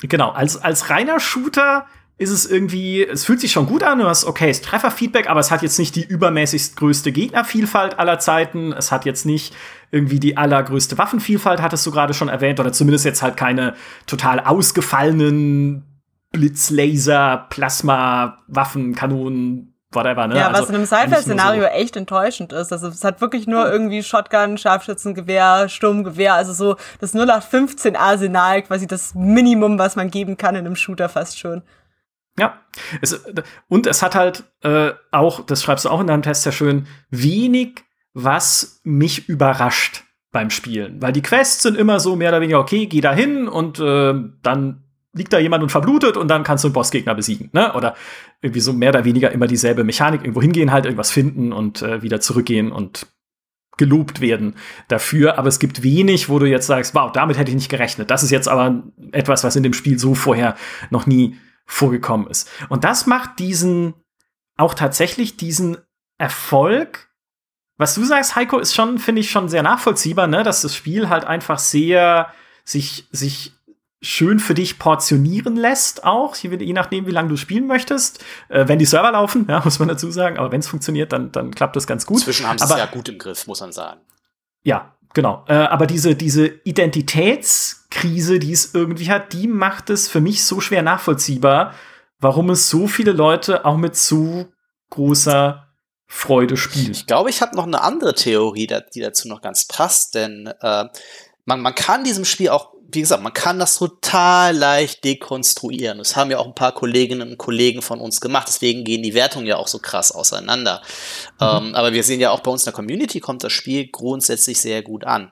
Genau, 0.00 0.30
als, 0.30 0.56
als 0.56 0.88
reiner 0.88 1.20
Shooter 1.20 1.84
ist 2.20 2.30
es 2.30 2.44
irgendwie, 2.44 3.02
es 3.02 3.24
fühlt 3.24 3.40
sich 3.40 3.50
schon 3.50 3.64
gut 3.64 3.82
an, 3.82 3.98
du 3.98 4.04
hast 4.04 4.26
okay, 4.26 4.50
es 4.50 4.60
Trefferfeedback, 4.60 5.30
aber 5.30 5.40
es 5.40 5.50
hat 5.50 5.62
jetzt 5.62 5.78
nicht 5.78 5.96
die 5.96 6.04
übermäßigst 6.04 6.76
größte 6.76 7.12
Gegnervielfalt 7.12 7.98
aller 7.98 8.18
Zeiten, 8.18 8.74
es 8.74 8.92
hat 8.92 9.06
jetzt 9.06 9.24
nicht 9.24 9.54
irgendwie 9.90 10.20
die 10.20 10.36
allergrößte 10.36 10.98
Waffenvielfalt, 10.98 11.62
hattest 11.62 11.86
du 11.86 11.90
gerade 11.90 12.12
schon 12.12 12.28
erwähnt, 12.28 12.60
oder 12.60 12.74
zumindest 12.74 13.06
jetzt 13.06 13.22
halt 13.22 13.38
keine 13.38 13.74
total 14.06 14.40
ausgefallenen 14.40 16.02
Blitzlaser, 16.30 17.46
Plasma, 17.48 18.38
Waffen, 18.48 18.94
Kanonen, 18.94 19.74
whatever, 19.90 20.26
ne? 20.26 20.36
Ja, 20.36 20.52
was 20.52 20.60
also, 20.60 20.68
in 20.68 20.74
einem 20.76 20.86
Sci-Fi-Szenario 20.86 21.62
so 21.62 21.68
echt 21.68 21.96
enttäuschend 21.96 22.52
ist. 22.52 22.70
Also 22.70 22.88
es 22.88 23.02
hat 23.02 23.22
wirklich 23.22 23.46
nur 23.46 23.72
irgendwie 23.72 24.02
Shotgun, 24.02 24.58
Scharfschützengewehr, 24.58 25.70
Sturmgewehr, 25.70 26.34
also 26.34 26.52
so 26.52 26.76
das 27.00 27.14
0815 27.14 27.96
Arsenal, 27.96 28.60
quasi 28.62 28.86
das 28.86 29.14
Minimum, 29.14 29.78
was 29.78 29.96
man 29.96 30.10
geben 30.10 30.36
kann 30.36 30.54
in 30.54 30.66
einem 30.66 30.76
Shooter 30.76 31.08
fast 31.08 31.38
schon. 31.38 31.62
Ja. 32.38 32.60
Es, 33.00 33.24
und 33.68 33.86
es 33.86 34.02
hat 34.02 34.14
halt 34.14 34.44
äh, 34.62 34.92
auch, 35.10 35.44
das 35.44 35.62
schreibst 35.62 35.84
du 35.84 35.90
auch 35.90 36.00
in 36.00 36.06
deinem 36.06 36.22
Test 36.22 36.42
sehr 36.42 36.52
schön, 36.52 36.86
wenig, 37.10 37.82
was 38.14 38.80
mich 38.84 39.28
überrascht 39.28 40.04
beim 40.32 40.50
Spielen. 40.50 41.02
Weil 41.02 41.12
die 41.12 41.22
Quests 41.22 41.62
sind 41.62 41.76
immer 41.76 42.00
so 42.00 42.16
mehr 42.16 42.30
oder 42.30 42.40
weniger, 42.40 42.60
okay, 42.60 42.86
geh 42.86 43.00
da 43.00 43.12
hin 43.12 43.48
und 43.48 43.78
äh, 43.80 44.14
dann 44.42 44.84
liegt 45.12 45.32
da 45.32 45.38
jemand 45.38 45.62
und 45.62 45.70
verblutet 45.70 46.16
und 46.16 46.28
dann 46.28 46.44
kannst 46.44 46.62
du 46.62 46.68
einen 46.68 46.72
Bossgegner 46.72 47.14
besiegen. 47.14 47.50
Ne? 47.52 47.72
Oder 47.74 47.96
irgendwie 48.40 48.60
so 48.60 48.72
mehr 48.72 48.90
oder 48.90 49.04
weniger 49.04 49.32
immer 49.32 49.46
dieselbe 49.46 49.84
Mechanik, 49.84 50.22
irgendwo 50.22 50.40
hingehen, 50.40 50.72
halt 50.72 50.84
irgendwas 50.84 51.10
finden 51.10 51.52
und 51.52 51.82
äh, 51.82 52.02
wieder 52.02 52.20
zurückgehen 52.20 52.70
und 52.70 53.06
gelobt 53.76 54.20
werden 54.20 54.54
dafür. 54.88 55.38
Aber 55.38 55.48
es 55.48 55.58
gibt 55.58 55.82
wenig, 55.82 56.28
wo 56.28 56.38
du 56.38 56.46
jetzt 56.46 56.66
sagst, 56.66 56.94
wow, 56.94 57.10
damit 57.10 57.38
hätte 57.38 57.50
ich 57.50 57.56
nicht 57.56 57.70
gerechnet. 57.70 58.10
Das 58.10 58.22
ist 58.22 58.30
jetzt 58.30 58.48
aber 58.48 58.84
etwas, 59.10 59.42
was 59.42 59.56
in 59.56 59.62
dem 59.62 59.72
Spiel 59.72 59.98
so 59.98 60.14
vorher 60.14 60.54
noch 60.90 61.06
nie 61.06 61.36
vorgekommen 61.70 62.26
ist. 62.26 62.48
Und 62.68 62.84
das 62.84 63.06
macht 63.06 63.38
diesen, 63.38 63.94
auch 64.56 64.74
tatsächlich 64.74 65.36
diesen 65.36 65.78
Erfolg, 66.18 67.08
was 67.76 67.94
du 67.94 68.04
sagst, 68.04 68.36
Heiko, 68.36 68.58
ist 68.58 68.74
schon, 68.74 68.98
finde 68.98 69.20
ich, 69.20 69.30
schon 69.30 69.48
sehr 69.48 69.62
nachvollziehbar, 69.62 70.26
ne, 70.26 70.42
dass 70.42 70.62
das 70.62 70.74
Spiel 70.74 71.08
halt 71.08 71.24
einfach 71.24 71.58
sehr 71.58 72.32
sich, 72.64 73.08
sich 73.10 73.52
schön 74.02 74.38
für 74.38 74.54
dich 74.54 74.78
portionieren 74.78 75.56
lässt, 75.56 76.04
auch, 76.04 76.36
je 76.36 76.72
nachdem, 76.72 77.06
wie 77.06 77.10
lange 77.12 77.28
du 77.28 77.36
spielen 77.36 77.66
möchtest. 77.66 78.22
Äh, 78.48 78.66
wenn 78.66 78.78
die 78.78 78.84
Server 78.84 79.12
laufen, 79.12 79.46
ja, 79.48 79.60
muss 79.64 79.78
man 79.78 79.88
dazu 79.88 80.10
sagen, 80.10 80.38
aber 80.38 80.52
wenn 80.52 80.60
es 80.60 80.68
funktioniert, 80.68 81.12
dann, 81.12 81.32
dann 81.32 81.54
klappt 81.54 81.76
das 81.76 81.86
ganz 81.86 82.04
gut. 82.04 82.18
Inzwischen 82.18 82.46
haben 82.46 82.58
sie 82.58 82.64
es 82.64 82.70
ja 82.70 82.86
gut 82.86 83.08
im 83.08 83.18
Griff, 83.18 83.46
muss 83.46 83.60
man 83.60 83.72
sagen. 83.72 84.00
Ja, 84.62 84.94
genau. 85.14 85.44
Äh, 85.48 85.54
aber 85.54 85.86
diese, 85.86 86.14
diese 86.14 86.46
Identitätskrise, 86.46 88.38
die 88.38 88.52
es 88.52 88.74
irgendwie 88.74 89.10
hat, 89.10 89.32
die 89.32 89.48
macht 89.48 89.90
es 89.90 90.08
für 90.08 90.20
mich 90.20 90.44
so 90.44 90.60
schwer 90.60 90.82
nachvollziehbar, 90.82 91.74
warum 92.18 92.50
es 92.50 92.68
so 92.68 92.86
viele 92.86 93.12
Leute 93.12 93.64
auch 93.64 93.76
mit 93.76 93.96
zu 93.96 94.52
großer 94.90 95.66
Freude 96.06 96.56
Spiel. 96.56 96.90
Ich 96.90 97.06
glaube, 97.06 97.30
ich 97.30 97.40
habe 97.40 97.54
noch 97.54 97.66
eine 97.66 97.82
andere 97.82 98.14
Theorie, 98.14 98.66
die 98.94 99.00
dazu 99.00 99.28
noch 99.28 99.40
ganz 99.42 99.64
passt, 99.66 100.16
denn 100.16 100.52
äh, 100.60 100.84
man, 101.44 101.60
man 101.60 101.74
kann 101.74 102.02
diesem 102.02 102.24
Spiel 102.24 102.48
auch, 102.48 102.74
wie 102.92 103.00
gesagt, 103.00 103.22
man 103.22 103.32
kann 103.32 103.58
das 103.58 103.76
total 103.76 104.56
leicht 104.56 105.04
dekonstruieren. 105.04 105.98
Das 105.98 106.16
haben 106.16 106.30
ja 106.30 106.38
auch 106.38 106.46
ein 106.46 106.54
paar 106.54 106.72
Kolleginnen 106.72 107.30
und 107.30 107.38
Kollegen 107.38 107.82
von 107.82 108.00
uns 108.00 108.20
gemacht, 108.20 108.48
deswegen 108.48 108.84
gehen 108.84 109.02
die 109.02 109.14
Wertungen 109.14 109.46
ja 109.46 109.56
auch 109.56 109.68
so 109.68 109.78
krass 109.78 110.12
auseinander. 110.12 110.82
Mhm. 111.40 111.46
Ähm, 111.46 111.74
aber 111.74 111.92
wir 111.92 112.02
sehen 112.02 112.20
ja 112.20 112.30
auch 112.30 112.40
bei 112.40 112.50
uns 112.50 112.62
in 112.62 112.66
der 112.66 112.74
Community 112.74 113.20
kommt 113.20 113.44
das 113.44 113.52
Spiel 113.52 113.88
grundsätzlich 113.90 114.60
sehr 114.60 114.82
gut 114.82 115.04
an. 115.04 115.30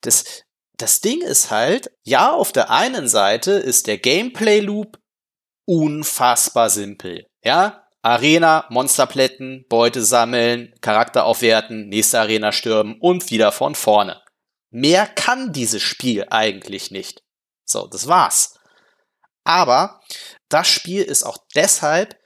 Das, 0.00 0.24
das 0.76 1.00
Ding 1.00 1.20
ist 1.22 1.50
halt, 1.50 1.90
ja, 2.04 2.32
auf 2.32 2.52
der 2.52 2.70
einen 2.70 3.08
Seite 3.08 3.52
ist 3.52 3.86
der 3.86 3.98
Gameplay-Loop 3.98 4.98
unfassbar 5.66 6.70
simpel. 6.70 7.26
Ja, 7.44 7.86
Arena, 8.02 8.64
Monsterplätten, 8.70 9.66
Beute 9.68 10.02
sammeln, 10.02 10.74
Charakter 10.80 11.24
aufwerten, 11.24 11.88
nächste 11.88 12.18
Arena 12.18 12.50
stürmen 12.50 12.96
und 12.98 13.30
wieder 13.30 13.52
von 13.52 13.74
vorne. 13.74 14.22
Mehr 14.70 15.06
kann 15.06 15.52
dieses 15.52 15.82
Spiel 15.82 16.26
eigentlich 16.30 16.90
nicht. 16.90 17.22
So, 17.64 17.86
das 17.86 18.06
war's. 18.06 18.58
Aber 19.44 20.00
das 20.48 20.68
Spiel 20.68 21.02
ist 21.02 21.24
auch 21.24 21.38
deshalb, 21.54 22.18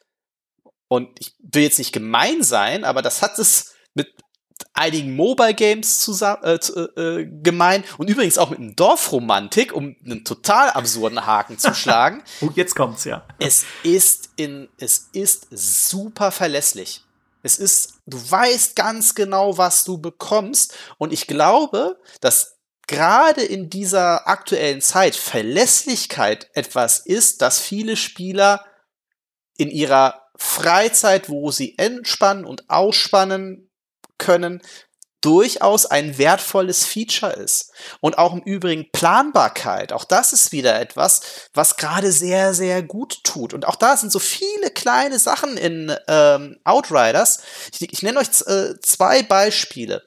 und 0.88 1.18
ich 1.20 1.34
will 1.38 1.62
jetzt 1.62 1.78
nicht 1.78 1.92
gemein 1.92 2.42
sein, 2.42 2.84
aber 2.84 3.02
das 3.02 3.22
hat 3.22 3.38
es 3.38 3.74
mit 3.94 4.12
einigen 4.72 5.16
Mobile 5.16 5.54
Games 5.54 6.00
zusammen, 6.00 6.42
äh, 6.42 6.54
äh, 7.00 7.26
gemein 7.42 7.84
und 7.98 8.10
übrigens 8.10 8.38
auch 8.38 8.50
mit 8.50 8.58
einem 8.58 8.76
Dorfromantik, 8.76 9.72
um 9.72 9.96
einen 10.04 10.24
total 10.24 10.70
absurden 10.70 11.24
Haken 11.24 11.58
zu 11.58 11.74
schlagen. 11.74 12.22
oh, 12.40 12.50
jetzt 12.54 12.74
kommt's 12.74 13.04
ja. 13.04 13.26
Es 13.38 13.64
ist 13.82 14.30
in, 14.36 14.68
es 14.78 15.08
ist 15.12 15.48
super 15.50 16.30
verlässlich. 16.30 17.03
Es 17.44 17.58
ist, 17.58 18.00
du 18.06 18.18
weißt 18.18 18.74
ganz 18.74 19.14
genau, 19.14 19.58
was 19.58 19.84
du 19.84 19.98
bekommst. 19.98 20.74
Und 20.96 21.12
ich 21.12 21.26
glaube, 21.26 22.00
dass 22.22 22.56
gerade 22.86 23.42
in 23.42 23.68
dieser 23.68 24.26
aktuellen 24.26 24.80
Zeit 24.80 25.14
Verlässlichkeit 25.14 26.48
etwas 26.54 27.00
ist, 27.00 27.42
das 27.42 27.60
viele 27.60 27.96
Spieler 27.96 28.64
in 29.58 29.70
ihrer 29.70 30.26
Freizeit, 30.36 31.28
wo 31.28 31.50
sie 31.50 31.76
entspannen 31.78 32.46
und 32.46 32.70
ausspannen 32.70 33.70
können, 34.16 34.62
durchaus 35.24 35.86
ein 35.86 36.18
wertvolles 36.18 36.84
Feature 36.84 37.32
ist. 37.32 37.72
Und 38.00 38.18
auch 38.18 38.34
im 38.34 38.42
Übrigen 38.42 38.90
Planbarkeit. 38.92 39.92
Auch 39.92 40.04
das 40.04 40.32
ist 40.34 40.52
wieder 40.52 40.78
etwas, 40.78 41.48
was 41.54 41.76
gerade 41.76 42.12
sehr, 42.12 42.52
sehr 42.52 42.82
gut 42.82 43.24
tut. 43.24 43.54
Und 43.54 43.66
auch 43.66 43.76
da 43.76 43.96
sind 43.96 44.12
so 44.12 44.18
viele 44.18 44.70
kleine 44.70 45.18
Sachen 45.18 45.56
in 45.56 45.96
ähm, 46.08 46.58
Outriders. 46.64 47.40
Ich, 47.72 47.92
ich 47.92 48.02
nenne 48.02 48.18
euch 48.18 48.28
äh, 48.46 48.78
zwei 48.82 49.22
Beispiele. 49.22 50.02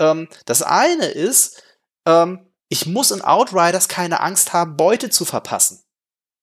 Ähm, 0.00 0.28
das 0.46 0.62
eine 0.62 1.06
ist, 1.06 1.62
ähm, 2.06 2.50
ich 2.68 2.86
muss 2.86 3.12
in 3.12 3.22
Outriders 3.22 3.88
keine 3.88 4.20
Angst 4.20 4.52
haben, 4.52 4.76
Beute 4.76 5.10
zu 5.10 5.24
verpassen. 5.24 5.84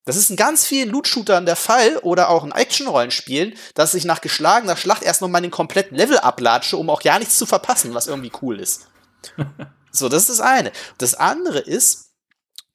Das 0.08 0.16
ist 0.16 0.30
in 0.30 0.38
ganz 0.38 0.66
vielen 0.66 0.90
Loot-Shootern 0.90 1.46
der 1.46 1.58
Fall 1.58 1.98
oder 1.98 2.30
auch 2.30 2.46
in 2.46 2.54
Action-Rollenspielen, 2.54 3.56
dass 3.76 3.94
ich 3.94 4.06
nach 4.06 4.22
geschlagener 4.22 4.78
Schlacht 4.78 5.04
erst 5.04 5.22
noch 5.22 5.28
mal 5.28 5.42
den 5.42 5.52
kompletten 5.52 5.98
Level 5.98 6.18
ablatsche, 6.18 6.78
um 6.78 6.90
auch 6.90 7.02
ja 7.02 7.20
nichts 7.20 7.38
zu 7.38 7.46
verpassen, 7.46 7.94
was 7.94 8.08
irgendwie 8.08 8.32
cool 8.42 8.58
ist. 8.58 8.88
so, 9.92 10.08
das 10.08 10.30
ist 10.30 10.40
das 10.40 10.40
eine. 10.40 10.72
Das 10.98 11.14
andere 11.14 11.60
ist, 11.60 12.14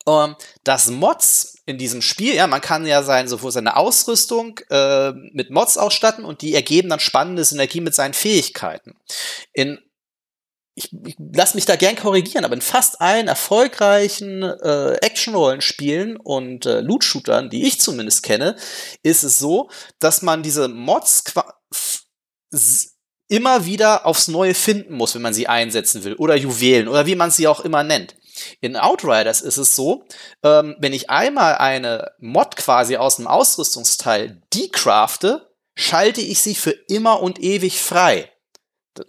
ähm, 0.07 0.37
dass 0.63 0.89
Mods 0.89 1.57
in 1.65 1.79
diesem 1.79 2.03
Spiel, 2.03 2.35
ja, 2.35 2.47
man 2.47 2.61
kann 2.61 2.85
ja 2.85 3.03
sein, 3.03 3.29
sowohl 3.29 3.51
seine 3.51 3.77
Ausrüstung 3.77 4.61
äh, 4.69 5.13
mit 5.33 5.49
Mods 5.49 5.79
ausstatten 5.79 6.27
und 6.27 6.43
die 6.43 6.55
ergeben 6.55 6.91
dann 6.91 7.01
spannende 7.01 7.45
Synergie 7.45 7.81
mit 7.81 7.95
seinen 7.95 8.13
Fähigkeiten. 8.13 8.95
In 9.55 9.81
ich, 10.75 10.91
ich 11.05 11.17
lass 11.19 11.55
mich 11.55 11.67
da 11.67 11.77
gern 11.77 11.97
korrigieren, 11.97 12.45
aber 12.45 12.55
in 12.55 12.63
fast 12.63 13.01
allen 13.01 13.29
erfolgreichen 13.29 14.43
äh, 14.43 14.95
Action-Rollenspielen 14.95 16.17
und 16.17 16.65
äh, 16.67 16.81
Loot-Shootern, 16.81 17.51
die 17.51 17.67
ich 17.67 17.81
zumindest 17.81 18.23
kenne, 18.23 18.57
ist 19.03 19.23
es 19.23 19.39
so, 19.39 19.69
dass 19.99 20.23
man 20.23 20.43
diese 20.43 20.69
Mods 20.69 21.25
immer 23.29 23.65
wieder 23.65 24.07
aufs 24.07 24.29
Neue 24.29 24.55
finden 24.55 24.95
muss, 24.95 25.15
wenn 25.15 25.23
man 25.23 25.35
sie 25.35 25.49
einsetzen 25.49 26.05
will. 26.05 26.15
Oder 26.15 26.37
Juwelen 26.37 26.89
oder 26.89 27.07
wie 27.07 27.17
man 27.17 27.31
sie 27.31 27.49
auch 27.49 27.61
immer 27.61 27.83
nennt. 27.83 28.15
In 28.61 28.77
Outriders 28.77 29.43
ist 29.43 29.59
es 29.59 29.77
so, 29.77 30.05
ähm, 30.43 30.77
wenn 30.79 30.93
ich 30.93 31.11
einmal 31.11 31.57
eine 31.57 32.13
Mod 32.19 32.57
quasi 32.57 32.97
aus 32.97 33.19
einem 33.19 33.29
Ausrüstungsteil 33.29 34.43
decrafte, 34.55 35.51
schalte 35.75 36.21
ich 36.21 36.41
sie 36.41 36.55
für 36.55 36.73
immer 36.89 37.21
und 37.21 37.43
ewig 37.43 37.81
frei. 37.81 38.31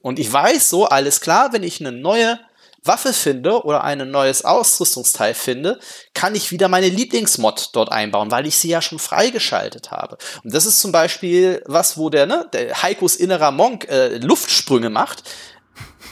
Und 0.02 0.20
ich 0.20 0.32
weiß 0.32 0.70
so, 0.70 0.86
alles 0.86 1.22
klar, 1.22 1.54
wenn 1.54 1.64
ich 1.64 1.80
eine 1.80 1.92
neue 1.92 2.40
Waffe 2.86 3.14
finde 3.14 3.64
oder 3.64 3.84
ein 3.84 4.12
neues 4.12 4.44
Ausrüstungsteil 4.44 5.34
finde, 5.34 5.80
kann 6.14 6.36
ich 6.36 6.52
wieder 6.52 6.68
meine 6.68 6.90
Lieblingsmod 6.90 7.70
dort 7.74 7.92
einbauen, 7.92 8.30
weil 8.30 8.46
ich 8.46 8.58
sie 8.58 8.70
ja 8.70 8.82
schon 8.82 9.00
freigeschaltet 9.00 9.92
habe. 9.92 10.18
Und 10.44 10.54
das 10.54 10.66
ist 10.66 10.82
zum 10.82 10.92
Beispiel 10.92 11.64
was, 11.66 11.98
wo 11.98 12.10
der, 12.10 12.26
ne, 12.26 12.48
der 12.52 12.82
Heikos 12.82 13.16
innerer 13.16 13.52
Monk 13.52 13.88
äh, 13.90 14.18
Luftsprünge 14.18 14.90
macht 14.90 15.24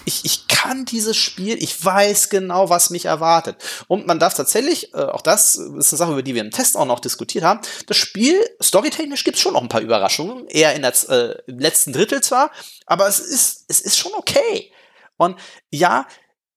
ich, 0.06 0.26
ich 0.26 0.48
kann 0.48 0.86
dieses 0.86 1.18
Spiel, 1.18 1.62
ich 1.62 1.84
weiß 1.84 2.30
genau, 2.30 2.70
was 2.70 2.90
mich 2.90 3.06
erwartet. 3.06 3.58
Und 3.88 4.08
man 4.08 4.20
darf 4.20 4.34
tatsächlich, 4.34 4.94
äh, 4.94 4.98
auch 4.98 5.22
das 5.22 5.56
ist 5.56 5.92
eine 5.92 5.98
Sache, 5.98 6.12
über 6.12 6.24
die 6.24 6.36
wir 6.36 6.42
im 6.42 6.52
Test 6.52 6.78
auch 6.78 6.86
noch 6.86 7.00
diskutiert 7.00 7.44
haben, 7.44 7.62
das 7.88 7.98
Spiel, 7.98 8.40
storytechnisch 8.62 9.24
gibt's 9.24 9.42
schon 9.42 9.54
noch 9.54 9.62
ein 9.62 9.70
paar 9.70 9.82
Überraschungen, 9.82 10.48
eher 10.48 10.76
in 10.76 10.82
der 10.82 10.94
äh, 11.10 11.36
letzten 11.48 11.94
Drittel 11.94 12.22
zwar, 12.22 12.52
aber 12.86 13.08
es 13.08 13.20
ist, 13.20 13.66
es 13.68 13.80
ist 13.80 13.98
schon 13.98 14.14
okay. 14.14 14.72
Und 15.18 15.38
ja, 15.70 16.08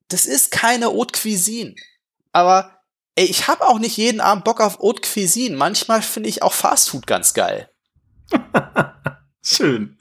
das 0.08 0.26
ist 0.26 0.50
keine 0.50 0.86
Haute 0.86 1.18
Cuisine, 1.18 1.74
aber 2.32 2.78
ey, 3.14 3.24
ich 3.24 3.48
habe 3.48 3.66
auch 3.66 3.78
nicht 3.78 3.96
jeden 3.96 4.20
Abend 4.20 4.44
Bock 4.44 4.60
auf 4.60 4.78
Haute 4.78 5.02
Cuisine. 5.02 5.56
Manchmal 5.56 6.02
finde 6.02 6.28
ich 6.28 6.42
auch 6.42 6.52
Fastfood 6.52 7.06
ganz 7.06 7.34
geil. 7.34 7.70
Schön. 9.46 9.98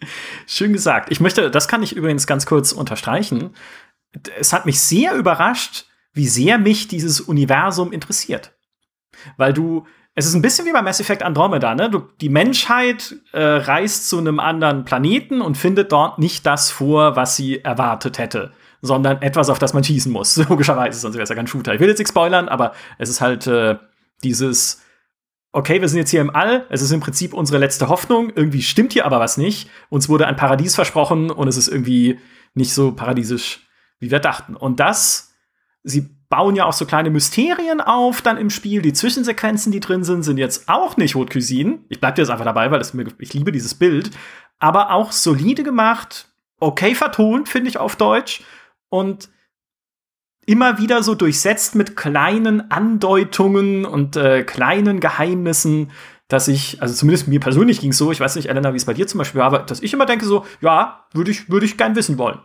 Schön 0.47 0.71
gesagt. 0.71 1.11
Ich 1.11 1.19
möchte, 1.19 1.51
das 1.51 1.67
kann 1.67 1.83
ich 1.83 1.95
übrigens 1.95 2.25
ganz 2.25 2.45
kurz 2.45 2.71
unterstreichen. 2.71 3.53
Es 4.39 4.53
hat 4.53 4.65
mich 4.65 4.79
sehr 4.79 5.15
überrascht, 5.15 5.85
wie 6.13 6.27
sehr 6.27 6.57
mich 6.57 6.87
dieses 6.87 7.19
Universum 7.19 7.91
interessiert. 7.91 8.53
Weil 9.35 9.51
du, 9.51 9.85
es 10.15 10.25
ist 10.25 10.33
ein 10.33 10.41
bisschen 10.41 10.65
wie 10.65 10.71
bei 10.71 10.81
Mass 10.81 11.01
Effect 11.01 11.23
Andromeda, 11.23 11.75
ne? 11.75 11.89
Du, 11.89 12.07
die 12.21 12.29
Menschheit 12.29 13.15
äh, 13.33 13.43
reist 13.43 14.07
zu 14.07 14.17
einem 14.17 14.39
anderen 14.39 14.85
Planeten 14.85 15.41
und 15.41 15.57
findet 15.57 15.91
dort 15.91 16.19
nicht 16.19 16.45
das 16.45 16.71
vor, 16.71 17.17
was 17.17 17.35
sie 17.35 17.59
erwartet 17.59 18.19
hätte, 18.19 18.53
sondern 18.81 19.21
etwas, 19.21 19.49
auf 19.49 19.59
das 19.59 19.73
man 19.73 19.83
schießen 19.83 20.11
muss. 20.11 20.37
Logischerweise, 20.49 20.99
sonst 20.99 21.15
wäre 21.15 21.23
es 21.23 21.29
ja 21.29 21.35
kein 21.35 21.47
Shooter. 21.47 21.73
Ich 21.73 21.81
will 21.81 21.89
jetzt 21.89 21.97
nichts 21.97 22.11
spoilern, 22.11 22.47
aber 22.47 22.73
es 22.97 23.09
ist 23.09 23.19
halt 23.19 23.45
äh, 23.47 23.75
dieses 24.23 24.81
okay, 25.53 25.79
wir 25.79 25.87
sind 25.87 25.99
jetzt 25.99 26.09
hier 26.09 26.21
im 26.21 26.35
All, 26.35 26.65
es 26.69 26.81
ist 26.81 26.91
im 26.91 26.99
Prinzip 26.99 27.33
unsere 27.33 27.59
letzte 27.59 27.87
Hoffnung, 27.87 28.31
irgendwie 28.35 28.63
stimmt 28.63 28.91
hier 28.93 29.05
aber 29.05 29.19
was 29.19 29.37
nicht. 29.37 29.69
Uns 29.89 30.09
wurde 30.09 30.27
ein 30.27 30.35
Paradies 30.35 30.75
versprochen 30.75 31.29
und 31.29 31.47
es 31.47 31.57
ist 31.57 31.67
irgendwie 31.67 32.19
nicht 32.55 32.73
so 32.73 32.91
paradiesisch, 32.91 33.67
wie 33.99 34.11
wir 34.11 34.19
dachten. 34.19 34.55
Und 34.55 34.79
das, 34.79 35.35
sie 35.83 36.09
bauen 36.27 36.55
ja 36.55 36.65
auch 36.65 36.73
so 36.73 36.87
kleine 36.87 37.11
Mysterien 37.11 37.79
auf 37.79 38.23
dann 38.23 38.37
im 38.37 38.49
Spiel. 38.49 38.81
Die 38.81 38.93
Zwischensequenzen, 38.93 39.71
die 39.71 39.79
drin 39.79 40.03
sind, 40.03 40.23
sind 40.23 40.37
jetzt 40.37 40.67
auch 40.67 40.97
nicht 40.97 41.13
Haute 41.13 41.31
Cuisine. 41.31 41.79
Ich 41.89 41.99
bleib 41.99 42.17
jetzt 42.17 42.31
einfach 42.31 42.45
dabei, 42.45 42.71
weil 42.71 42.79
das 42.79 42.95
ich 43.19 43.33
liebe 43.33 43.51
dieses 43.51 43.75
Bild. 43.75 44.09
Aber 44.57 44.91
auch 44.91 45.11
solide 45.11 45.61
gemacht, 45.61 46.29
okay 46.59 46.95
vertont, 46.95 47.47
finde 47.47 47.69
ich 47.69 47.77
auf 47.77 47.95
Deutsch. 47.95 48.41
Und 48.89 49.29
immer 50.45 50.77
wieder 50.77 51.03
so 51.03 51.15
durchsetzt 51.15 51.75
mit 51.75 51.95
kleinen 51.95 52.71
Andeutungen 52.71 53.85
und 53.85 54.15
äh, 54.15 54.43
kleinen 54.43 54.99
Geheimnissen, 54.99 55.91
dass 56.27 56.47
ich, 56.47 56.81
also 56.81 56.93
zumindest 56.93 57.27
mir 57.27 57.39
persönlich 57.39 57.79
ging 57.79 57.93
so, 57.93 58.11
ich 58.11 58.19
weiß 58.19 58.35
nicht, 58.35 58.49
Elena, 58.49 58.73
wie 58.73 58.77
es 58.77 58.85
bei 58.85 58.93
dir 58.93 59.07
zum 59.07 59.19
Beispiel 59.19 59.39
war, 59.39 59.47
aber 59.47 59.59
dass 59.59 59.81
ich 59.81 59.93
immer 59.93 60.05
denke 60.05 60.25
so, 60.25 60.45
ja, 60.61 61.05
würde 61.13 61.31
ich, 61.31 61.49
würde 61.49 61.65
ich 61.65 61.77
gern 61.77 61.95
wissen 61.95 62.17
wollen. 62.17 62.39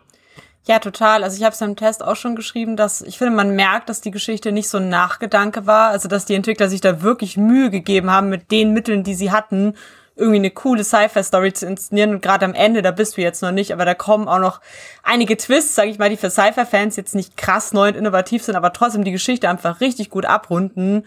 Ja, 0.67 0.79
total. 0.79 1.23
Also 1.23 1.37
ich 1.37 1.43
habe 1.43 1.55
es 1.55 1.61
im 1.61 1.75
Test 1.75 2.03
auch 2.03 2.15
schon 2.15 2.35
geschrieben, 2.35 2.75
dass 2.75 3.01
ich 3.01 3.17
finde, 3.17 3.33
man 3.33 3.55
merkt, 3.55 3.89
dass 3.89 4.01
die 4.01 4.11
Geschichte 4.11 4.51
nicht 4.51 4.69
so 4.69 4.77
ein 4.77 4.89
Nachgedanke 4.89 5.65
war, 5.65 5.89
also 5.89 6.07
dass 6.07 6.25
die 6.25 6.35
Entwickler 6.35 6.69
sich 6.69 6.81
da 6.81 7.01
wirklich 7.01 7.37
Mühe 7.37 7.71
gegeben 7.71 8.11
haben 8.11 8.29
mit 8.29 8.51
den 8.51 8.73
Mitteln, 8.73 9.03
die 9.03 9.15
sie 9.15 9.31
hatten, 9.31 9.73
irgendwie 10.19 10.37
eine 10.37 10.51
coole 10.51 10.83
Sci-Fi-Story 10.83 11.53
zu 11.53 11.65
inszenieren. 11.65 12.11
Und 12.11 12.21
gerade 12.21 12.45
am 12.45 12.53
Ende, 12.53 12.81
da 12.81 12.91
bist 12.91 13.17
du 13.17 13.21
jetzt 13.21 13.41
noch 13.41 13.51
nicht, 13.51 13.73
aber 13.73 13.85
da 13.85 13.95
kommen 13.95 14.27
auch 14.27 14.39
noch 14.39 14.61
einige 15.01 15.37
Twists, 15.37 15.75
sage 15.75 15.89
ich 15.89 15.97
mal, 15.97 16.09
die 16.09 16.17
für 16.17 16.29
Sci-Fi-Fans 16.29 16.95
jetzt 16.95 17.15
nicht 17.15 17.37
krass 17.37 17.73
neu 17.73 17.87
und 17.89 17.95
innovativ 17.95 18.43
sind, 18.43 18.55
aber 18.55 18.73
trotzdem 18.73 19.03
die 19.03 19.11
Geschichte 19.11 19.49
einfach 19.49 19.81
richtig 19.81 20.09
gut 20.09 20.25
abrunden 20.25 21.03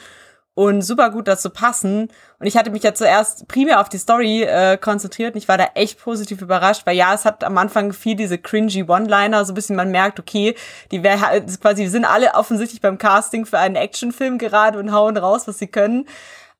und 0.54 0.82
super 0.82 1.10
gut 1.10 1.28
dazu 1.28 1.50
passen. 1.50 2.08
Und 2.38 2.46
ich 2.46 2.56
hatte 2.56 2.70
mich 2.70 2.82
ja 2.82 2.92
zuerst 2.92 3.48
primär 3.48 3.80
auf 3.80 3.88
die 3.88 3.98
Story 3.98 4.42
äh, 4.42 4.76
konzentriert 4.76 5.34
und 5.34 5.38
ich 5.38 5.48
war 5.48 5.56
da 5.56 5.68
echt 5.74 6.00
positiv 6.00 6.42
überrascht, 6.42 6.82
weil 6.84 6.96
ja, 6.96 7.14
es 7.14 7.24
hat 7.24 7.42
am 7.44 7.56
Anfang 7.56 7.92
viel 7.92 8.16
diese 8.16 8.38
cringy 8.38 8.84
One-Liner, 8.84 9.44
so 9.44 9.52
ein 9.52 9.54
bisschen 9.54 9.76
man 9.76 9.90
merkt, 9.90 10.20
okay, 10.20 10.54
die 10.90 11.02
wär, 11.02 11.18
quasi, 11.60 11.86
sind 11.86 12.04
alle 12.04 12.34
offensichtlich 12.34 12.80
beim 12.80 12.98
Casting 12.98 13.46
für 13.46 13.58
einen 13.58 13.76
Actionfilm 13.76 14.38
gerade 14.38 14.78
und 14.78 14.92
hauen 14.92 15.16
raus, 15.16 15.48
was 15.48 15.58
sie 15.58 15.68
können. 15.68 16.06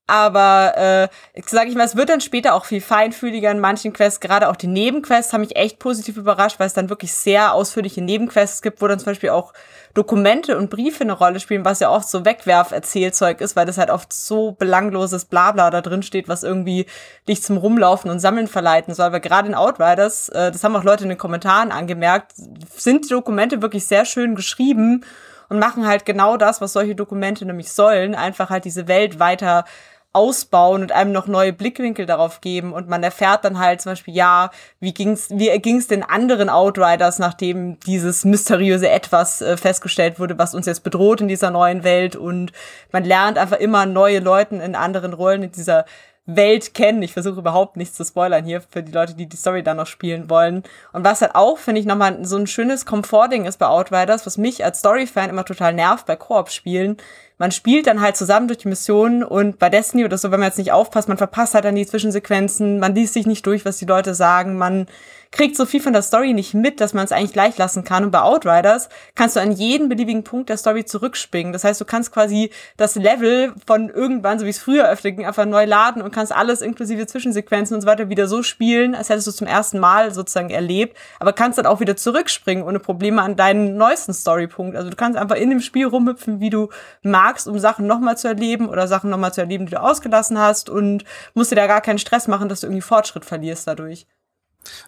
Aber 0.09 0.77
äh, 0.77 1.09
sage 1.47 1.71
ich 1.71 1.77
mal, 1.77 1.85
es 1.85 1.97
wird 1.97 2.09
dann 2.09 2.21
später 2.21 2.55
auch 2.55 2.65
viel 2.65 2.81
feinfühliger 2.81 3.51
in 3.51 3.61
manchen 3.61 3.93
Quests. 3.93 4.21
Gerade 4.21 4.49
auch 4.49 4.57
die 4.57 4.67
Nebenquests 4.67 5.33
haben 5.33 5.43
mich 5.43 5.57
echt 5.57 5.79
positiv 5.79 6.17
überrascht, 6.17 6.59
weil 6.59 6.67
es 6.67 6.75
dann 6.75 6.91
wirklich 6.91 7.15
sehr 7.15 7.55
ausführliche 7.55 8.03
Nebenquests 8.03 8.63
gibt, 8.63 8.83
wo 8.83 8.89
dann 8.89 8.99
zum 8.99 9.07
Beispiel 9.07 9.31
auch 9.31 9.53
Dokumente 9.95 10.59
und 10.59 10.71
Briefe 10.71 11.05
eine 11.05 11.13
Rolle 11.13 11.39
spielen, 11.39 11.65
was 11.65 11.81
ja 11.81 11.91
oft 11.91 12.09
so 12.09 12.25
Wegwerf-Erzählzeug 12.25 13.41
ist, 13.41 13.55
weil 13.57 13.67
das 13.67 13.79
halt 13.79 13.91
oft 13.91 14.13
so 14.13 14.53
belangloses 14.53 15.27
Blabla 15.27 15.71
da 15.71 15.81
drin 15.83 16.03
steht, 16.03 16.29
was 16.29 16.43
irgendwie 16.43 16.87
dich 17.29 17.43
zum 17.43 17.57
Rumlaufen 17.57 18.11
und 18.11 18.19
Sammeln 18.19 18.49
verleiten 18.49 18.95
soll. 18.95 19.13
Weil 19.13 19.21
gerade 19.21 19.49
in 19.49 19.55
Outriders, 19.55 20.31
äh, 20.31 20.51
das 20.51 20.65
haben 20.65 20.75
auch 20.75 20.85
Leute 20.85 21.05
in 21.05 21.11
den 21.11 21.19
Kommentaren 21.19 21.71
angemerkt, 21.71 22.33
sind 22.75 23.05
die 23.05 23.11
Dokumente 23.11 23.63
wirklich 23.63 23.87
sehr 23.87 24.05
schön 24.05 24.35
geschrieben 24.35 25.05
und 25.53 25.59
machen 25.59 25.87
halt 25.87 26.07
genau 26.07 26.39
das, 26.39 26.63
was 26.63 26.73
solche 26.73 26.95
Dokumente 26.95 27.45
nämlich 27.45 27.71
sollen, 27.73 28.15
einfach 28.15 28.49
halt 28.49 28.65
diese 28.65 28.89
Welt 28.89 29.19
weiter 29.19 29.65
ausbauen 30.13 30.83
und 30.83 30.93
einem 30.93 31.13
noch 31.13 31.27
neue 31.27 31.53
Blickwinkel 31.53 32.05
darauf 32.07 32.41
geben 32.41 32.73
und 32.73 32.89
man 32.89 33.03
erfährt 33.03 33.45
dann 33.45 33.59
halt 33.59 33.81
zum 33.81 33.93
Beispiel, 33.93 34.15
ja, 34.15 34.51
wie 34.79 34.93
ging's, 34.93 35.31
wie 35.31 35.57
ging's 35.59 35.87
den 35.87 36.03
anderen 36.03 36.51
Outriders, 36.51 37.19
nachdem 37.19 37.81
dieses 37.81 38.25
mysteriöse 38.25 38.91
Etwas 38.91 39.41
äh, 39.41 39.57
festgestellt 39.57 40.21
wurde, 40.21 40.39
was 40.39 40.55
uns 40.55 40.67
jetzt 40.67 40.85
bedroht 40.85 41.21
in 41.21 41.29
dieser 41.29 41.51
neuen 41.51 41.83
Welt 41.83 42.17
und 42.17 42.53
man 42.91 43.05
lernt 43.05 43.39
einfach 43.39 43.59
immer 43.59 43.87
neue 43.87 44.19
Leute 44.19 44.57
in 44.57 44.75
anderen 44.75 45.13
Rollen 45.15 45.45
in 45.45 45.53
dieser 45.53 45.87
Welt 46.25 46.75
kennen. 46.75 47.03
Ich 47.03 47.13
versuche 47.13 47.41
überhaupt 47.41 47.77
nichts 47.77 47.97
zu 47.97 48.05
spoilern 48.05 48.45
hier 48.45 48.61
für 48.61 48.83
die 48.83 48.93
Leute, 48.93 49.15
die 49.15 49.27
die 49.27 49.37
Story 49.37 49.63
dann 49.63 49.79
noch 49.79 49.87
spielen 49.87 50.31
wollen. 50.31 50.63
Und 50.93 51.05
was 51.05 51.21
halt 51.21 51.35
auch, 51.35 51.59
finde 51.59 51.81
ich, 51.81 51.87
nochmal 51.87 52.25
so 52.25 52.37
ein 52.37 52.47
schönes 52.47 52.87
Komfortding 52.87 53.45
ist 53.45 53.59
bei 53.59 53.67
Outriders, 53.67 54.25
was 54.25 54.39
mich 54.39 54.65
als 54.65 54.79
Story-Fan 54.79 55.31
immer 55.31 55.45
total 55.45 55.73
nervt 55.73 56.07
bei 56.07 56.15
Koop-Spielen, 56.15 56.97
man 57.43 57.51
spielt 57.51 57.89
dann 57.89 58.01
halt 58.01 58.17
zusammen 58.17 58.47
durch 58.47 58.61
die 58.61 58.69
Missionen 58.69 59.25
und 59.25 59.59
bei 59.59 59.69
Destiny 59.69 60.05
oder 60.05 60.17
so, 60.17 60.31
wenn 60.31 60.39
man 60.39 60.51
jetzt 60.51 60.59
nicht 60.59 60.71
aufpasst, 60.71 61.09
man 61.09 61.19
verpasst 61.19 61.55
halt 61.55 61.65
dann 61.65 61.75
die 61.75 61.85
Zwischensequenzen, 61.85 62.79
man 62.79 62.95
liest 62.95 63.15
sich 63.15 63.27
nicht 63.27 63.45
durch, 63.45 63.65
was 63.65 63.79
die 63.79 63.85
Leute 63.85 64.15
sagen, 64.15 64.59
man 64.59 64.87
kriegt 65.33 65.57
so 65.57 65.65
viel 65.65 65.81
von 65.81 65.95
der 65.95 66.03
Story 66.03 66.35
nicht 66.35 66.55
mit, 66.55 66.81
dass 66.81 66.93
man 66.93 67.05
es 67.05 67.11
eigentlich 67.11 67.33
gleich 67.33 67.57
lassen 67.59 67.85
kann. 67.85 68.05
Und 68.05 68.11
bei 68.11 68.21
Outriders 68.21 68.89
kannst 69.15 69.35
du 69.35 69.41
an 69.41 69.51
jeden 69.51 69.89
beliebigen 69.89 70.25
Punkt 70.25 70.51
der 70.51 70.59
Story 70.59 70.85
zurückspringen. 70.85 71.53
Das 71.53 71.65
heißt, 71.65 71.81
du 71.81 71.85
kannst 71.87 72.13
quasi 72.13 72.51
das 72.77 72.95
Level 72.95 73.55
von 73.67 73.89
irgendwann, 73.89 74.39
so 74.39 74.45
wie 74.45 74.51
es 74.51 74.59
früher 74.59 74.89
öfter 74.89 75.11
ging, 75.11 75.27
einfach 75.27 75.47
neu 75.47 75.65
laden 75.65 76.03
und 76.03 76.13
kannst 76.13 76.33
alles 76.33 76.61
inklusive 76.61 77.07
Zwischensequenzen 77.07 77.75
und 77.75 77.81
so 77.81 77.87
weiter 77.87 78.11
wieder 78.11 78.29
so 78.29 78.43
spielen, 78.43 78.95
als 78.95 79.09
hättest 79.09 79.27
du 79.27 79.31
es 79.31 79.37
zum 79.37 79.47
ersten 79.47 79.79
Mal 79.79 80.13
sozusagen 80.13 80.51
erlebt, 80.51 80.97
aber 81.19 81.33
kannst 81.33 81.59
dann 81.59 81.67
auch 81.67 81.81
wieder 81.81 81.97
zurückspringen 81.97 82.63
ohne 82.63 82.79
Probleme 82.79 83.23
an 83.23 83.35
deinen 83.35 83.79
neuesten 83.79 84.13
Storypunkt. 84.13 84.77
Also 84.77 84.91
du 84.91 84.97
kannst 84.97 85.19
einfach 85.19 85.37
in 85.37 85.49
dem 85.49 85.61
Spiel 85.61 85.87
rumhüpfen, 85.87 86.41
wie 86.41 86.51
du 86.51 86.69
magst, 87.03 87.49
um 87.49 87.59
Sachen 87.59 87.87
nochmal 87.87 88.19
zu 88.19 88.29
erleben 88.29 88.69
oder 88.69 88.87
Sachen 88.87 89.09
nochmal 89.09 89.33
zu 89.33 89.41
erleben, 89.41 89.65
die 89.65 89.73
du 89.73 89.81
ausgelassen 89.81 90.39
hast 90.39 90.69
und 90.69 91.05
musst 91.33 91.51
dir 91.51 91.57
da 91.57 91.67
gar 91.67 91.81
keinen 91.81 91.99
Stress 91.99 92.29
machen, 92.29 92.51
dass 92.51 92.61
du 92.61 92.67
irgendwie 92.67 92.83
Fortschritt 92.83 93.25
verlierst 93.25 93.67
dadurch. 93.67 94.07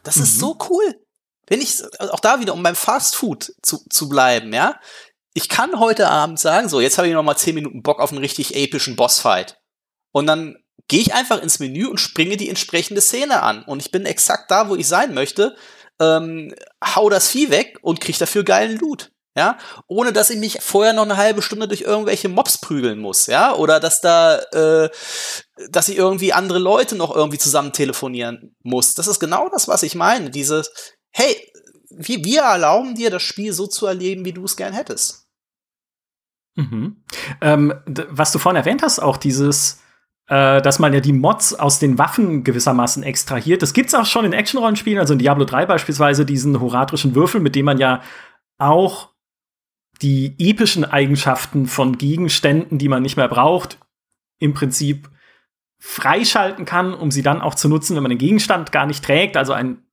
Das 0.02 0.16
mhm. 0.16 0.22
ist 0.22 0.38
so 0.38 0.58
cool. 0.70 1.00
Wenn 1.46 1.60
ich, 1.60 1.82
auch 1.98 2.20
da 2.20 2.40
wieder, 2.40 2.54
um 2.54 2.62
beim 2.62 2.76
Fast 2.76 3.16
Food 3.16 3.52
zu, 3.62 3.78
zu 3.90 4.08
bleiben, 4.08 4.52
ja. 4.52 4.80
Ich 5.34 5.48
kann 5.48 5.80
heute 5.80 6.08
Abend 6.08 6.38
sagen, 6.38 6.68
so, 6.68 6.80
jetzt 6.80 6.96
habe 6.96 7.08
ich 7.08 7.14
noch 7.14 7.22
mal 7.22 7.36
zehn 7.36 7.56
Minuten 7.56 7.82
Bock 7.82 8.00
auf 8.00 8.12
einen 8.12 8.20
richtig 8.20 8.54
epischen 8.54 8.96
Bossfight. 8.96 9.60
Und 10.12 10.26
dann 10.26 10.56
gehe 10.88 11.00
ich 11.00 11.12
einfach 11.12 11.42
ins 11.42 11.58
Menü 11.58 11.86
und 11.86 11.98
springe 11.98 12.36
die 12.36 12.48
entsprechende 12.48 13.00
Szene 13.00 13.42
an. 13.42 13.64
Und 13.64 13.80
ich 13.80 13.90
bin 13.90 14.06
exakt 14.06 14.50
da, 14.50 14.68
wo 14.68 14.76
ich 14.76 14.86
sein 14.86 15.12
möchte, 15.12 15.56
ähm, 16.00 16.54
hau 16.84 17.10
das 17.10 17.28
Vieh 17.28 17.50
weg 17.50 17.78
und 17.82 18.00
krieg 18.00 18.18
dafür 18.18 18.44
geilen 18.44 18.78
Loot 18.78 19.13
ja, 19.36 19.58
ohne 19.88 20.12
dass 20.12 20.30
ich 20.30 20.38
mich 20.38 20.60
vorher 20.60 20.92
noch 20.92 21.02
eine 21.02 21.16
halbe 21.16 21.42
Stunde 21.42 21.66
durch 21.66 21.80
irgendwelche 21.80 22.28
Mobs 22.28 22.58
prügeln 22.58 23.00
muss, 23.00 23.26
ja, 23.26 23.54
oder 23.54 23.80
dass 23.80 24.00
da, 24.00 24.38
äh, 24.52 24.90
dass 25.70 25.88
ich 25.88 25.96
irgendwie 25.96 26.32
andere 26.32 26.60
Leute 26.60 26.94
noch 26.94 27.14
irgendwie 27.14 27.38
zusammen 27.38 27.72
telefonieren 27.72 28.54
muss. 28.62 28.94
Das 28.94 29.08
ist 29.08 29.18
genau 29.18 29.48
das, 29.48 29.66
was 29.66 29.82
ich 29.82 29.96
meine. 29.96 30.30
Dieses, 30.30 30.70
hey, 31.10 31.36
wir, 31.90 32.24
wir 32.24 32.42
erlauben 32.42 32.94
dir, 32.94 33.10
das 33.10 33.22
Spiel 33.22 33.52
so 33.52 33.66
zu 33.66 33.86
erleben, 33.86 34.24
wie 34.24 34.32
du 34.32 34.44
es 34.44 34.56
gern 34.56 34.72
hättest. 34.72 35.26
Mhm. 36.56 37.02
Ähm, 37.40 37.74
was 38.10 38.30
du 38.30 38.38
vorhin 38.38 38.60
erwähnt 38.60 38.82
hast, 38.82 39.00
auch 39.00 39.16
dieses, 39.16 39.82
äh, 40.28 40.62
dass 40.62 40.78
man 40.78 40.92
ja 40.92 41.00
die 41.00 41.12
Mods 41.12 41.54
aus 41.54 41.80
den 41.80 41.98
Waffen 41.98 42.44
gewissermaßen 42.44 43.02
extrahiert. 43.02 43.62
Das 43.62 43.72
gibt's 43.72 43.94
auch 43.94 44.06
schon 44.06 44.24
in 44.24 44.32
Action-Rollenspielen, 44.32 45.00
also 45.00 45.14
in 45.14 45.18
Diablo 45.18 45.44
3 45.44 45.66
beispielsweise, 45.66 46.24
diesen 46.24 46.60
horatrischen 46.60 47.16
Würfel, 47.16 47.40
mit 47.40 47.56
dem 47.56 47.64
man 47.64 47.78
ja 47.78 48.00
auch 48.58 49.13
die 50.02 50.34
epischen 50.38 50.84
Eigenschaften 50.84 51.66
von 51.66 51.98
Gegenständen, 51.98 52.78
die 52.78 52.88
man 52.88 53.02
nicht 53.02 53.16
mehr 53.16 53.28
braucht, 53.28 53.78
im 54.38 54.54
Prinzip 54.54 55.10
freischalten 55.78 56.64
kann, 56.64 56.94
um 56.94 57.10
sie 57.10 57.22
dann 57.22 57.42
auch 57.42 57.54
zu 57.54 57.68
nutzen, 57.68 57.94
wenn 57.94 58.02
man 58.02 58.10
den 58.10 58.18
Gegenstand 58.18 58.72
gar 58.72 58.86
nicht 58.86 59.04
trägt. 59.04 59.36
Also 59.36 59.52
ein 59.52 59.84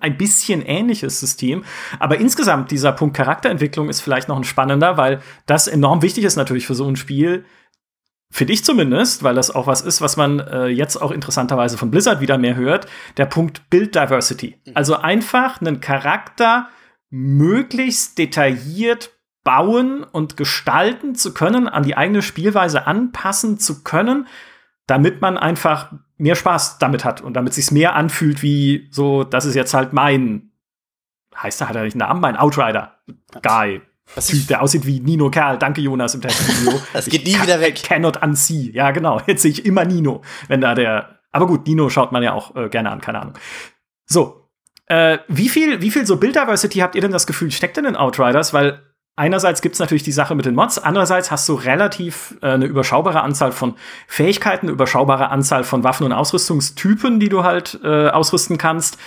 ein 0.00 0.16
bisschen 0.16 0.62
ähnliches 0.62 1.20
System. 1.20 1.64
Aber 1.98 2.18
insgesamt 2.18 2.70
dieser 2.70 2.92
Punkt 2.92 3.16
Charakterentwicklung 3.16 3.88
ist 3.88 4.00
vielleicht 4.00 4.28
noch 4.28 4.36
ein 4.36 4.44
spannender, 4.44 4.96
weil 4.96 5.20
das 5.46 5.66
enorm 5.66 6.02
wichtig 6.02 6.24
ist 6.24 6.36
natürlich 6.36 6.66
für 6.66 6.74
so 6.74 6.86
ein 6.86 6.96
Spiel. 6.96 7.44
Für 8.32 8.46
dich 8.46 8.64
zumindest, 8.64 9.24
weil 9.24 9.34
das 9.34 9.52
auch 9.52 9.66
was 9.66 9.80
ist, 9.80 10.00
was 10.00 10.16
man 10.16 10.38
äh, 10.38 10.66
jetzt 10.68 10.96
auch 10.96 11.10
interessanterweise 11.10 11.76
von 11.76 11.90
Blizzard 11.90 12.20
wieder 12.20 12.38
mehr 12.38 12.54
hört, 12.54 12.86
der 13.16 13.26
Punkt 13.26 13.68
Build 13.70 13.96
Diversity. 13.96 14.56
Mhm. 14.66 14.72
Also 14.74 14.96
einfach 14.96 15.60
einen 15.60 15.80
Charakter 15.80 16.68
möglichst 17.10 18.18
detailliert 18.18 19.10
bauen 19.50 20.04
und 20.04 20.36
gestalten 20.36 21.16
zu 21.16 21.34
können, 21.34 21.66
an 21.66 21.82
die 21.82 21.96
eigene 21.96 22.22
Spielweise 22.22 22.86
anpassen 22.86 23.58
zu 23.58 23.82
können, 23.82 24.28
damit 24.86 25.20
man 25.20 25.36
einfach 25.36 25.92
mehr 26.18 26.36
Spaß 26.36 26.78
damit 26.78 27.04
hat 27.04 27.20
und 27.20 27.34
damit 27.34 27.52
sich 27.54 27.72
mehr 27.72 27.96
anfühlt 27.96 28.44
wie 28.44 28.86
so, 28.92 29.24
das 29.24 29.46
ist 29.46 29.56
jetzt 29.56 29.74
halt 29.74 29.92
mein, 29.92 30.52
heißt 31.36 31.62
er, 31.62 31.68
hat 31.68 31.74
er 31.74 31.82
nicht 31.82 31.94
einen 31.94 32.08
Namen, 32.08 32.20
mein 32.20 32.36
Outrider 32.36 33.00
Guy. 33.42 33.82
Was 34.14 34.28
typ, 34.28 34.46
der 34.46 34.62
aussieht 34.62 34.86
wie 34.86 35.00
Nino 35.00 35.30
Kerl. 35.30 35.58
Danke, 35.58 35.80
Jonas, 35.80 36.14
im 36.14 36.20
Testvideo. 36.20 36.80
das 36.92 37.06
geht 37.06 37.26
nie 37.26 37.34
wieder 37.34 37.60
weg. 37.60 37.82
Cannot 37.82 38.22
unsee. 38.22 38.70
Ja, 38.72 38.92
genau. 38.92 39.20
Jetzt 39.26 39.42
sehe 39.42 39.50
ich 39.50 39.66
immer 39.66 39.84
Nino, 39.84 40.22
wenn 40.46 40.60
da 40.60 40.76
der. 40.76 41.18
Aber 41.32 41.48
gut, 41.48 41.66
Nino 41.66 41.88
schaut 41.88 42.12
man 42.12 42.22
ja 42.22 42.34
auch 42.34 42.54
äh, 42.54 42.68
gerne 42.68 42.90
an, 42.90 43.00
keine 43.00 43.20
Ahnung. 43.20 43.34
So. 44.06 44.48
Äh, 44.86 45.18
wie 45.28 45.48
viel, 45.48 45.80
wie 45.80 45.92
viel 45.92 46.06
so 46.06 46.16
Build-Diversity 46.16 46.80
habt 46.80 46.96
ihr 46.96 47.00
denn 47.00 47.12
das 47.12 47.28
Gefühl, 47.28 47.52
steckt 47.52 47.76
denn 47.76 47.84
in 47.84 47.94
Outriders? 47.94 48.52
Weil 48.52 48.89
einerseits 49.16 49.62
gibt 49.62 49.74
es 49.74 49.78
natürlich 49.78 50.02
die 50.02 50.12
Sache 50.12 50.34
mit 50.34 50.46
den 50.46 50.54
Mods, 50.54 50.78
andererseits 50.78 51.30
hast 51.30 51.48
du 51.48 51.54
relativ 51.54 52.36
äh, 52.42 52.48
eine 52.48 52.66
überschaubare 52.66 53.22
Anzahl 53.22 53.52
von 53.52 53.76
Fähigkeiten, 54.06 54.66
eine 54.66 54.72
überschaubare 54.72 55.28
Anzahl 55.28 55.64
von 55.64 55.84
Waffen 55.84 56.04
und 56.06 56.12
Ausrüstungstypen, 56.12 57.20
die 57.20 57.28
du 57.28 57.44
halt 57.44 57.78
äh, 57.82 58.08
ausrüsten 58.08 58.58
kannst. 58.58 58.98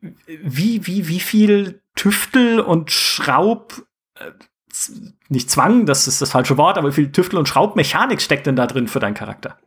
Wie, 0.00 0.86
wie, 0.86 1.08
wie 1.08 1.20
viel 1.20 1.82
Tüftel 1.96 2.60
und 2.60 2.90
Schraub, 2.92 3.82
äh, 4.14 4.30
nicht 5.28 5.50
Zwang, 5.50 5.86
das 5.86 6.06
ist 6.06 6.22
das 6.22 6.30
falsche 6.30 6.56
Wort, 6.56 6.78
aber 6.78 6.88
wie 6.88 6.94
viel 6.94 7.12
Tüftel 7.12 7.38
und 7.38 7.48
Schraubmechanik 7.48 8.22
steckt 8.22 8.46
denn 8.46 8.56
da 8.56 8.66
drin 8.66 8.86
für 8.86 9.00
deinen 9.00 9.14
Charakter? 9.14 9.58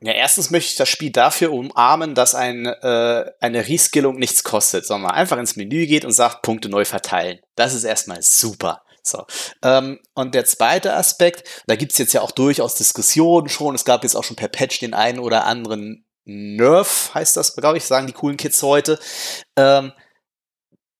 Ja, 0.00 0.12
erstens 0.12 0.50
möchte 0.50 0.70
ich 0.72 0.76
das 0.76 0.90
Spiel 0.90 1.10
dafür 1.10 1.52
umarmen, 1.52 2.14
dass 2.14 2.34
ein, 2.34 2.66
äh, 2.66 3.24
eine 3.40 3.68
Reskillung 3.68 4.16
nichts 4.18 4.44
kostet, 4.44 4.84
sondern 4.84 5.12
einfach 5.12 5.38
ins 5.38 5.56
Menü 5.56 5.86
geht 5.86 6.04
und 6.04 6.12
sagt, 6.12 6.42
Punkte 6.42 6.68
neu 6.68 6.84
verteilen. 6.84 7.38
Das 7.54 7.74
ist 7.74 7.84
erstmal 7.84 8.20
super. 8.20 8.82
So. 9.06 9.24
Ähm, 9.62 10.00
und 10.14 10.34
der 10.34 10.44
zweite 10.44 10.94
Aspekt, 10.94 11.48
da 11.66 11.76
gibt's 11.76 11.98
jetzt 11.98 12.12
ja 12.12 12.20
auch 12.22 12.30
durchaus 12.30 12.74
Diskussionen 12.74 13.48
schon. 13.48 13.74
Es 13.74 13.84
gab 13.84 14.02
jetzt 14.02 14.16
auch 14.16 14.24
schon 14.24 14.36
per 14.36 14.48
Patch 14.48 14.80
den 14.80 14.94
einen 14.94 15.18
oder 15.18 15.44
anderen 15.44 16.04
Nerf, 16.24 17.12
heißt 17.14 17.36
das, 17.36 17.54
glaube 17.54 17.78
ich, 17.78 17.84
sagen 17.84 18.08
die 18.08 18.12
coolen 18.12 18.36
Kids 18.36 18.62
heute. 18.62 18.98
Ähm, 19.56 19.92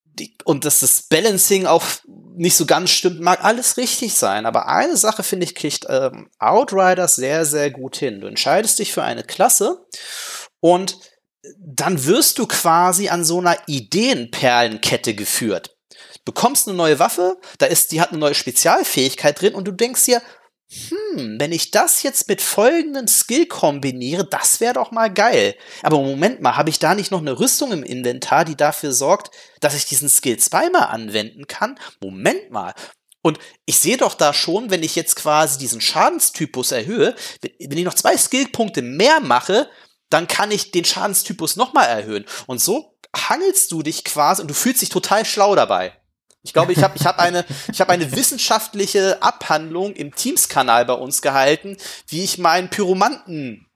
die, 0.04 0.36
und 0.44 0.64
dass 0.64 0.80
das 0.80 1.02
Balancing 1.02 1.66
auch 1.66 1.84
nicht 2.06 2.56
so 2.56 2.64
ganz 2.64 2.90
stimmt, 2.90 3.20
mag 3.20 3.44
alles 3.44 3.76
richtig 3.76 4.14
sein. 4.14 4.46
Aber 4.46 4.68
eine 4.68 4.96
Sache, 4.96 5.22
finde 5.22 5.44
ich, 5.44 5.54
kriegt 5.54 5.86
ähm, 5.88 6.30
Outriders 6.38 7.16
sehr, 7.16 7.44
sehr 7.44 7.70
gut 7.70 7.96
hin. 7.96 8.20
Du 8.20 8.26
entscheidest 8.26 8.78
dich 8.78 8.92
für 8.92 9.02
eine 9.02 9.24
Klasse 9.24 9.84
und 10.60 10.98
dann 11.58 12.04
wirst 12.06 12.38
du 12.38 12.46
quasi 12.46 13.08
an 13.08 13.24
so 13.24 13.38
einer 13.38 13.56
Ideenperlenkette 13.66 15.14
geführt 15.14 15.75
bekommst 16.26 16.68
eine 16.68 16.76
neue 16.76 16.98
Waffe, 16.98 17.38
da 17.56 17.64
ist, 17.64 17.92
die 17.92 18.02
hat 18.02 18.10
eine 18.10 18.18
neue 18.18 18.34
Spezialfähigkeit 18.34 19.40
drin 19.40 19.54
und 19.54 19.64
du 19.64 19.72
denkst 19.72 20.04
dir, 20.04 20.20
hm, 20.68 21.36
wenn 21.38 21.52
ich 21.52 21.70
das 21.70 22.02
jetzt 22.02 22.28
mit 22.28 22.42
folgenden 22.42 23.06
Skill 23.06 23.46
kombiniere, 23.46 24.26
das 24.28 24.58
wäre 24.60 24.74
doch 24.74 24.90
mal 24.90 25.08
geil. 25.12 25.54
Aber 25.82 25.98
Moment 25.98 26.42
mal, 26.42 26.56
habe 26.56 26.70
ich 26.70 26.80
da 26.80 26.96
nicht 26.96 27.12
noch 27.12 27.20
eine 27.20 27.38
Rüstung 27.38 27.70
im 27.70 27.84
Inventar, 27.84 28.44
die 28.44 28.56
dafür 28.56 28.92
sorgt, 28.92 29.30
dass 29.60 29.76
ich 29.76 29.86
diesen 29.86 30.08
Skill 30.08 30.38
zweimal 30.38 30.88
anwenden 30.88 31.46
kann? 31.46 31.78
Moment 32.00 32.50
mal. 32.50 32.74
Und 33.22 33.38
ich 33.64 33.78
sehe 33.78 33.96
doch 33.96 34.14
da 34.14 34.34
schon, 34.34 34.70
wenn 34.70 34.82
ich 34.82 34.96
jetzt 34.96 35.14
quasi 35.14 35.58
diesen 35.58 35.80
Schadenstypus 35.80 36.72
erhöhe, 36.72 37.14
wenn 37.40 37.78
ich 37.78 37.84
noch 37.84 37.94
zwei 37.94 38.16
Skillpunkte 38.16 38.82
mehr 38.82 39.20
mache, 39.20 39.70
dann 40.10 40.26
kann 40.26 40.50
ich 40.50 40.72
den 40.72 40.84
Schadenstypus 40.84 41.54
nochmal 41.54 41.88
erhöhen. 41.88 42.24
Und 42.46 42.60
so 42.60 42.98
hangelst 43.16 43.70
du 43.70 43.82
dich 43.82 44.04
quasi 44.04 44.42
und 44.42 44.48
du 44.48 44.54
fühlst 44.54 44.82
dich 44.82 44.88
total 44.88 45.24
schlau 45.24 45.54
dabei. 45.54 45.96
Ich 46.46 46.52
glaube, 46.52 46.72
ich 46.72 46.82
habe 46.82 46.96
ich 46.96 47.04
hab 47.04 47.18
eine, 47.18 47.44
hab 47.78 47.88
eine 47.88 48.12
wissenschaftliche 48.12 49.22
Abhandlung 49.22 49.94
im 49.94 50.14
Teams-Kanal 50.14 50.84
bei 50.84 50.94
uns 50.94 51.20
gehalten, 51.20 51.76
wie 52.08 52.22
ich 52.22 52.38
meinen 52.38 52.70
Pyromanten 52.70 53.66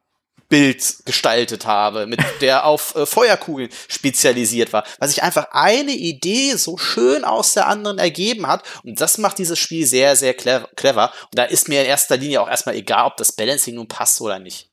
Bild 0.49 1.05
gestaltet 1.07 1.65
habe, 1.65 2.07
mit 2.07 2.21
der 2.41 2.67
auf 2.67 2.95
äh, 2.97 3.07
Feuerkugeln 3.07 3.71
spezialisiert 3.89 4.73
war, 4.73 4.85
weil 4.99 5.09
sich 5.09 5.23
einfach 5.23 5.49
eine 5.53 5.93
Idee 5.93 6.57
so 6.57 6.77
schön 6.77 7.25
aus 7.25 7.55
der 7.55 7.69
anderen 7.69 7.99
ergeben 7.99 8.47
hat. 8.47 8.65
Und 8.83 9.01
das 9.01 9.17
macht 9.17 9.39
dieses 9.39 9.59
Spiel 9.59 9.87
sehr, 9.87 10.17
sehr 10.17 10.35
clever 10.35 11.13
und 11.25 11.39
da 11.39 11.45
ist 11.45 11.69
mir 11.69 11.83
in 11.83 11.87
erster 11.87 12.17
Linie 12.17 12.43
auch 12.43 12.49
erstmal 12.49 12.75
egal, 12.75 13.07
ob 13.07 13.17
das 13.17 13.33
Balancing 13.33 13.77
nun 13.77 13.89
passt 13.89 14.21
oder 14.21 14.39
nicht. 14.39 14.71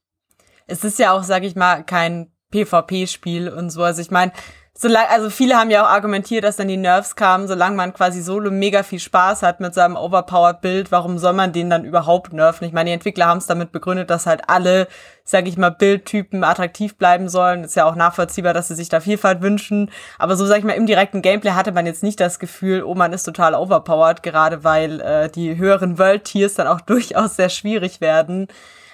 Es 0.65 0.83
ist 0.83 0.99
ja 0.99 1.13
auch, 1.13 1.23
sag 1.23 1.43
ich 1.43 1.55
mal, 1.55 1.83
kein 1.83 2.33
PvP-Spiel 2.51 3.49
und 3.49 3.69
so, 3.69 3.83
also 3.83 4.01
ich 4.01 4.11
meine, 4.11 4.33
solange, 4.77 5.09
also 5.09 5.29
viele 5.29 5.55
haben 5.55 5.71
ja 5.71 5.83
auch 5.83 5.89
argumentiert, 5.89 6.43
dass 6.43 6.55
dann 6.55 6.67
die 6.67 6.77
Nerves 6.77 7.15
kamen, 7.15 7.47
solange 7.47 7.75
man 7.75 7.93
quasi 7.93 8.21
solo 8.21 8.51
mega 8.51 8.83
viel 8.83 8.99
Spaß 8.99 9.41
hat 9.41 9.59
mit 9.59 9.73
seinem 9.73 9.95
overpowered 9.95 10.61
Bild, 10.61 10.91
warum 10.91 11.17
soll 11.17 11.33
man 11.33 11.51
den 11.51 11.69
dann 11.69 11.83
überhaupt 11.83 12.31
nerven? 12.31 12.65
Ich 12.65 12.73
meine, 12.73 12.91
die 12.91 12.93
Entwickler 12.93 13.25
haben 13.25 13.39
es 13.39 13.47
damit 13.47 13.71
begründet, 13.71 14.11
dass 14.11 14.27
halt 14.27 14.41
alle, 14.47 14.87
sag 15.23 15.47
ich 15.47 15.57
mal, 15.57 15.71
Bildtypen 15.71 16.43
attraktiv 16.43 16.95
bleiben 16.95 17.27
sollen. 17.27 17.63
Ist 17.63 17.75
ja 17.75 17.85
auch 17.85 17.95
nachvollziehbar, 17.95 18.53
dass 18.53 18.67
sie 18.67 18.75
sich 18.75 18.87
da 18.87 18.99
Vielfalt 18.99 19.41
wünschen. 19.41 19.89
Aber 20.19 20.35
so, 20.35 20.45
sag 20.45 20.59
ich 20.59 20.63
mal, 20.63 20.73
im 20.73 20.85
direkten 20.85 21.23
Gameplay 21.23 21.51
hatte 21.51 21.71
man 21.71 21.87
jetzt 21.87 22.03
nicht 22.03 22.19
das 22.19 22.37
Gefühl, 22.37 22.83
oh, 22.83 22.93
man 22.93 23.13
ist 23.13 23.23
total 23.23 23.55
overpowered, 23.55 24.21
gerade 24.21 24.63
weil 24.63 25.01
äh, 25.01 25.29
die 25.29 25.57
höheren 25.57 25.97
World-Tiers 25.97 26.53
dann 26.53 26.67
auch 26.67 26.81
durchaus 26.85 27.35
sehr 27.35 27.49
schwierig 27.49 27.99
werden. 27.99 28.47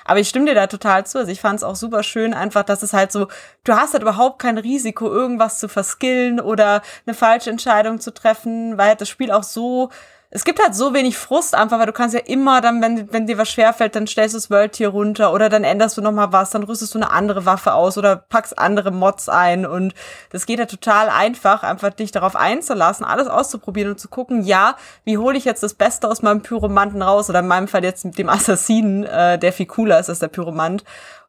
Aber 0.06 0.20
ich 0.20 0.30
stimme 0.30 0.46
dir 0.46 0.56
da 0.56 0.68
total 0.68 1.06
zu. 1.06 1.18
Also 1.18 1.32
ich 1.32 1.42
fand 1.42 1.58
es 1.58 1.64
auch 1.64 1.76
super 1.76 2.04
schön, 2.04 2.34
einfach, 2.34 2.64
dass 2.64 2.84
es 2.84 2.94
halt 2.94 3.12
so, 3.12 3.28
du 3.64 3.74
hast 3.74 3.94
halt 3.94 4.04
überhaupt 4.04 4.40
kein 4.40 4.58
Risiko, 4.58 5.08
irgendwas 5.08 5.60
zu 5.60 5.68
verskillen 5.68 6.40
oder 6.40 6.82
eine 7.06 7.14
falsche 7.14 7.50
Entscheidung 7.50 8.00
zu 8.00 8.14
treffen, 8.14 8.78
weil 8.78 8.96
das 8.96 9.10
Spiel 9.10 9.32
auch 9.32 9.44
so 9.44 9.90
es 10.36 10.46
gibt 10.46 10.60
halt 10.60 10.74
so 10.74 10.96
wenig 10.96 11.16
Frust 11.16 11.54
einfach, 11.54 11.78
weil 11.78 11.86
du 11.86 11.92
kannst 11.92 12.16
ja 12.16 12.22
immer 12.22 12.60
dann, 12.60 12.82
wenn, 12.82 13.14
wenn 13.14 13.28
dir 13.28 13.38
was 13.38 13.52
schwerfällt, 13.52 13.96
dann 13.96 14.08
stellst 14.08 14.34
du 14.34 14.38
das 14.38 14.50
World 14.50 14.72
Tier 14.72 14.90
runter 14.90 15.32
oder 15.32 15.48
dann 15.48 15.64
änderst 15.64 15.96
du 15.96 16.02
nochmal 16.02 16.32
was, 16.32 16.50
dann 16.50 16.64
rüstest 16.64 16.96
du 16.96 16.98
eine 16.98 17.12
andere 17.12 17.46
Waffe 17.46 17.74
aus 17.74 18.00
oder 18.00 18.16
packst 18.16 18.58
andere 18.58 18.90
Mods 18.90 19.30
ein 19.30 19.64
und 19.68 19.94
das 20.32 20.48
geht 20.48 20.58
ja 20.58 20.66
total 20.66 21.10
einfach, 21.10 21.62
einfach 21.62 21.92
dich 21.92 22.12
darauf 22.12 22.36
einzulassen, 22.36 23.06
alles 23.06 23.28
auszuprobieren 23.28 23.92
und 23.92 24.00
zu 24.00 24.08
gucken, 24.08 24.42
ja, 24.44 24.76
wie 25.04 25.20
hole 25.20 25.38
ich 25.38 25.46
jetzt 25.46 25.62
das 25.62 25.76
Beste 25.76 26.10
aus 26.10 26.24
meinem 26.24 26.42
Pyromanten 26.42 27.04
raus 27.04 27.30
oder 27.30 27.40
in 27.40 27.48
meinem 27.48 27.68
Fall 27.68 27.84
jetzt 27.84 28.04
mit 28.04 28.18
dem 28.18 28.30
Assassinen, 28.30 29.04
äh, 29.04 29.38
der 29.38 29.54
viel 29.54 29.68
cooler 29.68 30.00
ist 30.00 30.10
als 30.10 30.18
der 30.18 30.30
Pyromant 30.30 30.84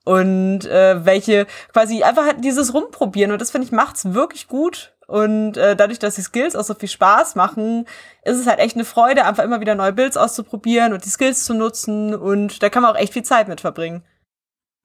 und 0.05 0.65
äh, 0.65 1.05
welche 1.05 1.47
quasi 1.75 2.03
einfach 2.03 2.25
halt 2.25 2.43
dieses 2.43 2.73
rumprobieren 2.73 3.33
und 3.33 3.41
das 3.41 3.51
finde 3.51 3.67
ich 3.67 3.73
macht's 3.73 4.15
wirklich 4.15 4.49
gut 4.49 4.94
und 5.07 5.57
äh, 5.57 5.77
dadurch, 5.77 5.99
dass 5.99 6.15
die 6.15 6.23
Skills 6.23 6.57
auch 6.57 6.65
so 6.65 6.75
viel 6.75 6.89
Spaß 6.89 7.35
machen, 7.35 7.87
ist 8.23 8.39
es 8.39 8.47
halt 8.47 8.59
echt 8.59 8.77
eine 8.77 8.85
Freude, 8.85 9.25
einfach 9.25 9.45
immer 9.45 9.61
wieder 9.61 9.75
neue 9.75 9.93
Builds 9.93 10.17
auszuprobieren 10.17 10.93
und 10.93 11.05
die 11.05 11.11
Skills 11.11 11.45
zu 11.45 11.55
nutzen. 11.55 12.15
Und 12.15 12.63
da 12.63 12.71
kann 12.71 12.83
man 12.83 12.93
auch 12.93 12.99
echt 12.99 13.13
viel 13.13 13.23
Zeit 13.23 13.49
mit 13.49 13.61
verbringen. 13.61 14.03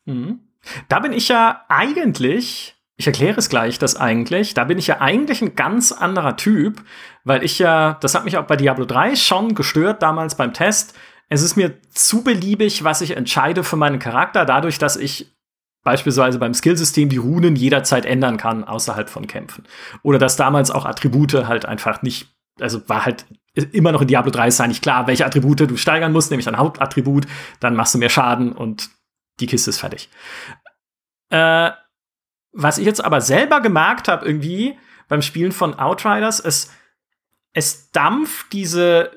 Mhm. 0.05 0.41
Da 0.89 0.99
bin 0.99 1.13
ich 1.13 1.29
ja 1.29 1.63
eigentlich, 1.69 2.75
ich 2.97 3.07
erkläre 3.07 3.37
es 3.37 3.49
gleich, 3.49 3.79
das 3.79 3.95
eigentlich, 3.95 4.53
da 4.53 4.65
bin 4.65 4.77
ich 4.77 4.87
ja 4.87 4.99
eigentlich 4.99 5.41
ein 5.41 5.55
ganz 5.55 5.93
anderer 5.93 6.35
Typ, 6.35 6.83
weil 7.23 7.43
ich 7.43 7.57
ja, 7.59 7.97
das 8.01 8.13
hat 8.13 8.25
mich 8.25 8.37
auch 8.37 8.45
bei 8.45 8.57
Diablo 8.57 8.83
3 8.83 9.15
schon 9.15 9.55
gestört 9.55 10.03
damals 10.03 10.35
beim 10.35 10.53
Test. 10.53 10.97
Es 11.29 11.43
ist 11.43 11.55
mir 11.55 11.79
zu 11.91 12.23
beliebig, 12.23 12.83
was 12.83 13.01
ich 13.01 13.15
entscheide 13.15 13.63
für 13.63 13.77
meinen 13.77 13.99
Charakter, 13.99 14.43
dadurch, 14.45 14.79
dass 14.79 14.97
ich 14.97 15.33
beispielsweise 15.83 16.39
beim 16.39 16.53
Skillsystem 16.53 17.09
die 17.09 17.17
Runen 17.17 17.55
jederzeit 17.55 18.05
ändern 18.05 18.37
kann 18.37 18.63
außerhalb 18.63 19.09
von 19.09 19.27
Kämpfen. 19.27 19.65
Oder 20.03 20.19
dass 20.19 20.35
damals 20.35 20.71
auch 20.71 20.85
Attribute 20.85 21.33
halt 21.47 21.65
einfach 21.65 22.01
nicht, 22.01 22.27
also 22.59 22.87
war 22.87 23.05
halt 23.05 23.25
immer 23.71 23.91
noch 23.91 24.01
in 24.01 24.07
Diablo 24.07 24.31
3 24.31 24.47
ist 24.47 24.61
eigentlich 24.61 24.81
klar, 24.81 25.07
welche 25.07 25.25
Attribute 25.25 25.61
du 25.61 25.77
steigern 25.77 26.11
musst, 26.11 26.31
nämlich 26.31 26.45
dein 26.45 26.57
Hauptattribut, 26.57 27.25
dann 27.59 27.75
machst 27.75 27.93
du 27.93 27.97
mehr 27.97 28.09
Schaden 28.09 28.51
und 28.51 28.89
die 29.39 29.47
Kiste 29.47 29.69
ist 29.69 29.79
fertig. 29.79 30.09
Äh, 31.29 31.71
was 32.51 32.77
ich 32.77 32.85
jetzt 32.85 33.03
aber 33.03 33.21
selber 33.21 33.61
gemerkt 33.61 34.07
habe 34.07 34.25
irgendwie 34.25 34.77
beim 35.07 35.21
Spielen 35.21 35.51
von 35.51 35.77
Outriders, 35.77 36.39
es, 36.39 36.71
es 37.53 37.91
dampft 37.91 38.51
diese 38.53 39.11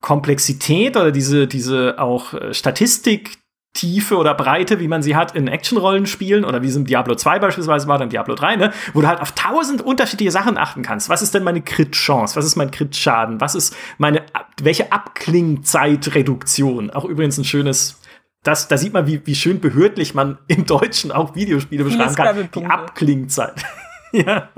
Komplexität 0.00 0.96
oder 0.96 1.12
diese, 1.12 1.46
diese 1.46 1.98
auch 1.98 2.34
äh, 2.34 2.54
Statistik, 2.54 3.38
Tiefe 3.74 4.16
oder 4.16 4.34
Breite, 4.34 4.80
wie 4.80 4.88
man 4.88 5.02
sie 5.02 5.16
hat 5.16 5.34
in 5.36 5.48
Action-Rollenspielen 5.48 6.44
oder 6.44 6.62
wie 6.62 6.68
es 6.68 6.76
im 6.76 6.86
Diablo 6.86 7.16
2 7.16 7.40
beispielsweise 7.40 7.86
war, 7.88 7.98
dann 7.98 8.08
Diablo 8.08 8.34
3, 8.36 8.56
ne? 8.56 8.72
wo 8.92 9.00
du 9.00 9.08
halt 9.08 9.20
auf 9.20 9.32
tausend 9.32 9.82
unterschiedliche 9.82 10.30
Sachen 10.30 10.56
achten 10.56 10.82
kannst. 10.82 11.08
Was 11.08 11.22
ist 11.22 11.34
denn 11.34 11.42
meine 11.42 11.60
Crit-Chance? 11.60 12.36
Was 12.36 12.44
ist 12.44 12.56
mein 12.56 12.70
Crit-Schaden? 12.70 13.40
Was 13.40 13.54
ist 13.56 13.76
meine, 13.98 14.22
welche 14.62 14.92
Abklingzeitreduktion? 14.92 16.90
Auch 16.90 17.04
übrigens 17.04 17.36
ein 17.36 17.44
schönes 17.44 18.00
das, 18.44 18.68
da 18.68 18.76
sieht 18.76 18.92
man, 18.92 19.06
wie, 19.06 19.26
wie 19.26 19.34
schön 19.34 19.58
behördlich 19.58 20.14
man 20.14 20.38
im 20.48 20.66
Deutschen 20.66 21.10
auch 21.10 21.34
Videospiele 21.34 21.82
beschreiben 21.82 22.14
kann. 22.14 22.50
Die 22.54 22.64
Abklingzeit. 22.66 23.64
ja. 24.12 24.50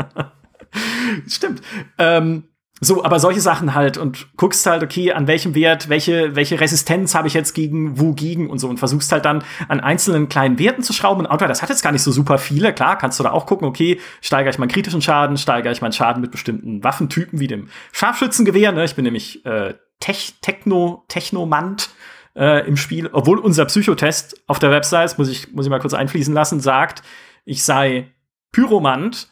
Stimmt. 1.29 1.63
Ähm, 1.97 2.49
so, 2.81 3.03
aber 3.05 3.19
solche 3.21 3.41
Sachen 3.41 3.75
halt 3.75 3.97
und 3.97 4.37
guckst 4.37 4.67
halt, 4.67 4.83
okay, 4.83 5.13
an 5.13 5.27
welchem 5.27 5.55
Wert, 5.55 5.89
welche, 5.89 6.37
welche 6.37 6.61
Resistenz 6.61 7.15
habe 7.15 7.27
ich 7.27 7.33
jetzt 7.33 7.55
gegen 7.55 7.99
wogegen 7.99 8.51
und 8.51 8.59
so 8.59 8.69
und 8.69 8.79
versuchst 8.79 9.11
halt 9.13 9.25
dann 9.25 9.43
an 9.69 9.81
einzelnen 9.81 10.29
kleinen 10.29 10.59
Werten 10.59 10.83
zu 10.83 10.93
schrauben. 10.93 11.21
Und 11.21 11.27
Outriders 11.27 11.63
hat 11.63 11.71
jetzt 11.71 11.83
gar 11.83 11.93
nicht 11.93 12.03
so 12.03 12.13
super 12.13 12.37
viele. 12.37 12.75
Klar, 12.75 12.99
kannst 12.99 13.19
du 13.19 13.25
da 13.25 13.31
auch 13.31 13.47
gucken, 13.47 13.67
okay, 13.67 13.99
steigere 14.21 14.51
ich 14.51 14.59
meinen 14.59 14.69
kritischen 14.69 15.01
Schaden, 15.01 15.39
steigere 15.39 15.73
ich 15.73 15.81
meinen 15.81 15.93
Schaden 15.93 16.21
mit 16.21 16.31
bestimmten 16.31 16.85
Waffentypen 16.85 17.41
wie 17.41 17.47
dem 17.47 17.69
Scharfschützengewehr. 17.93 18.73
Ne? 18.73 18.85
Ich 18.85 18.95
bin 18.95 19.05
nämlich 19.05 19.47
äh, 19.47 19.75
Tech, 20.01 20.35
Techno, 20.43 21.07
Technomant 21.09 21.89
äh, 22.35 22.67
im 22.69 22.77
Spiel, 22.77 23.09
obwohl 23.11 23.39
unser 23.39 23.65
Psychotest 23.65 24.43
auf 24.47 24.59
der 24.59 24.71
Website, 24.71 25.17
muss 25.17 25.31
ich, 25.31 25.51
muss 25.55 25.65
ich 25.65 25.71
mal 25.71 25.81
kurz 25.81 25.95
einfließen 25.95 26.35
lassen, 26.35 26.61
sagt, 26.61 27.03
ich 27.47 27.63
sei 27.65 28.13
Pyromant 28.53 29.29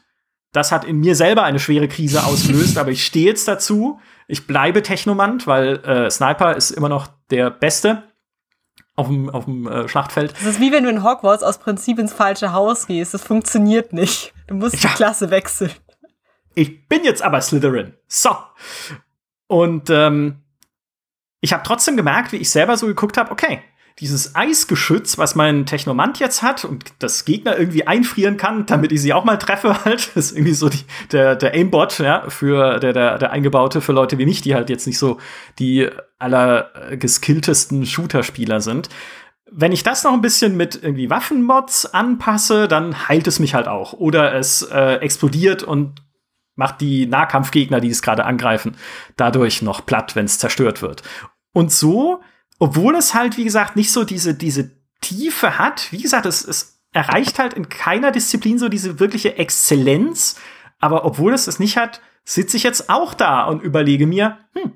das 0.55 0.71
hat 0.71 0.85
in 0.85 1.01
mir 1.01 1.17
selber 1.17 1.43
eine 1.43 1.59
schwere 1.59 1.89
Krise 1.89 2.25
ausgelöst, 2.25 2.79
aber 2.79 2.91
ich 2.91 3.05
stehe 3.05 3.27
jetzt 3.27 3.49
dazu. 3.49 3.99
Ich 4.29 4.47
bleibe 4.47 4.83
Technomant, 4.83 5.47
weil 5.49 5.85
äh, 5.85 6.11
Sniper 6.11 6.57
ist 6.57 6.71
immer 6.71 6.89
noch 6.89 7.09
der 7.31 7.51
Beste 7.51 8.05
auf 8.95 9.09
dem, 9.09 9.29
auf 9.29 9.47
dem 9.47 9.67
äh, 9.67 9.89
Schlachtfeld. 9.89 10.33
Das 10.33 10.45
ist 10.45 10.61
wie 10.61 10.71
wenn 10.71 10.85
du 10.85 10.91
in 10.91 11.03
Hogwarts 11.03 11.43
aus 11.43 11.59
Prinzip 11.59 11.99
ins 11.99 12.13
falsche 12.13 12.53
Haus 12.53 12.87
gehst. 12.87 13.13
Das 13.13 13.23
funktioniert 13.25 13.93
nicht. 13.93 14.33
Du 14.47 14.55
musst 14.55 14.81
ja. 14.83 14.91
die 14.91 14.95
Klasse 14.95 15.31
wechseln. 15.31 15.73
Ich 16.55 16.87
bin 16.87 17.03
jetzt 17.03 17.23
aber 17.23 17.41
Slytherin. 17.41 17.95
So. 18.07 18.31
Und 19.49 19.91
ähm, 19.91 20.37
ich 21.41 21.53
habe 21.53 21.65
trotzdem 21.67 21.97
gemerkt, 21.97 22.31
wie 22.31 22.37
ich 22.37 22.49
selber 22.49 22.77
so 22.77 22.87
geguckt 22.87 23.17
habe, 23.17 23.33
okay, 23.33 23.61
dieses 24.01 24.35
Eisgeschütz, 24.35 25.19
was 25.19 25.37
mein 25.37 25.67
Technomant 25.67 26.19
jetzt 26.19 26.43
hat 26.43 26.65
und 26.65 26.85
das 26.99 27.25
Gegner 27.25 27.57
irgendwie 27.57 27.87
einfrieren 27.87 28.37
kann, 28.37 28.67
damit 28.67 28.91
ich 28.91 29.01
sie 29.01 29.13
auch 29.13 29.25
mal 29.25 29.37
treffe, 29.37 29.85
halt. 29.85 30.11
Das 30.15 30.27
ist 30.27 30.37
irgendwie 30.37 30.55
so 30.55 30.69
die, 30.69 30.85
der, 31.13 31.37
der 31.37 31.55
Aimbot, 31.55 31.99
ja, 32.01 32.29
für 32.29 32.81
der, 32.81 32.93
der, 32.93 33.19
der 33.19 33.31
eingebaute 33.31 33.81
für 33.81 33.93
Leute 33.93 34.19
wie 34.19 34.27
mich, 34.27 34.41
die 34.41 34.55
halt 34.55 34.69
jetzt 34.69 34.87
nicht 34.87 34.99
so 34.99 35.19
die 35.59 35.89
aller 36.19 36.71
geskilltesten 36.99 37.87
Shooter-Spieler 37.87 38.61
sind. 38.61 38.89
Wenn 39.51 39.71
ich 39.71 39.85
das 39.85 40.03
noch 40.03 40.13
ein 40.13 40.23
bisschen 40.23 40.57
mit 40.57 40.83
irgendwie 40.83 41.11
Waffenmods 41.11 41.87
anpasse, 41.87 42.67
dann 42.67 43.09
heilt 43.09 43.29
es 43.29 43.39
mich 43.39 43.55
halt 43.55 43.69
auch. 43.69 43.93
Oder 43.93 44.35
es 44.35 44.63
äh, 44.63 44.95
explodiert 44.97 45.63
und 45.63 46.03
macht 46.57 46.81
die 46.81 47.07
Nahkampfgegner, 47.07 47.81
die 47.81 47.91
es 47.91 48.03
gerade 48.03 48.25
angreifen, 48.25 48.77
dadurch 49.17 49.63
noch 49.63 49.87
platt, 49.87 50.17
wenn 50.17 50.25
es 50.25 50.39
zerstört 50.39 50.83
wird. 50.83 51.03
Und 51.53 51.71
so 51.71 52.21
obwohl 52.65 52.95
es 52.95 53.13
halt, 53.13 53.37
wie 53.37 53.45
gesagt, 53.45 53.77
nicht 53.77 53.93
so 53.93 54.05
diese, 54.05 54.33
diese 54.33 54.71
Tiefe 55.03 55.59
hat. 55.59 55.93
Wie 55.93 56.01
gesagt, 56.01 56.25
es, 56.25 56.43
es 56.43 56.81
erreicht 56.93 57.39
halt 57.39 57.53
in 57.53 57.69
keiner 57.69 58.11
Disziplin 58.11 58.59
so 58.59 58.71
diese 58.71 58.99
wirkliche 58.99 59.37
Exzellenz. 59.37 60.37
Aber 60.81 61.05
obwohl 61.05 61.35
es 61.35 61.45
das 61.45 61.59
nicht 61.59 61.77
hat, 61.77 62.01
sitze 62.25 62.57
ich 62.57 62.63
jetzt 62.63 62.89
auch 62.89 63.13
da 63.13 63.45
und 63.45 63.63
überlege 63.63 64.07
mir, 64.07 64.39
hm, 64.55 64.73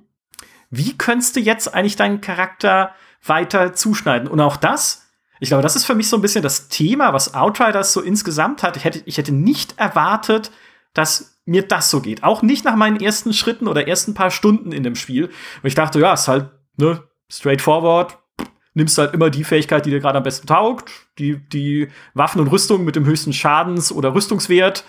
wie 0.68 0.98
könntest 0.98 1.34
du 1.36 1.40
jetzt 1.40 1.72
eigentlich 1.72 1.96
deinen 1.96 2.20
Charakter 2.20 2.94
weiter 3.24 3.72
zuschneiden? 3.72 4.28
Und 4.28 4.40
auch 4.40 4.58
das, 4.58 5.06
ich 5.40 5.48
glaube, 5.48 5.62
das 5.62 5.74
ist 5.74 5.86
für 5.86 5.94
mich 5.94 6.10
so 6.10 6.16
ein 6.16 6.22
bisschen 6.22 6.42
das 6.42 6.68
Thema, 6.68 7.14
was 7.14 7.32
Outriders 7.32 7.94
so 7.94 8.02
insgesamt 8.02 8.62
hat. 8.62 8.76
Ich 8.76 8.84
hätte, 8.84 9.00
ich 9.06 9.16
hätte 9.16 9.32
nicht 9.32 9.78
erwartet, 9.78 10.50
dass 10.92 11.40
mir 11.46 11.66
das 11.66 11.88
so 11.88 12.02
geht. 12.02 12.22
Auch 12.22 12.42
nicht 12.42 12.66
nach 12.66 12.76
meinen 12.76 13.00
ersten 13.00 13.32
Schritten 13.32 13.66
oder 13.66 13.88
ersten 13.88 14.12
paar 14.12 14.30
Stunden 14.30 14.72
in 14.72 14.82
dem 14.82 14.94
Spiel. 14.94 15.24
Und 15.24 15.64
ich 15.64 15.74
dachte, 15.74 15.98
ja, 16.00 16.12
ist 16.12 16.28
halt, 16.28 16.50
ne, 16.76 17.07
straightforward, 17.30 18.18
nimmst 18.74 18.98
halt 18.98 19.14
immer 19.14 19.30
die 19.30 19.44
Fähigkeit, 19.44 19.84
die 19.84 19.90
dir 19.90 20.00
gerade 20.00 20.18
am 20.18 20.24
besten 20.24 20.46
taugt, 20.46 20.90
die, 21.18 21.38
die 21.48 21.88
Waffen 22.14 22.40
und 22.40 22.48
Rüstung 22.48 22.84
mit 22.84 22.96
dem 22.96 23.06
höchsten 23.06 23.32
Schadens- 23.32 23.92
oder 23.92 24.14
Rüstungswert 24.14 24.84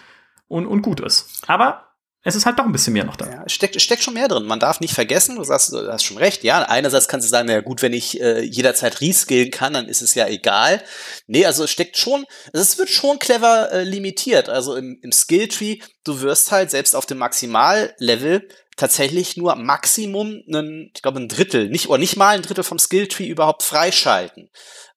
und, 0.48 0.66
und 0.66 0.82
gut 0.82 1.00
ist. 1.00 1.44
Aber 1.48 1.89
es 2.30 2.36
ist 2.36 2.46
halt 2.46 2.58
doch 2.58 2.66
ein 2.66 2.72
bisschen 2.72 2.94
mehr 2.94 3.04
noch 3.04 3.16
da. 3.16 3.30
Ja, 3.30 3.50
steckt, 3.50 3.80
steckt 3.82 4.04
schon 4.04 4.14
mehr 4.14 4.28
drin. 4.28 4.46
Man 4.46 4.60
darf 4.60 4.80
nicht 4.80 4.94
vergessen, 4.94 5.36
du 5.36 5.44
sagst, 5.44 5.74
du 5.74 5.92
hast 5.92 6.04
schon 6.04 6.18
recht. 6.18 6.44
Ja, 6.44 6.64
einerseits 6.64 7.08
kannst 7.08 7.26
du 7.26 7.30
sagen, 7.30 7.48
na 7.48 7.60
gut, 7.60 7.82
wenn 7.82 7.94
ich 7.94 8.20
äh, 8.22 8.42
jederzeit 8.42 9.02
reskillen 9.02 9.52
kann, 9.52 9.74
dann 9.74 9.88
ist 9.88 10.02
es 10.02 10.16
ja 10.16 10.28
egal. 10.28 10.82
Nee, 11.28 11.46
also 11.46 11.64
es 11.66 11.72
steckt 11.72 11.98
schon, 11.98 12.26
also 12.54 12.64
es 12.64 12.78
wird 12.78 12.90
schon 12.90 13.20
clever 13.20 13.72
äh, 13.72 13.84
limitiert. 13.84 14.50
Also 14.50 14.76
im, 14.76 15.00
im 15.02 15.12
Skilltree, 15.12 15.80
du 16.04 16.22
wirst 16.22 16.52
halt 16.52 16.72
selbst 16.72 16.96
auf 16.96 17.06
dem 17.06 17.18
Maximallevel 17.18 18.48
tatsächlich 18.78 19.36
nur 19.36 19.56
Maximum 19.56 20.42
einen, 20.48 20.92
ich 20.96 21.02
glaube 21.02 21.20
ein 21.20 21.28
Drittel, 21.28 21.70
nicht 21.70 21.90
oder 21.90 21.98
nicht 21.98 22.16
mal 22.16 22.36
ein 22.36 22.42
Drittel 22.42 22.64
vom 22.64 22.80
Skilltree 22.80 23.28
überhaupt 23.28 23.64
freischalten. 23.64 24.50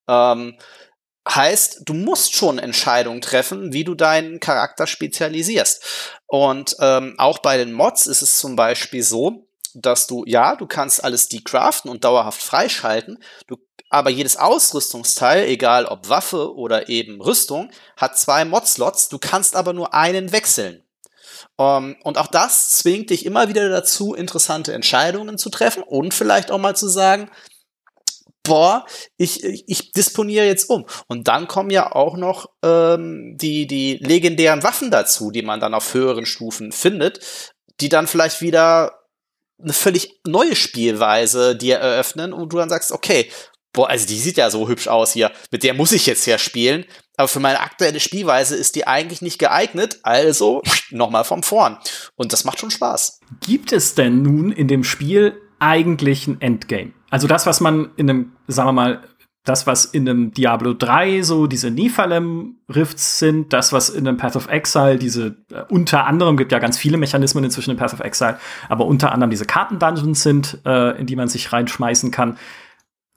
Ähm, 0.08 0.56
Heißt, 1.28 1.82
du 1.84 1.94
musst 1.94 2.34
schon 2.34 2.58
Entscheidungen 2.58 3.20
treffen, 3.20 3.72
wie 3.72 3.84
du 3.84 3.94
deinen 3.94 4.40
Charakter 4.40 4.86
spezialisierst. 4.86 5.84
Und 6.26 6.76
ähm, 6.80 7.14
auch 7.18 7.38
bei 7.38 7.56
den 7.56 7.72
Mods 7.72 8.06
ist 8.06 8.22
es 8.22 8.38
zum 8.38 8.56
Beispiel 8.56 9.02
so, 9.02 9.46
dass 9.74 10.06
du, 10.06 10.24
ja, 10.26 10.56
du 10.56 10.66
kannst 10.66 11.04
alles 11.04 11.28
decraften 11.28 11.88
und 11.88 12.04
dauerhaft 12.04 12.42
freischalten, 12.42 13.22
du, 13.46 13.56
aber 13.88 14.10
jedes 14.10 14.36
Ausrüstungsteil, 14.36 15.44
egal 15.44 15.86
ob 15.86 16.08
Waffe 16.08 16.54
oder 16.54 16.88
eben 16.88 17.20
Rüstung, 17.20 17.70
hat 17.96 18.18
zwei 18.18 18.44
Mod-Slots, 18.44 19.08
du 19.08 19.18
kannst 19.18 19.54
aber 19.54 19.72
nur 19.72 19.94
einen 19.94 20.32
wechseln. 20.32 20.82
Um, 21.56 21.66
ähm, 21.66 21.96
und 22.02 22.18
auch 22.18 22.28
das 22.28 22.70
zwingt 22.70 23.10
dich 23.10 23.26
immer 23.26 23.48
wieder 23.48 23.68
dazu, 23.68 24.14
interessante 24.14 24.72
Entscheidungen 24.72 25.36
zu 25.36 25.50
treffen 25.50 25.82
und 25.82 26.14
vielleicht 26.14 26.50
auch 26.50 26.58
mal 26.58 26.74
zu 26.74 26.88
sagen, 26.88 27.30
boah, 28.42 28.86
ich, 29.16 29.44
ich, 29.44 29.92
disponiere 29.92 30.46
jetzt 30.46 30.68
um. 30.68 30.84
Und 31.06 31.28
dann 31.28 31.48
kommen 31.48 31.70
ja 31.70 31.92
auch 31.92 32.16
noch 32.16 32.50
ähm, 32.64 33.36
die, 33.36 33.66
die 33.66 33.98
legendären 34.00 34.62
Waffen 34.62 34.90
dazu, 34.90 35.30
die 35.30 35.42
man 35.42 35.60
dann 35.60 35.74
auf 35.74 35.94
höheren 35.94 36.26
Stufen 36.26 36.72
findet, 36.72 37.20
die 37.80 37.88
dann 37.88 38.06
vielleicht 38.06 38.40
wieder 38.40 38.98
eine 39.62 39.72
völlig 39.72 40.20
neue 40.26 40.56
Spielweise 40.56 41.56
dir 41.56 41.76
eröffnen 41.76 42.32
und 42.32 42.52
du 42.52 42.56
dann 42.56 42.68
sagst, 42.68 42.90
okay, 42.90 43.30
boah, 43.72 43.88
also 43.88 44.06
die 44.06 44.18
sieht 44.18 44.36
ja 44.36 44.50
so 44.50 44.68
hübsch 44.68 44.88
aus 44.88 45.12
hier, 45.12 45.30
mit 45.50 45.62
der 45.62 45.74
muss 45.74 45.92
ich 45.92 46.06
jetzt 46.06 46.26
ja 46.26 46.38
spielen, 46.38 46.84
aber 47.16 47.28
für 47.28 47.40
meine 47.40 47.60
aktuelle 47.60 48.00
Spielweise 48.00 48.56
ist 48.56 48.74
die 48.74 48.86
eigentlich 48.86 49.22
nicht 49.22 49.38
geeignet, 49.38 50.00
also 50.02 50.62
nochmal 50.90 51.24
vom 51.24 51.42
Vorn. 51.42 51.78
Und 52.16 52.32
das 52.32 52.44
macht 52.44 52.58
schon 52.58 52.70
Spaß. 52.70 53.20
Gibt 53.40 53.72
es 53.72 53.94
denn 53.94 54.22
nun 54.22 54.50
in 54.52 54.68
dem 54.68 54.84
Spiel 54.84 55.40
eigentlich 55.58 56.26
ein 56.26 56.40
Endgame? 56.40 56.92
Also 57.12 57.26
das, 57.26 57.44
was 57.44 57.60
man 57.60 57.90
in 57.96 58.08
einem, 58.08 58.32
sagen 58.46 58.68
wir 58.68 58.72
mal, 58.72 59.02
das, 59.44 59.66
was 59.66 59.84
in 59.84 60.08
einem 60.08 60.32
Diablo 60.32 60.72
3 60.72 61.20
so 61.20 61.46
diese 61.46 61.70
Nephalem-Rifts 61.70 63.18
sind, 63.18 63.52
das, 63.52 63.70
was 63.70 63.90
in 63.90 64.08
einem 64.08 64.16
Path 64.16 64.34
of 64.34 64.48
Exile 64.48 64.96
diese, 64.96 65.36
äh, 65.50 65.64
unter 65.68 66.06
anderem 66.06 66.38
gibt 66.38 66.52
ja 66.52 66.58
ganz 66.58 66.78
viele 66.78 66.96
Mechanismen 66.96 67.44
inzwischen 67.44 67.72
in 67.72 67.76
Path 67.76 67.92
of 67.92 68.00
Exile, 68.00 68.38
aber 68.70 68.86
unter 68.86 69.12
anderem 69.12 69.28
diese 69.28 69.44
Kartendungeons 69.44 70.22
sind, 70.22 70.58
äh, 70.64 70.98
in 70.98 71.06
die 71.06 71.16
man 71.16 71.28
sich 71.28 71.52
reinschmeißen 71.52 72.10
kann. 72.10 72.38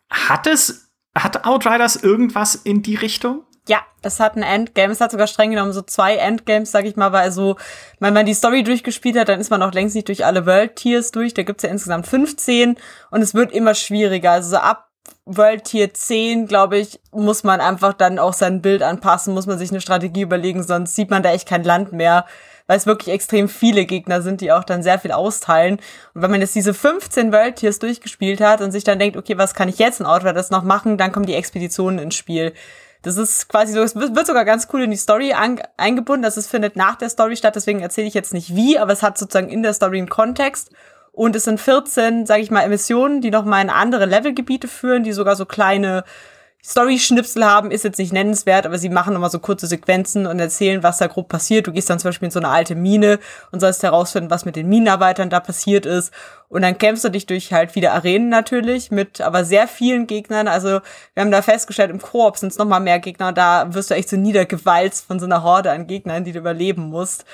Hat 0.09 0.45
es, 0.45 0.91
hat 1.17 1.45
Outriders 1.45 1.95
irgendwas 1.95 2.55
in 2.55 2.81
die 2.81 2.95
Richtung? 2.95 3.45
Ja, 3.67 3.79
es 4.03 4.19
hat 4.19 4.35
ein 4.35 4.43
Endgame. 4.43 4.93
Es 4.93 5.01
hat 5.01 5.11
sogar 5.11 5.27
streng 5.27 5.49
genommen 5.49 5.73
so 5.73 5.81
zwei 5.81 6.17
Endgames, 6.17 6.71
sag 6.71 6.85
ich 6.85 6.95
mal, 6.95 7.11
weil 7.11 7.31
so, 7.31 7.55
wenn 7.99 8.13
man 8.13 8.25
die 8.25 8.35
Story 8.35 8.63
durchgespielt 8.63 9.17
hat, 9.17 9.29
dann 9.29 9.39
ist 9.39 9.49
man 9.49 9.63
auch 9.63 9.71
längst 9.71 9.95
nicht 9.95 10.07
durch 10.07 10.25
alle 10.25 10.45
World 10.45 10.75
Tiers 10.75 11.11
durch. 11.11 11.33
Da 11.33 11.43
gibt's 11.43 11.63
ja 11.63 11.69
insgesamt 11.69 12.05
15 12.05 12.77
und 13.09 13.21
es 13.21 13.33
wird 13.33 13.51
immer 13.51 13.73
schwieriger. 13.73 14.31
Also 14.31 14.51
so 14.51 14.57
ab 14.57 14.89
World 15.25 15.63
Tier 15.65 15.91
10, 15.91 16.45
glaube 16.45 16.77
ich, 16.77 16.99
muss 17.11 17.43
man 17.43 17.59
einfach 17.59 17.93
dann 17.93 18.19
auch 18.19 18.33
sein 18.33 18.61
Bild 18.61 18.83
anpassen, 18.83 19.33
muss 19.33 19.47
man 19.47 19.57
sich 19.57 19.71
eine 19.71 19.81
Strategie 19.81 20.21
überlegen, 20.21 20.63
sonst 20.63 20.95
sieht 20.95 21.09
man 21.09 21.23
da 21.23 21.31
echt 21.31 21.47
kein 21.47 21.63
Land 21.63 21.91
mehr, 21.91 22.25
weil 22.67 22.77
es 22.77 22.85
wirklich 22.85 23.13
extrem 23.13 23.49
viele 23.49 23.85
Gegner 23.85 24.21
sind, 24.21 24.41
die 24.41 24.51
auch 24.51 24.63
dann 24.63 24.83
sehr 24.83 24.99
viel 24.99 25.11
austeilen. 25.11 25.79
Und 26.13 26.21
wenn 26.21 26.31
man 26.31 26.41
jetzt 26.41 26.53
diese 26.53 26.75
15 26.75 27.31
World 27.31 27.55
Tiers 27.55 27.79
durchgespielt 27.79 28.41
hat 28.41 28.61
und 28.61 28.71
sich 28.71 28.83
dann 28.83 28.99
denkt, 28.99 29.17
okay, 29.17 29.37
was 29.37 29.55
kann 29.55 29.69
ich 29.69 29.79
jetzt 29.79 29.99
in 29.99 30.05
Outriders 30.05 30.51
noch 30.51 30.63
machen, 30.63 30.97
dann 30.97 31.11
kommen 31.11 31.25
die 31.25 31.35
Expeditionen 31.35 31.99
ins 31.99 32.15
Spiel. 32.15 32.53
Das 33.05 33.17
ist 33.17 33.49
quasi 33.49 33.71
so, 33.71 33.83
es 33.83 33.95
wird 33.95 34.25
sogar 34.25 34.45
ganz 34.45 34.67
cool 34.73 34.81
in 34.81 34.89
die 34.89 34.97
Story 34.97 35.31
eingebunden. 35.77 36.23
Das 36.23 36.37
ist, 36.37 36.47
findet 36.47 36.75
nach 36.75 36.95
der 36.95 37.09
Story 37.09 37.35
statt, 37.35 37.55
deswegen 37.55 37.79
erzähle 37.81 38.07
ich 38.07 38.15
jetzt 38.15 38.33
nicht 38.33 38.55
wie, 38.55 38.79
aber 38.79 38.93
es 38.93 39.03
hat 39.03 39.19
sozusagen 39.19 39.49
in 39.49 39.61
der 39.61 39.75
Story 39.75 39.99
einen 39.99 40.09
Kontext. 40.09 40.71
Und 41.11 41.35
es 41.35 41.43
sind 41.43 41.61
14, 41.61 42.25
sage 42.25 42.41
ich 42.41 42.49
mal, 42.49 42.63
Emissionen, 42.63 43.21
die 43.21 43.29
nochmal 43.29 43.63
in 43.63 43.69
andere 43.69 44.07
Levelgebiete 44.07 44.67
führen, 44.67 45.03
die 45.03 45.13
sogar 45.13 45.35
so 45.35 45.45
kleine 45.45 46.03
Story-Schnipsel 46.67 47.45
haben, 47.45 47.69
ist 47.69 47.83
jetzt 47.83 47.99
nicht 47.99 48.11
nennenswert, 48.11 48.65
aber 48.65 48.79
sie 48.79 48.89
machen 48.89 49.13
nochmal 49.13 49.29
so 49.29 49.37
kurze 49.37 49.67
Sequenzen 49.67 50.25
und 50.25 50.39
erzählen, 50.39 50.81
was 50.81 50.97
da 50.97 51.05
grob 51.05 51.29
passiert. 51.29 51.67
Du 51.67 51.71
gehst 51.71 51.91
dann 51.91 51.99
zum 51.99 52.09
Beispiel 52.09 52.25
in 52.25 52.31
so 52.31 52.39
eine 52.39 52.49
alte 52.49 52.73
Mine 52.73 53.19
und 53.51 53.59
sollst 53.59 53.83
herausfinden, 53.83 54.31
was 54.31 54.45
mit 54.45 54.55
den 54.55 54.67
Minenarbeitern 54.67 55.29
da 55.29 55.39
passiert 55.39 55.85
ist. 55.85 56.11
Und 56.49 56.63
dann 56.63 56.79
kämpfst 56.79 57.03
du 57.03 57.09
dich 57.09 57.27
durch 57.27 57.53
halt 57.53 57.75
wieder 57.75 57.93
Arenen 57.93 58.29
natürlich, 58.29 58.89
mit 58.89 59.21
aber 59.21 59.45
sehr 59.45 59.67
vielen 59.67 60.07
Gegnern. 60.07 60.47
Also 60.47 60.79
wir 61.13 61.21
haben 61.21 61.31
da 61.31 61.43
festgestellt, 61.43 61.91
im 61.91 62.01
Koop 62.01 62.37
sind 62.37 62.51
es 62.51 62.57
nochmal 62.57 62.79
mehr 62.79 62.97
Gegner. 62.97 63.31
Da 63.31 63.71
wirst 63.75 63.91
du 63.91 63.93
echt 63.93 64.09
so 64.09 64.17
niedergewalzt 64.17 65.05
von 65.05 65.19
so 65.19 65.27
einer 65.27 65.43
Horde 65.43 65.71
an 65.71 65.85
Gegnern, 65.85 66.23
die 66.23 66.31
du 66.31 66.39
überleben 66.39 66.89
musst. 66.89 67.25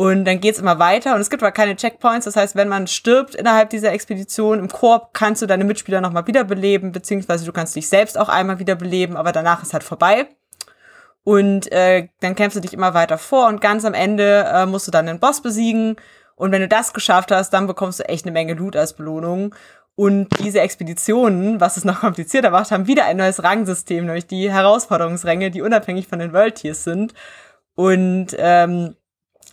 Und 0.00 0.24
dann 0.24 0.40
geht's 0.40 0.58
immer 0.58 0.78
weiter 0.78 1.14
und 1.14 1.20
es 1.20 1.28
gibt 1.28 1.42
aber 1.42 1.52
keine 1.52 1.76
Checkpoints. 1.76 2.24
Das 2.24 2.34
heißt, 2.34 2.56
wenn 2.56 2.68
man 2.68 2.86
stirbt 2.86 3.34
innerhalb 3.34 3.68
dieser 3.68 3.92
Expedition 3.92 4.58
im 4.58 4.68
Korb, 4.68 5.12
kannst 5.12 5.42
du 5.42 5.46
deine 5.46 5.64
Mitspieler 5.64 6.00
nochmal 6.00 6.26
wiederbeleben, 6.26 6.90
beziehungsweise 6.90 7.44
du 7.44 7.52
kannst 7.52 7.76
dich 7.76 7.86
selbst 7.86 8.16
auch 8.16 8.30
einmal 8.30 8.58
wiederbeleben, 8.58 9.18
aber 9.18 9.30
danach 9.30 9.62
ist 9.62 9.74
halt 9.74 9.84
vorbei. 9.84 10.26
Und 11.22 11.70
äh, 11.70 12.08
dann 12.20 12.34
kämpfst 12.34 12.56
du 12.56 12.60
dich 12.62 12.72
immer 12.72 12.94
weiter 12.94 13.18
vor 13.18 13.48
und 13.48 13.60
ganz 13.60 13.84
am 13.84 13.92
Ende 13.92 14.46
äh, 14.50 14.64
musst 14.64 14.86
du 14.86 14.90
dann 14.90 15.04
den 15.04 15.20
Boss 15.20 15.42
besiegen. 15.42 15.96
Und 16.34 16.50
wenn 16.50 16.62
du 16.62 16.68
das 16.68 16.94
geschafft 16.94 17.30
hast, 17.30 17.50
dann 17.50 17.66
bekommst 17.66 18.00
du 18.00 18.08
echt 18.08 18.24
eine 18.24 18.32
Menge 18.32 18.54
Loot 18.54 18.76
als 18.76 18.94
Belohnung. 18.94 19.54
Und 19.96 20.28
diese 20.42 20.60
Expeditionen, 20.60 21.60
was 21.60 21.76
es 21.76 21.84
noch 21.84 22.00
komplizierter 22.00 22.48
macht, 22.48 22.70
haben 22.70 22.86
wieder 22.86 23.04
ein 23.04 23.18
neues 23.18 23.42
Rangsystem, 23.42 24.06
nämlich 24.06 24.26
die 24.26 24.50
Herausforderungsränge, 24.50 25.50
die 25.50 25.60
unabhängig 25.60 26.08
von 26.08 26.20
den 26.20 26.32
World 26.32 26.54
Tiers 26.54 26.84
sind. 26.84 27.12
Und 27.74 28.28
ähm, 28.38 28.96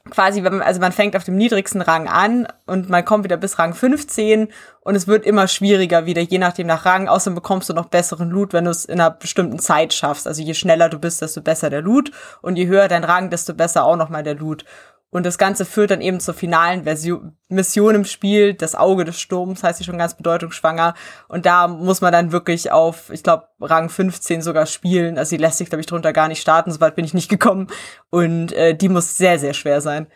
quasi, 0.10 0.44
wenn 0.44 0.58
man, 0.58 0.62
also 0.62 0.80
man 0.80 0.92
fängt 0.92 1.16
auf 1.16 1.24
dem 1.24 1.36
niedrigsten 1.36 1.82
Rang 1.82 2.08
an 2.08 2.48
und 2.66 2.90
man 2.90 3.06
kommt 3.06 3.24
wieder 3.24 3.38
bis 3.38 3.60
Rang 3.60 3.74
15 3.74 4.50
und 4.82 4.96
es 4.96 5.08
wird 5.08 5.26
immer 5.26 5.48
schwieriger 5.48 6.06
wieder, 6.06 6.22
je 6.22 6.38
nachdem 6.38 6.68
nach 6.68 6.86
Rang. 6.86 7.08
Außerdem 7.08 7.36
bekommst 7.36 7.70
du 7.70 7.74
noch 7.74 7.88
besseren 7.88 8.30
Loot, 8.30 8.54
wenn 8.54 8.66
du 8.66 8.72
es 8.72 8.86
in 8.86 9.00
einer 9.00 9.12
bestimmten 9.12 9.60
Zeit 9.60 9.94
schaffst. 9.94 10.28
Also 10.28 10.42
je 10.42 10.54
schneller 10.54 10.90
du 10.90 11.00
bist, 11.00 11.22
desto 11.22 11.42
besser 11.42 11.70
der 11.70 11.82
Loot 11.82 12.12
und 12.42 12.56
je 12.58 12.68
höher 12.68 12.88
dein 12.88 13.04
Rang, 13.04 13.30
desto 13.30 13.54
besser 13.54 13.86
auch 13.86 13.96
nochmal 13.96 14.24
der 14.24 14.36
Loot. 14.36 14.66
Und 15.10 15.26
das 15.26 15.38
Ganze 15.38 15.64
führt 15.64 15.92
dann 15.92 16.02
eben 16.02 16.20
zur 16.20 16.34
finalen 16.34 16.84
Version, 16.84 17.38
Mission 17.48 17.96
im 17.96 18.06
Spiel, 18.06 18.54
das 18.54 18.76
Auge 18.76 19.06
des 19.06 19.20
Sturms, 19.20 19.64
heißt 19.64 19.78
sie 19.78 19.86
schon 19.86 19.98
ganz 19.98 20.18
bedeutungsschwanger. 20.18 20.96
Und 21.30 21.46
da 21.46 21.70
muss 21.70 22.02
man 22.02 22.12
dann 22.12 22.34
wirklich 22.34 22.72
auf, 22.72 23.10
ich 23.10 23.24
glaube, 23.24 23.48
Rang 23.62 23.90
15 23.90 24.42
sogar 24.42 24.66
spielen. 24.66 25.18
Also 25.18 25.36
die 25.36 25.42
lässt 25.42 25.60
sich, 25.60 25.70
glaube 25.70 25.80
ich, 25.80 25.88
drunter 25.88 26.12
gar 26.12 26.28
nicht 26.28 26.42
starten, 26.42 26.72
soweit 26.72 26.96
bin 26.96 27.06
ich 27.06 27.14
nicht 27.14 27.30
gekommen. 27.30 27.68
Und 28.10 28.52
äh, 28.52 28.76
die 28.76 28.90
muss 28.90 29.18
sehr, 29.18 29.40
sehr 29.40 29.54
schwer 29.54 29.80
sein. 29.80 30.08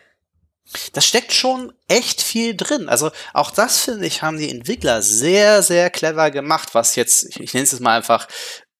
Das 0.92 1.04
steckt 1.06 1.32
schon 1.32 1.72
echt 1.88 2.22
viel 2.22 2.56
drin. 2.56 2.88
Also 2.88 3.10
auch 3.32 3.50
das, 3.50 3.80
finde 3.80 4.06
ich, 4.06 4.22
haben 4.22 4.38
die 4.38 4.50
Entwickler 4.50 5.02
sehr, 5.02 5.62
sehr 5.62 5.90
clever 5.90 6.30
gemacht, 6.30 6.74
was 6.74 6.96
jetzt, 6.96 7.24
ich, 7.24 7.40
ich 7.40 7.54
nenne 7.54 7.64
es 7.64 7.72
jetzt 7.72 7.80
mal 7.80 7.96
einfach 7.96 8.28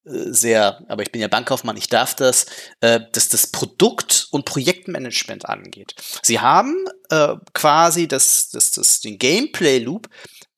sehr, 0.05 0.83
aber 0.89 1.03
ich 1.03 1.13
bin 1.13 1.21
ja 1.21 1.29
Bankkaufmann, 1.29 1.77
ich 1.77 1.89
darf 1.89 2.15
das, 2.15 2.47
äh, 2.81 3.01
dass 3.13 3.29
das 3.29 3.47
Produkt- 3.47 4.29
und 4.31 4.45
Projektmanagement 4.45 5.47
angeht. 5.47 5.95
Sie 6.23 6.41
haben 6.41 6.75
äh, 7.11 7.37
quasi 7.55 8.09
das, 8.09 8.51
das, 8.51 8.73
das, 8.73 9.01
den 9.01 9.19
Gameplay-Loop 9.19 10.09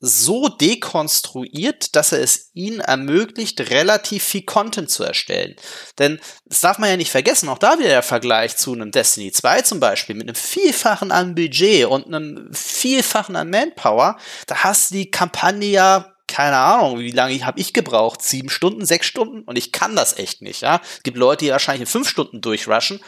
so 0.01 0.49
dekonstruiert, 0.49 1.97
dass 1.97 2.13
er 2.13 2.21
es 2.21 2.51
ihnen 2.53 2.81
ermöglicht, 2.81 3.71
relativ 3.71 4.23
viel 4.23 4.43
Content 4.43 4.91
zu 4.91 5.03
erstellen. 5.03 5.57
Denn 5.99 6.21
das 6.45 6.61
darf 6.61 6.79
man 6.79 6.91
ja 6.91 6.97
nicht 6.97 7.11
vergessen, 7.11 7.49
auch 7.49 7.59
da 7.59 7.79
wieder 7.79 7.89
der 7.89 8.03
Vergleich 8.03 8.57
zu 8.57 8.73
einem 8.73 8.91
Destiny 8.91 9.33
2 9.33 9.63
zum 9.63 9.81
Beispiel, 9.81 10.15
mit 10.15 10.29
einem 10.29 10.35
Vielfachen 10.35 11.11
an 11.11 11.35
Budget 11.35 11.87
und 11.87 12.07
einem 12.07 12.51
Vielfachen 12.53 13.37
an 13.37 13.51
Manpower, 13.51 14.19
da 14.47 14.57
hast 14.57 14.91
du 14.91 14.97
die 14.97 15.11
Kampagne 15.11 15.69
ja 15.69 16.14
keine 16.27 16.57
Ahnung, 16.57 16.99
wie 17.01 17.11
lange 17.11 17.45
habe 17.45 17.61
ich 17.61 17.73
gebraucht? 17.73 18.23
Sieben 18.23 18.49
Stunden, 18.49 18.87
sechs 18.87 19.07
Stunden? 19.07 19.43
Und 19.43 19.57
ich 19.57 19.73
kann 19.73 19.95
das 19.95 20.17
echt 20.17 20.43
nicht, 20.43 20.63
ja. 20.63 20.81
Es 20.83 21.03
gibt 21.03 21.19
Leute, 21.19 21.45
die 21.45 21.51
wahrscheinlich 21.51 21.83
in 21.83 21.87
fünf 21.87 22.09
Stunden 22.09 22.41
durchrushen. 22.41 23.01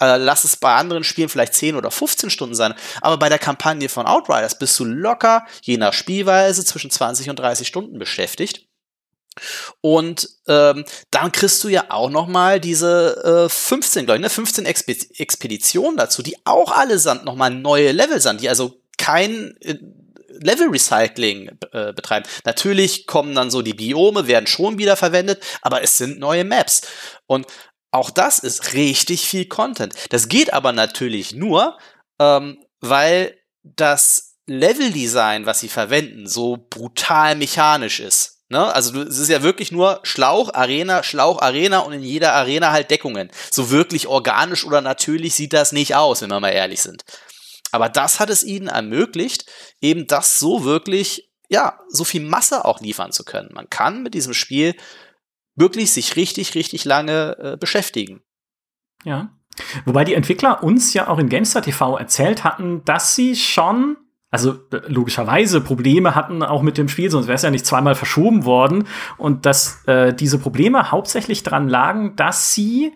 Äh, 0.00 0.16
lass 0.16 0.44
es 0.44 0.56
bei 0.56 0.74
anderen 0.74 1.04
Spielen 1.04 1.28
vielleicht 1.28 1.54
zehn 1.54 1.76
oder 1.76 1.90
15 1.90 2.30
Stunden 2.30 2.54
sein. 2.54 2.74
Aber 3.00 3.16
bei 3.18 3.28
der 3.28 3.38
Kampagne 3.38 3.88
von 3.88 4.06
Outriders 4.06 4.58
bist 4.58 4.78
du 4.78 4.84
locker, 4.84 5.46
je 5.62 5.76
nach 5.76 5.92
Spielweise, 5.92 6.64
zwischen 6.64 6.90
20 6.90 7.30
und 7.30 7.38
30 7.38 7.66
Stunden 7.66 7.98
beschäftigt. 7.98 8.66
Und 9.80 10.28
ähm, 10.46 10.84
dann 11.10 11.32
kriegst 11.32 11.62
du 11.64 11.68
ja 11.68 11.86
auch 11.88 12.10
noch 12.10 12.26
mal 12.26 12.60
diese 12.60 13.46
äh, 13.46 13.48
15, 13.48 14.06
glaube 14.06 14.18
ich, 14.18 14.22
ne, 14.22 14.30
15 14.30 14.64
Expe 14.64 14.96
Expeditionen 15.16 15.96
dazu, 15.96 16.22
die 16.22 16.36
auch 16.44 16.70
allesamt 16.70 17.24
noch 17.24 17.34
mal 17.34 17.50
neue 17.50 17.92
Level 17.92 18.20
sind, 18.20 18.40
die 18.40 18.48
also 18.48 18.80
kein 18.96 19.56
äh, 20.34 20.44
Level 20.44 20.68
Recycling 20.68 21.58
äh, 21.72 21.92
betreiben. 21.92 22.26
Natürlich 22.44 23.06
kommen 23.06 23.34
dann 23.34 23.50
so 23.50 23.62
die 23.62 23.74
Biome, 23.74 24.26
werden 24.26 24.46
schon 24.46 24.78
wieder 24.78 24.96
verwendet, 24.96 25.42
aber 25.62 25.82
es 25.82 25.98
sind 25.98 26.18
neue 26.18 26.44
Maps. 26.44 26.82
Und 27.26 27.46
auch 27.90 28.10
das 28.10 28.40
ist 28.40 28.74
richtig 28.74 29.26
viel 29.26 29.46
Content. 29.46 29.94
Das 30.10 30.28
geht 30.28 30.52
aber 30.52 30.72
natürlich 30.72 31.34
nur, 31.34 31.78
ähm, 32.18 32.58
weil 32.80 33.38
das 33.62 34.36
Leveldesign, 34.46 35.46
was 35.46 35.60
sie 35.60 35.68
verwenden, 35.68 36.26
so 36.26 36.66
brutal 36.68 37.34
mechanisch 37.34 38.00
ist. 38.00 38.34
Ne? 38.50 38.74
Also 38.74 39.00
es 39.02 39.18
ist 39.18 39.30
ja 39.30 39.42
wirklich 39.42 39.72
nur 39.72 40.00
Schlauch, 40.02 40.52
Arena, 40.52 41.02
Schlauch, 41.02 41.40
Arena 41.40 41.78
und 41.80 41.94
in 41.94 42.02
jeder 42.02 42.34
Arena 42.34 42.72
halt 42.72 42.90
Deckungen. 42.90 43.30
So 43.50 43.70
wirklich 43.70 44.06
organisch 44.06 44.64
oder 44.66 44.80
natürlich 44.80 45.34
sieht 45.34 45.54
das 45.54 45.72
nicht 45.72 45.94
aus, 45.94 46.20
wenn 46.20 46.30
wir 46.30 46.40
mal 46.40 46.50
ehrlich 46.50 46.82
sind. 46.82 47.04
Aber 47.74 47.88
das 47.88 48.20
hat 48.20 48.30
es 48.30 48.44
ihnen 48.44 48.68
ermöglicht, 48.68 49.50
eben 49.80 50.06
das 50.06 50.38
so 50.38 50.62
wirklich, 50.62 51.28
ja, 51.48 51.78
so 51.88 52.04
viel 52.04 52.22
Masse 52.24 52.64
auch 52.64 52.80
liefern 52.80 53.10
zu 53.10 53.24
können. 53.24 53.50
Man 53.52 53.68
kann 53.68 54.04
mit 54.04 54.14
diesem 54.14 54.32
Spiel 54.32 54.76
wirklich 55.56 55.90
sich 55.90 56.14
richtig, 56.14 56.54
richtig 56.54 56.84
lange 56.84 57.36
äh, 57.38 57.56
beschäftigen. 57.56 58.22
Ja. 59.04 59.30
Wobei 59.84 60.04
die 60.04 60.14
Entwickler 60.14 60.62
uns 60.62 60.94
ja 60.94 61.08
auch 61.08 61.18
in 61.18 61.28
GameStar 61.28 61.62
TV 61.62 61.96
erzählt 61.98 62.44
hatten, 62.44 62.84
dass 62.84 63.16
sie 63.16 63.34
schon 63.34 63.96
also 64.30 64.52
äh, 64.72 64.80
logischerweise 64.86 65.60
Probleme 65.60 66.14
hatten 66.14 66.42
auch 66.42 66.62
mit 66.62 66.78
dem 66.78 66.88
Spiel, 66.88 67.10
sonst 67.10 67.26
wäre 67.26 67.36
es 67.36 67.42
ja 67.42 67.50
nicht 67.50 67.66
zweimal 67.66 67.96
verschoben 67.96 68.44
worden. 68.44 68.86
Und 69.16 69.46
dass 69.46 69.84
äh, 69.86 70.12
diese 70.14 70.38
Probleme 70.38 70.92
hauptsächlich 70.92 71.42
daran 71.42 71.68
lagen, 71.68 72.14
dass 72.14 72.52
sie, 72.52 72.92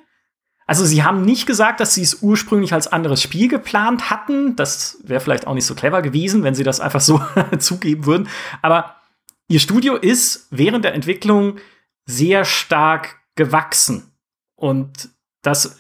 also 0.69 0.85
sie 0.85 1.03
haben 1.03 1.23
nicht 1.23 1.47
gesagt, 1.47 1.81
dass 1.81 1.95
sie 1.95 2.03
es 2.03 2.23
ursprünglich 2.23 2.75
als 2.75 2.89
anderes 2.89 3.23
Spiel 3.23 3.49
geplant 3.49 4.11
hatten. 4.11 4.55
Das 4.55 4.99
wäre 5.03 5.19
vielleicht 5.19 5.47
auch 5.47 5.55
nicht 5.55 5.65
so 5.65 5.75
clever 5.75 6.03
gewesen, 6.03 6.43
wenn 6.43 6.55
sie 6.55 6.63
das 6.63 6.79
einfach 6.79 7.01
so 7.01 7.23
zugeben 7.59 8.05
würden. 8.05 8.29
Aber 8.61 8.97
ihr 9.49 9.61
Studio 9.61 9.97
ist 9.97 10.47
während 10.51 10.85
der 10.85 10.93
Entwicklung 10.93 11.57
sehr 12.05 12.45
stark 12.45 13.17
gewachsen. 13.35 14.13
Und 14.57 15.09
das 15.41 15.79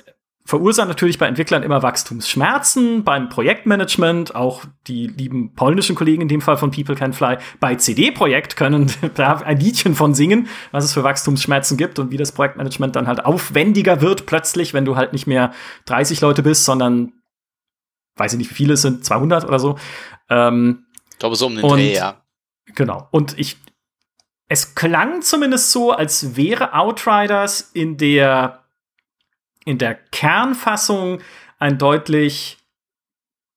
verursacht 0.49 0.88
natürlich 0.88 1.18
bei 1.18 1.26
Entwicklern 1.26 1.62
immer 1.62 1.82
Wachstumsschmerzen, 1.82 3.05
beim 3.05 3.28
Projektmanagement, 3.28 4.34
auch 4.34 4.64
die 4.86 5.07
lieben 5.07 5.53
polnischen 5.55 5.94
Kollegen 5.94 6.22
in 6.22 6.28
dem 6.28 6.40
Fall 6.40 6.57
von 6.57 6.70
People 6.70 6.94
Can 6.94 7.12
Fly, 7.12 7.36
bei 7.61 7.74
CD-Projekt 7.74 8.57
können 8.57 8.90
da 9.14 9.34
ein 9.40 9.61
Liedchen 9.61 9.94
von 9.94 10.14
singen, 10.14 10.49
was 10.70 10.84
es 10.84 10.94
für 10.94 11.05
Wachstumsschmerzen 11.05 11.76
gibt 11.76 11.99
und 11.99 12.12
wie 12.12 12.16
das 12.16 12.32
Projektmanagement 12.32 12.96
dann 12.96 13.09
halt 13.09 13.26
aufwendiger 13.26 14.01
wird 14.01 14.24
plötzlich, 14.24 14.72
wenn 14.72 14.86
du 14.86 14.96
halt 14.96 15.12
nicht 15.12 15.26
mehr 15.26 15.53
30 15.84 16.22
Leute 16.22 16.42
bist, 16.42 16.64
sondern 16.64 17.12
weiß 18.16 18.32
ich 18.32 18.38
nicht, 18.38 18.51
wie 18.51 18.55
viele 18.55 18.72
es 18.72 18.80
sind, 18.80 19.05
200 19.05 19.44
oder 19.44 19.59
so. 19.59 19.78
Ähm, 20.30 20.86
ich 21.11 21.18
glaube 21.18 21.36
so 21.36 21.49
um 21.49 21.57
den 21.57 21.64
und, 21.64 21.76
Dreh, 21.76 21.92
ja. 21.92 22.22
Genau. 22.74 23.07
Und 23.11 23.38
ich, 23.38 23.59
es 24.49 24.74
klang 24.74 25.20
zumindest 25.20 25.72
so, 25.72 25.92
als 25.92 26.36
wäre 26.36 26.72
Outriders 26.72 27.70
in 27.74 27.99
der 27.99 28.64
in 29.69 29.77
der 29.77 29.95
Kernfassung 29.95 31.21
ein 31.59 31.77
deutlich 31.77 32.57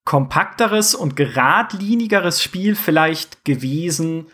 kompakteres 0.03 0.93
und 0.93 1.16
geradlinigeres 1.16 2.43
Spiel 2.43 2.76
vielleicht 2.76 3.45
gewesen, 3.45 4.28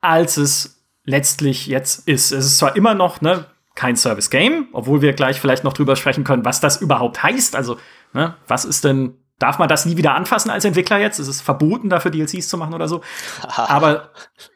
als 0.00 0.36
es 0.36 0.84
letztlich 1.04 1.66
jetzt 1.66 2.06
ist. 2.06 2.30
Es 2.30 2.46
ist 2.46 2.58
zwar 2.58 2.76
immer 2.76 2.94
noch 2.94 3.20
ne, 3.20 3.46
kein 3.74 3.96
Service 3.96 4.30
Game, 4.30 4.68
obwohl 4.72 5.02
wir 5.02 5.12
gleich 5.12 5.40
vielleicht 5.40 5.64
noch 5.64 5.72
drüber 5.72 5.96
sprechen 5.96 6.22
können, 6.22 6.44
was 6.44 6.60
das 6.60 6.80
überhaupt 6.80 7.20
heißt. 7.20 7.56
Also, 7.56 7.78
ne, 8.12 8.36
was 8.46 8.64
ist 8.64 8.84
denn, 8.84 9.16
darf 9.40 9.58
man 9.58 9.68
das 9.68 9.86
nie 9.86 9.96
wieder 9.96 10.14
anfassen 10.14 10.50
als 10.50 10.64
Entwickler 10.64 11.00
jetzt? 11.00 11.18
Es 11.18 11.26
ist 11.26 11.40
verboten, 11.40 11.88
dafür 11.88 12.12
DLCs 12.12 12.46
zu 12.46 12.56
machen 12.56 12.74
oder 12.74 12.86
so. 12.86 13.00
Aber 13.56 14.12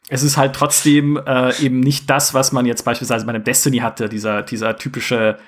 es 0.09 0.23
ist 0.23 0.37
halt 0.37 0.55
trotzdem 0.55 1.17
äh, 1.17 1.59
eben 1.61 1.81
nicht 1.81 2.09
das, 2.09 2.35
was 2.35 2.53
man 2.53 2.67
jetzt 2.67 2.85
beispielsweise 2.85 3.27
bei 3.27 3.31
einem 3.31 3.43
Destiny 3.43 3.79
hatte, 3.79 4.09
dieser, 4.09 4.43
dieser 4.43 4.77
typische 4.77 5.41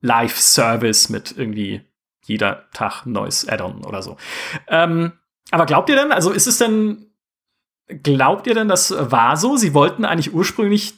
Live-Service 0.00 1.08
mit 1.08 1.36
irgendwie 1.36 1.82
jeder 2.24 2.68
Tag 2.72 3.06
neues 3.06 3.48
Add-on 3.48 3.84
oder 3.84 4.02
so. 4.02 4.16
Ähm, 4.68 5.12
aber 5.50 5.66
glaubt 5.66 5.88
ihr 5.88 5.96
denn, 5.96 6.12
also 6.12 6.30
ist 6.30 6.46
es 6.46 6.58
denn, 6.58 7.10
glaubt 8.02 8.46
ihr 8.46 8.54
denn, 8.54 8.68
das 8.68 8.94
war 8.96 9.36
so? 9.36 9.56
Sie 9.56 9.74
wollten 9.74 10.04
eigentlich 10.04 10.34
ursprünglich 10.34 10.94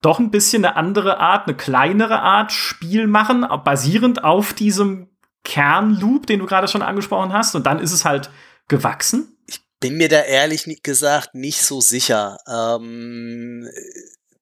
doch 0.00 0.18
ein 0.18 0.30
bisschen 0.30 0.64
eine 0.64 0.76
andere 0.76 1.18
Art, 1.18 1.46
eine 1.46 1.56
kleinere 1.56 2.20
Art 2.20 2.52
Spiel 2.52 3.06
machen, 3.06 3.46
basierend 3.64 4.24
auf 4.24 4.54
diesem 4.54 5.08
Kernloop, 5.44 6.26
den 6.26 6.38
du 6.38 6.46
gerade 6.46 6.68
schon 6.68 6.82
angesprochen 6.82 7.32
hast. 7.32 7.54
Und 7.54 7.66
dann 7.66 7.78
ist 7.80 7.92
es 7.92 8.04
halt 8.04 8.30
gewachsen? 8.68 9.36
Ich 9.46 9.60
bin 9.80 9.96
mir 9.96 10.08
da 10.08 10.20
ehrlich 10.20 10.66
gesagt 10.82 11.34
nicht 11.34 11.62
so 11.62 11.80
sicher. 11.80 12.38
Ähm, 12.48 13.68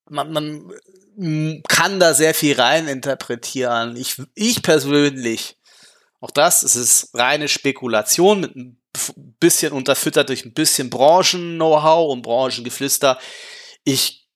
man, 0.09 0.32
man 0.32 0.72
kann 1.68 1.98
da 1.98 2.14
sehr 2.14 2.34
viel 2.34 2.60
rein 2.60 2.86
interpretieren. 2.86 3.96
Ich, 3.96 4.16
ich 4.34 4.62
persönlich, 4.62 5.58
auch 6.20 6.30
das, 6.30 6.62
es 6.62 6.76
ist 6.76 7.10
reine 7.14 7.48
Spekulation 7.48 8.40
mit 8.40 8.54
ein 8.54 8.80
bisschen 9.40 9.72
unterfüttert 9.72 10.28
durch 10.28 10.44
ein 10.44 10.54
bisschen 10.54 10.90
Branchen-Know-how 10.90 12.10
und 12.12 12.22
Branchengeflüster. 12.22 13.18
Ich 13.84 14.28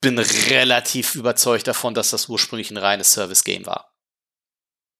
bin 0.00 0.18
relativ 0.18 1.14
überzeugt 1.16 1.66
davon, 1.66 1.94
dass 1.94 2.10
das 2.10 2.28
ursprünglich 2.28 2.70
ein 2.70 2.76
reines 2.76 3.12
Service-Game 3.12 3.66
war. 3.66 3.92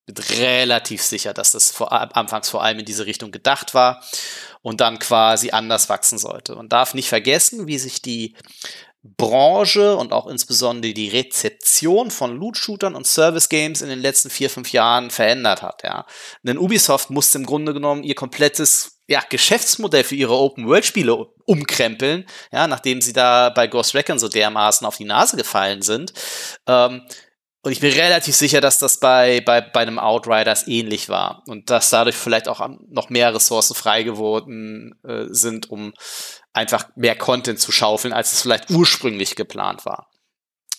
Bin 0.06 0.16
relativ 0.16 1.02
sicher, 1.02 1.34
dass 1.34 1.52
das 1.52 1.70
vor, 1.70 1.92
anfangs 1.92 2.48
vor 2.48 2.62
allem 2.62 2.78
in 2.80 2.84
diese 2.84 3.06
Richtung 3.06 3.30
gedacht 3.30 3.74
war 3.74 4.02
und 4.62 4.80
dann 4.80 4.98
quasi 4.98 5.50
anders 5.50 5.88
wachsen 5.88 6.18
sollte. 6.18 6.56
Man 6.56 6.68
darf 6.68 6.94
nicht 6.94 7.08
vergessen, 7.08 7.66
wie 7.66 7.78
sich 7.78 8.02
die 8.02 8.34
Branche 9.02 9.96
und 9.96 10.12
auch 10.12 10.26
insbesondere 10.26 10.92
die 10.92 11.08
Rezeption 11.08 12.10
von 12.10 12.36
Loot-Shootern 12.36 12.94
und 12.94 13.06
Service-Games 13.06 13.80
in 13.80 13.88
den 13.88 14.00
letzten 14.00 14.28
vier, 14.28 14.50
fünf 14.50 14.72
Jahren 14.72 15.10
verändert 15.10 15.62
hat. 15.62 15.82
Ja. 15.84 16.04
Denn 16.42 16.58
Ubisoft 16.58 17.10
musste 17.10 17.38
im 17.38 17.46
Grunde 17.46 17.72
genommen 17.72 18.02
ihr 18.02 18.14
komplettes 18.14 19.00
ja, 19.08 19.22
Geschäftsmodell 19.28 20.04
für 20.04 20.16
ihre 20.16 20.34
Open-World-Spiele 20.34 21.14
umkrempeln, 21.46 22.26
ja, 22.52 22.66
nachdem 22.66 23.00
sie 23.00 23.12
da 23.12 23.50
bei 23.50 23.66
Ghost 23.66 23.94
Recon 23.94 24.18
so 24.18 24.28
dermaßen 24.28 24.86
auf 24.86 24.96
die 24.96 25.04
Nase 25.04 25.36
gefallen 25.36 25.80
sind. 25.80 26.12
Ähm, 26.66 27.02
und 27.62 27.72
ich 27.72 27.80
bin 27.80 27.92
relativ 27.92 28.36
sicher, 28.36 28.60
dass 28.60 28.78
das 28.78 29.00
bei, 29.00 29.40
bei, 29.40 29.60
bei 29.60 29.80
einem 29.80 29.98
Outriders 29.98 30.68
ähnlich 30.68 31.08
war 31.08 31.42
und 31.46 31.70
dass 31.70 31.90
dadurch 31.90 32.16
vielleicht 32.16 32.48
auch 32.48 32.66
noch 32.88 33.10
mehr 33.10 33.34
Ressourcen 33.34 33.74
frei 33.74 34.04
geworden 34.04 34.94
äh, 35.04 35.24
sind, 35.30 35.68
um 35.70 35.92
einfach 36.58 36.88
mehr 36.96 37.16
Content 37.16 37.60
zu 37.60 37.72
schaufeln, 37.72 38.12
als 38.12 38.32
es 38.32 38.42
vielleicht 38.42 38.70
ursprünglich 38.70 39.36
geplant 39.36 39.86
war. 39.86 40.10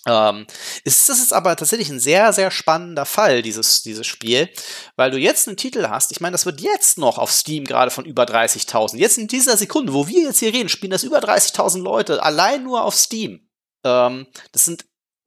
Ähm, 0.05 0.45
ist 0.83 1.09
das 1.09 1.19
ist 1.19 1.33
aber 1.33 1.55
tatsächlich 1.55 1.89
ein 1.89 1.99
sehr, 1.99 2.31
sehr 2.33 2.51
spannender 2.51 3.05
Fall, 3.05 3.41
dieses, 3.41 3.81
dieses 3.81 4.07
Spiel, 4.07 4.49
weil 4.95 5.11
du 5.11 5.17
jetzt 5.17 5.47
einen 5.47 5.57
Titel 5.57 5.87
hast, 5.89 6.11
ich 6.11 6.21
meine, 6.21 6.33
das 6.33 6.45
wird 6.45 6.61
jetzt 6.61 6.97
noch 6.97 7.17
auf 7.17 7.31
Steam 7.31 7.65
gerade 7.65 7.91
von 7.91 8.05
über 8.05 8.23
30.000. 8.23 8.97
Jetzt 8.97 9.17
in 9.17 9.27
dieser 9.27 9.57
Sekunde, 9.57 9.93
wo 9.93 10.07
wir 10.07 10.23
jetzt 10.23 10.39
hier 10.39 10.53
reden, 10.53 10.69
spielen 10.69 10.91
das 10.91 11.03
über 11.03 11.19
30.000 11.19 11.81
Leute, 11.81 12.23
allein 12.23 12.63
nur 12.63 12.83
auf 12.83 12.95
Steam. 12.95 13.49
Ähm, 13.83 14.27
das 14.51 14.65
sind 14.65 14.85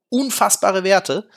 unfassbare 0.09 0.83
Werte. 0.83 1.29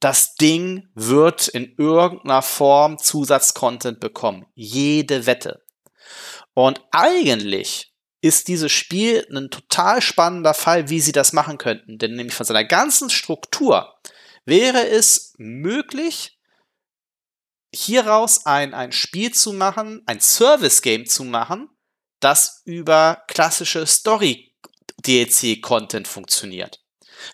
Das 0.00 0.34
Ding 0.34 0.88
wird 0.94 1.48
in 1.48 1.74
irgendeiner 1.76 2.42
Form 2.42 2.98
Zusatzcontent 2.98 4.00
bekommen. 4.00 4.46
Jede 4.54 5.26
Wette. 5.26 5.62
Und 6.54 6.80
eigentlich 6.90 7.89
ist 8.20 8.48
dieses 8.48 8.72
Spiel 8.72 9.26
ein 9.34 9.50
total 9.50 10.02
spannender 10.02 10.54
Fall, 10.54 10.90
wie 10.90 11.00
sie 11.00 11.12
das 11.12 11.32
machen 11.32 11.56
könnten. 11.58 11.98
Denn 11.98 12.14
nämlich 12.14 12.34
von 12.34 12.46
seiner 12.46 12.64
ganzen 12.64 13.10
Struktur 13.10 13.94
wäre 14.44 14.88
es 14.88 15.34
möglich, 15.38 16.38
hieraus 17.74 18.46
ein, 18.46 18.74
ein 18.74 18.92
Spiel 18.92 19.32
zu 19.32 19.52
machen, 19.52 20.02
ein 20.06 20.20
Service-Game 20.20 21.06
zu 21.06 21.24
machen, 21.24 21.68
das 22.18 22.62
über 22.64 23.22
klassische 23.28 23.86
Story-DLC-Content 23.86 26.08
funktioniert 26.08 26.80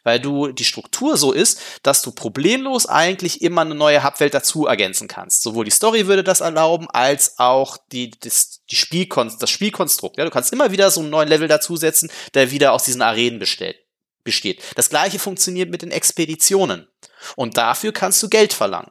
weil 0.05 0.21
du 0.21 0.49
die 0.49 0.65
Struktur 0.65 1.17
so 1.17 1.33
ist, 1.33 1.61
dass 1.83 2.03
du 2.03 2.13
problemlos 2.13 2.87
eigentlich 2.87 3.43
immer 3.43 3.63
eine 3.63 3.75
neue 3.75 4.05
Hubwelt 4.05 4.35
dazu 4.35 4.67
ergänzen 4.67 5.09
kannst. 5.09 5.43
Sowohl 5.43 5.65
die 5.65 5.71
Story 5.71 6.07
würde 6.07 6.25
das 6.25 6.41
erlauben, 6.41 6.89
als 6.91 7.39
auch 7.39 7.77
die, 7.93 8.11
das, 8.11 8.63
die 8.71 8.77
Spielkon 8.77 9.33
das 9.39 9.51
Spielkonstrukt. 9.51 10.19
Ja, 10.19 10.25
du 10.25 10.31
kannst 10.31 10.53
immer 10.53 10.71
wieder 10.71 10.91
so 10.91 11.01
einen 11.01 11.11
neuen 11.11 11.29
Level 11.29 11.49
dazusetzen, 11.49 12.11
der 12.35 12.51
wieder 12.51 12.73
aus 12.73 12.85
diesen 12.85 13.03
Arenen 13.03 13.39
bestellt, 13.39 13.77
besteht. 14.25 14.63
Das 14.75 14.91
gleiche 14.91 15.19
funktioniert 15.19 15.71
mit 15.71 15.83
den 15.83 15.91
Expeditionen. 15.91 16.89
Und 17.35 17.57
dafür 17.57 17.93
kannst 17.93 18.23
du 18.23 18.29
Geld 18.29 18.53
verlangen. 18.53 18.91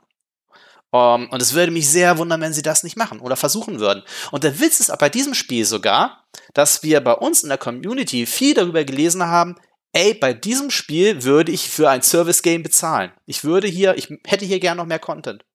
Um, 0.92 1.24
ähm, 1.24 1.30
und 1.30 1.42
es 1.42 1.54
würde 1.54 1.74
mich 1.74 1.90
sehr 1.90 2.18
wundern, 2.18 2.40
wenn 2.40 2.54
sie 2.54 2.62
das 2.62 2.84
nicht 2.84 2.96
machen 2.96 3.20
oder 3.20 3.36
versuchen 3.36 3.80
würden. 3.80 4.04
Und 4.32 4.46
der 4.46 4.60
Witz 4.60 4.80
ist 4.80 4.98
bei 4.98 5.10
diesem 5.10 5.34
Spiel 5.34 5.66
sogar, 5.66 6.26
dass 6.54 6.84
wir 6.84 7.02
bei 7.02 7.14
uns 7.14 7.44
in 7.44 7.50
der 7.50 7.58
Community 7.58 8.26
viel 8.26 8.54
darüber 8.54 8.84
gelesen 8.86 9.24
haben, 9.24 9.56
ey, 9.96 10.14
bei 10.14 10.34
diesem 10.34 10.70
Spiel 10.72 11.24
würde 11.24 11.52
ich 11.52 11.70
für 11.70 11.90
ein 11.90 12.02
Service-Game 12.02 12.64
bezahlen. 12.64 13.12
Ich 13.26 13.44
würde 13.44 13.68
hier, 13.68 13.98
ich 13.98 14.10
hätte 14.26 14.46
hier 14.46 14.60
gern 14.60 14.78
noch 14.78 14.86
mehr 14.86 15.00
Content. 15.00 15.46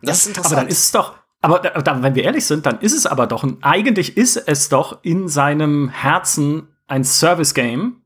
Das 0.00 0.20
ist 0.20 0.28
interessant. 0.28 0.54
Aber 0.54 0.62
dann 0.62 0.70
ist 0.70 0.84
es 0.86 0.92
doch, 0.92 1.14
aber 1.42 1.58
da, 1.58 2.02
wenn 2.02 2.14
wir 2.14 2.24
ehrlich 2.24 2.46
sind, 2.46 2.64
dann 2.64 2.80
ist 2.80 2.94
es 2.94 3.06
aber 3.06 3.26
doch, 3.26 3.44
eigentlich 3.60 4.16
ist 4.16 4.36
es 4.36 4.70
doch 4.70 5.04
in 5.04 5.28
seinem 5.28 5.90
Herzen 5.90 6.68
ein 6.86 7.04
Service-Game, 7.04 8.02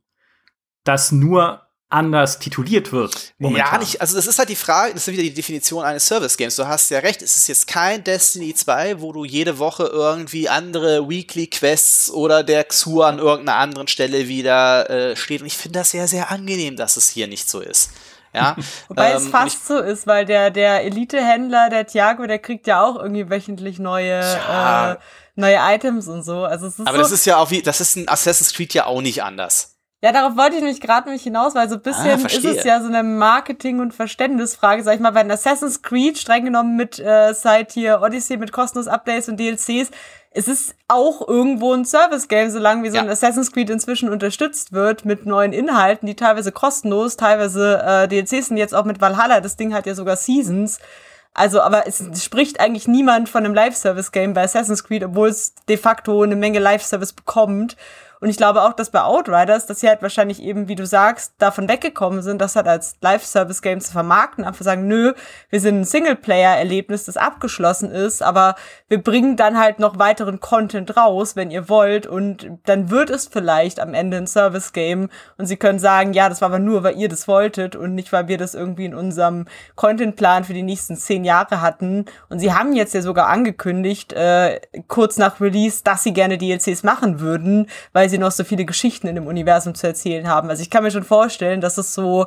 das 0.82 1.12
nur 1.12 1.65
anders 1.88 2.40
tituliert 2.40 2.92
wird. 2.92 3.34
Momentan. 3.38 3.74
Ja, 3.74 3.78
nicht, 3.78 4.00
also 4.00 4.16
das 4.16 4.26
ist 4.26 4.38
halt 4.38 4.48
die 4.48 4.56
Frage, 4.56 4.94
das 4.94 5.06
ist 5.06 5.12
wieder 5.12 5.22
die 5.22 5.34
Definition 5.34 5.84
eines 5.84 6.06
Service 6.06 6.36
Games. 6.36 6.56
Du 6.56 6.66
hast 6.66 6.90
ja 6.90 6.98
recht, 6.98 7.22
es 7.22 7.36
ist 7.36 7.46
jetzt 7.46 7.68
kein 7.68 8.02
Destiny 8.02 8.54
2, 8.54 9.00
wo 9.00 9.12
du 9.12 9.24
jede 9.24 9.58
Woche 9.58 9.84
irgendwie 9.84 10.48
andere 10.48 11.08
Weekly 11.08 11.46
Quests 11.46 12.10
oder 12.10 12.42
der 12.42 12.64
Xur 12.64 13.06
an 13.06 13.18
irgendeiner 13.18 13.58
anderen 13.58 13.86
Stelle 13.86 14.26
wieder 14.26 14.90
äh, 14.90 15.16
steht. 15.16 15.42
Und 15.42 15.46
ich 15.46 15.56
finde 15.56 15.78
das 15.78 15.92
sehr, 15.92 16.08
sehr 16.08 16.30
angenehm, 16.30 16.76
dass 16.76 16.96
es 16.96 17.08
hier 17.08 17.28
nicht 17.28 17.48
so 17.48 17.60
ist. 17.60 17.90
Ja, 18.34 18.56
Wobei 18.88 19.12
ähm, 19.12 19.16
es 19.18 19.28
fast 19.28 19.66
so 19.66 19.78
ist, 19.78 20.08
weil 20.08 20.26
der, 20.26 20.50
der 20.50 20.84
Elite-Händler, 20.84 21.70
der 21.70 21.86
Thiago, 21.86 22.26
der 22.26 22.40
kriegt 22.40 22.66
ja 22.66 22.84
auch 22.84 22.96
irgendwie 22.96 23.30
wöchentlich 23.30 23.78
neue, 23.78 24.20
ja. 24.20 24.92
äh, 24.92 24.96
neue 25.36 25.58
Items 25.60 26.08
und 26.08 26.24
so. 26.24 26.44
Also 26.44 26.66
es 26.66 26.80
ist 26.80 26.88
Aber 26.88 26.96
so 26.96 27.02
das 27.04 27.12
ist 27.12 27.26
ja 27.26 27.36
auch 27.36 27.52
wie, 27.52 27.62
das 27.62 27.80
ist 27.80 27.96
in 27.96 28.08
Assassin's 28.08 28.52
Creed 28.52 28.74
ja 28.74 28.86
auch 28.86 29.00
nicht 29.00 29.22
anders. 29.22 29.75
Ja, 30.02 30.12
darauf 30.12 30.36
wollte 30.36 30.56
ich 30.56 30.62
nämlich 30.62 30.80
gerade 30.80 31.06
nämlich 31.06 31.22
hinaus, 31.22 31.54
weil 31.54 31.68
so 31.68 31.76
ein 31.76 31.82
bisschen 31.82 32.22
ah, 32.22 32.26
ist 32.26 32.44
es 32.44 32.64
ja 32.64 32.80
so 32.80 32.88
eine 32.88 33.02
Marketing- 33.02 33.80
und 33.80 33.94
Verständnisfrage, 33.94 34.82
sag 34.82 34.96
ich 34.96 35.00
mal, 35.00 35.14
weil 35.14 35.30
Assassin's 35.30 35.80
Creed 35.80 36.18
streng 36.18 36.44
genommen 36.44 36.76
mit 36.76 36.98
äh, 36.98 37.32
seit 37.32 37.72
hier 37.72 38.02
Odyssey 38.02 38.36
mit 38.36 38.52
kostenlos 38.52 38.88
Updates 38.88 39.28
und 39.28 39.40
DLCs, 39.40 39.90
es 40.32 40.48
ist 40.48 40.74
auch 40.86 41.26
irgendwo 41.26 41.72
ein 41.72 41.86
Service-Game, 41.86 42.50
solange 42.50 42.82
wie 42.82 42.90
so 42.90 42.96
ja. 42.96 43.02
ein 43.02 43.08
Assassin's 43.08 43.52
Creed 43.52 43.70
inzwischen 43.70 44.10
unterstützt 44.10 44.74
wird 44.74 45.06
mit 45.06 45.24
neuen 45.24 45.54
Inhalten, 45.54 46.06
die 46.06 46.14
teilweise 46.14 46.52
kostenlos, 46.52 47.16
teilweise 47.16 47.82
äh, 47.82 48.06
DLCs 48.06 48.48
sind 48.48 48.58
jetzt 48.58 48.74
auch 48.74 48.84
mit 48.84 49.00
Valhalla, 49.00 49.40
das 49.40 49.56
Ding 49.56 49.72
hat 49.72 49.86
ja 49.86 49.94
sogar 49.94 50.16
Seasons. 50.16 50.78
Also, 51.32 51.62
aber 51.62 51.86
es 51.86 52.02
spricht 52.22 52.60
eigentlich 52.60 52.86
niemand 52.86 53.28
von 53.28 53.44
einem 53.44 53.54
Live-Service-Game 53.54 54.34
bei 54.34 54.44
Assassin's 54.44 54.84
Creed, 54.84 55.04
obwohl 55.04 55.28
es 55.28 55.54
de 55.68 55.78
facto 55.78 56.22
eine 56.22 56.36
Menge 56.36 56.58
Live-Service 56.58 57.14
bekommt. 57.14 57.76
Und 58.20 58.30
ich 58.30 58.36
glaube 58.36 58.62
auch, 58.62 58.72
dass 58.72 58.90
bei 58.90 59.02
Outriders, 59.02 59.66
dass 59.66 59.80
sie 59.80 59.88
halt 59.88 60.02
wahrscheinlich 60.02 60.42
eben, 60.42 60.68
wie 60.68 60.74
du 60.74 60.86
sagst, 60.86 61.34
davon 61.38 61.68
weggekommen 61.68 62.22
sind, 62.22 62.40
das 62.40 62.56
halt 62.56 62.66
als 62.66 62.96
Live-Service-Game 63.00 63.80
zu 63.80 63.92
vermarkten, 63.92 64.44
einfach 64.44 64.64
sagen, 64.64 64.86
nö, 64.88 65.12
wir 65.50 65.60
sind 65.60 65.80
ein 65.80 65.84
Singleplayer-Erlebnis, 65.84 67.04
das 67.04 67.16
abgeschlossen 67.16 67.90
ist, 67.90 68.22
aber 68.22 68.54
wir 68.88 69.02
bringen 69.02 69.36
dann 69.36 69.58
halt 69.58 69.78
noch 69.78 69.98
weiteren 69.98 70.40
Content 70.40 70.96
raus, 70.96 71.36
wenn 71.36 71.50
ihr 71.50 71.68
wollt, 71.68 72.06
und 72.06 72.48
dann 72.64 72.90
wird 72.90 73.10
es 73.10 73.26
vielleicht 73.26 73.80
am 73.80 73.94
Ende 73.94 74.16
ein 74.16 74.26
Service-Game 74.26 75.08
und 75.36 75.46
sie 75.46 75.56
können 75.56 75.78
sagen, 75.78 76.12
ja, 76.12 76.28
das 76.28 76.40
war 76.40 76.48
aber 76.48 76.58
nur, 76.58 76.82
weil 76.82 76.96
ihr 76.96 77.08
das 77.08 77.28
wolltet 77.28 77.76
und 77.76 77.94
nicht, 77.94 78.12
weil 78.12 78.28
wir 78.28 78.38
das 78.38 78.54
irgendwie 78.54 78.86
in 78.86 78.94
unserem 78.94 79.46
Content-Plan 79.74 80.44
für 80.44 80.54
die 80.54 80.62
nächsten 80.62 80.96
zehn 80.96 81.24
Jahre 81.24 81.60
hatten. 81.60 82.06
Und 82.28 82.38
sie 82.38 82.52
haben 82.52 82.72
jetzt 82.72 82.94
ja 82.94 83.02
sogar 83.02 83.28
angekündigt, 83.28 84.12
äh, 84.12 84.60
kurz 84.88 85.18
nach 85.18 85.40
Release, 85.40 85.82
dass 85.84 86.02
sie 86.02 86.12
gerne 86.12 86.38
DLCs 86.38 86.82
machen 86.82 87.20
würden, 87.20 87.68
weil 87.92 88.05
weil 88.06 88.10
sie 88.10 88.18
noch 88.18 88.30
so 88.30 88.44
viele 88.44 88.64
Geschichten 88.64 89.08
in 89.08 89.16
dem 89.16 89.26
Universum 89.26 89.74
zu 89.74 89.84
erzählen 89.84 90.28
haben. 90.28 90.48
Also 90.48 90.62
ich 90.62 90.70
kann 90.70 90.84
mir 90.84 90.92
schon 90.92 91.02
vorstellen, 91.02 91.60
dass 91.60 91.76
es 91.76 91.92
so 91.92 92.26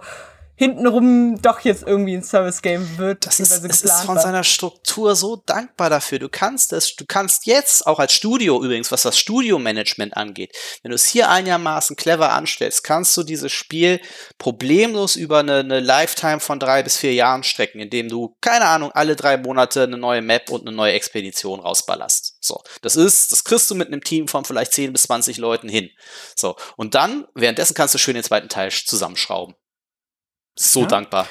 hintenrum 0.58 1.42
doch 1.42 1.62
jetzt 1.62 1.88
irgendwie 1.88 2.16
ein 2.16 2.22
Service-Game 2.22 2.98
wird. 2.98 3.26
Das 3.26 3.40
ist, 3.40 3.64
es 3.64 3.82
ist 3.82 4.02
von 4.02 4.20
seiner 4.20 4.44
Struktur 4.44 5.16
so 5.16 5.42
dankbar 5.46 5.90
dafür. 5.90 6.20
Du 6.20 6.28
kannst 6.28 6.74
es, 6.74 6.98
du 6.98 7.06
kannst 7.08 7.46
jetzt, 7.46 7.88
auch 7.88 7.98
als 7.98 8.12
Studio 8.12 8.62
übrigens, 8.62 8.92
was 8.92 9.04
das 9.04 9.18
Studio-Management 9.18 10.18
angeht, 10.18 10.54
wenn 10.84 10.90
du 10.90 10.96
es 10.96 11.06
hier 11.06 11.30
einigermaßen 11.30 11.96
clever 11.96 12.34
anstellst, 12.34 12.84
kannst 12.84 13.16
du 13.16 13.24
dieses 13.24 13.54
Spiel 13.54 14.02
problemlos 14.38 15.16
über 15.16 15.40
eine, 15.40 15.60
eine 15.60 15.80
Lifetime 15.80 16.42
von 16.42 16.60
drei 16.60 16.84
bis 16.84 16.98
vier 16.98 17.14
Jahren 17.14 17.44
strecken, 17.44 17.80
indem 17.80 18.10
du, 18.10 18.36
keine 18.42 18.66
Ahnung, 18.66 18.92
alle 18.92 19.16
drei 19.16 19.38
Monate 19.38 19.84
eine 19.84 19.98
neue 19.98 20.22
Map 20.22 20.50
und 20.50 20.68
eine 20.68 20.76
neue 20.76 20.92
Expedition 20.92 21.62
rausballerst. 21.62 22.29
So. 22.40 22.62
Das 22.82 22.96
ist, 22.96 23.32
das 23.32 23.44
kriegst 23.44 23.70
du 23.70 23.76
mit 23.76 23.88
einem 23.88 24.04
Team 24.04 24.28
von 24.28 24.46
vielleicht 24.46 24.74
10 24.74 24.94
bis 24.94 25.04
20 25.04 25.38
Leuten 25.38 25.70
hin. 25.70 25.90
So. 26.36 26.56
Und 26.78 26.96
dann, 26.96 27.28
währenddessen 27.36 27.74
kannst 27.74 27.94
du 27.94 27.98
schön 27.98 28.14
den 28.14 28.24
zweiten 28.24 28.50
Teil 28.50 28.72
zusammenschrauben. 28.72 29.56
So 30.56 30.82
ja. 30.82 30.88
dankbar. 30.88 31.28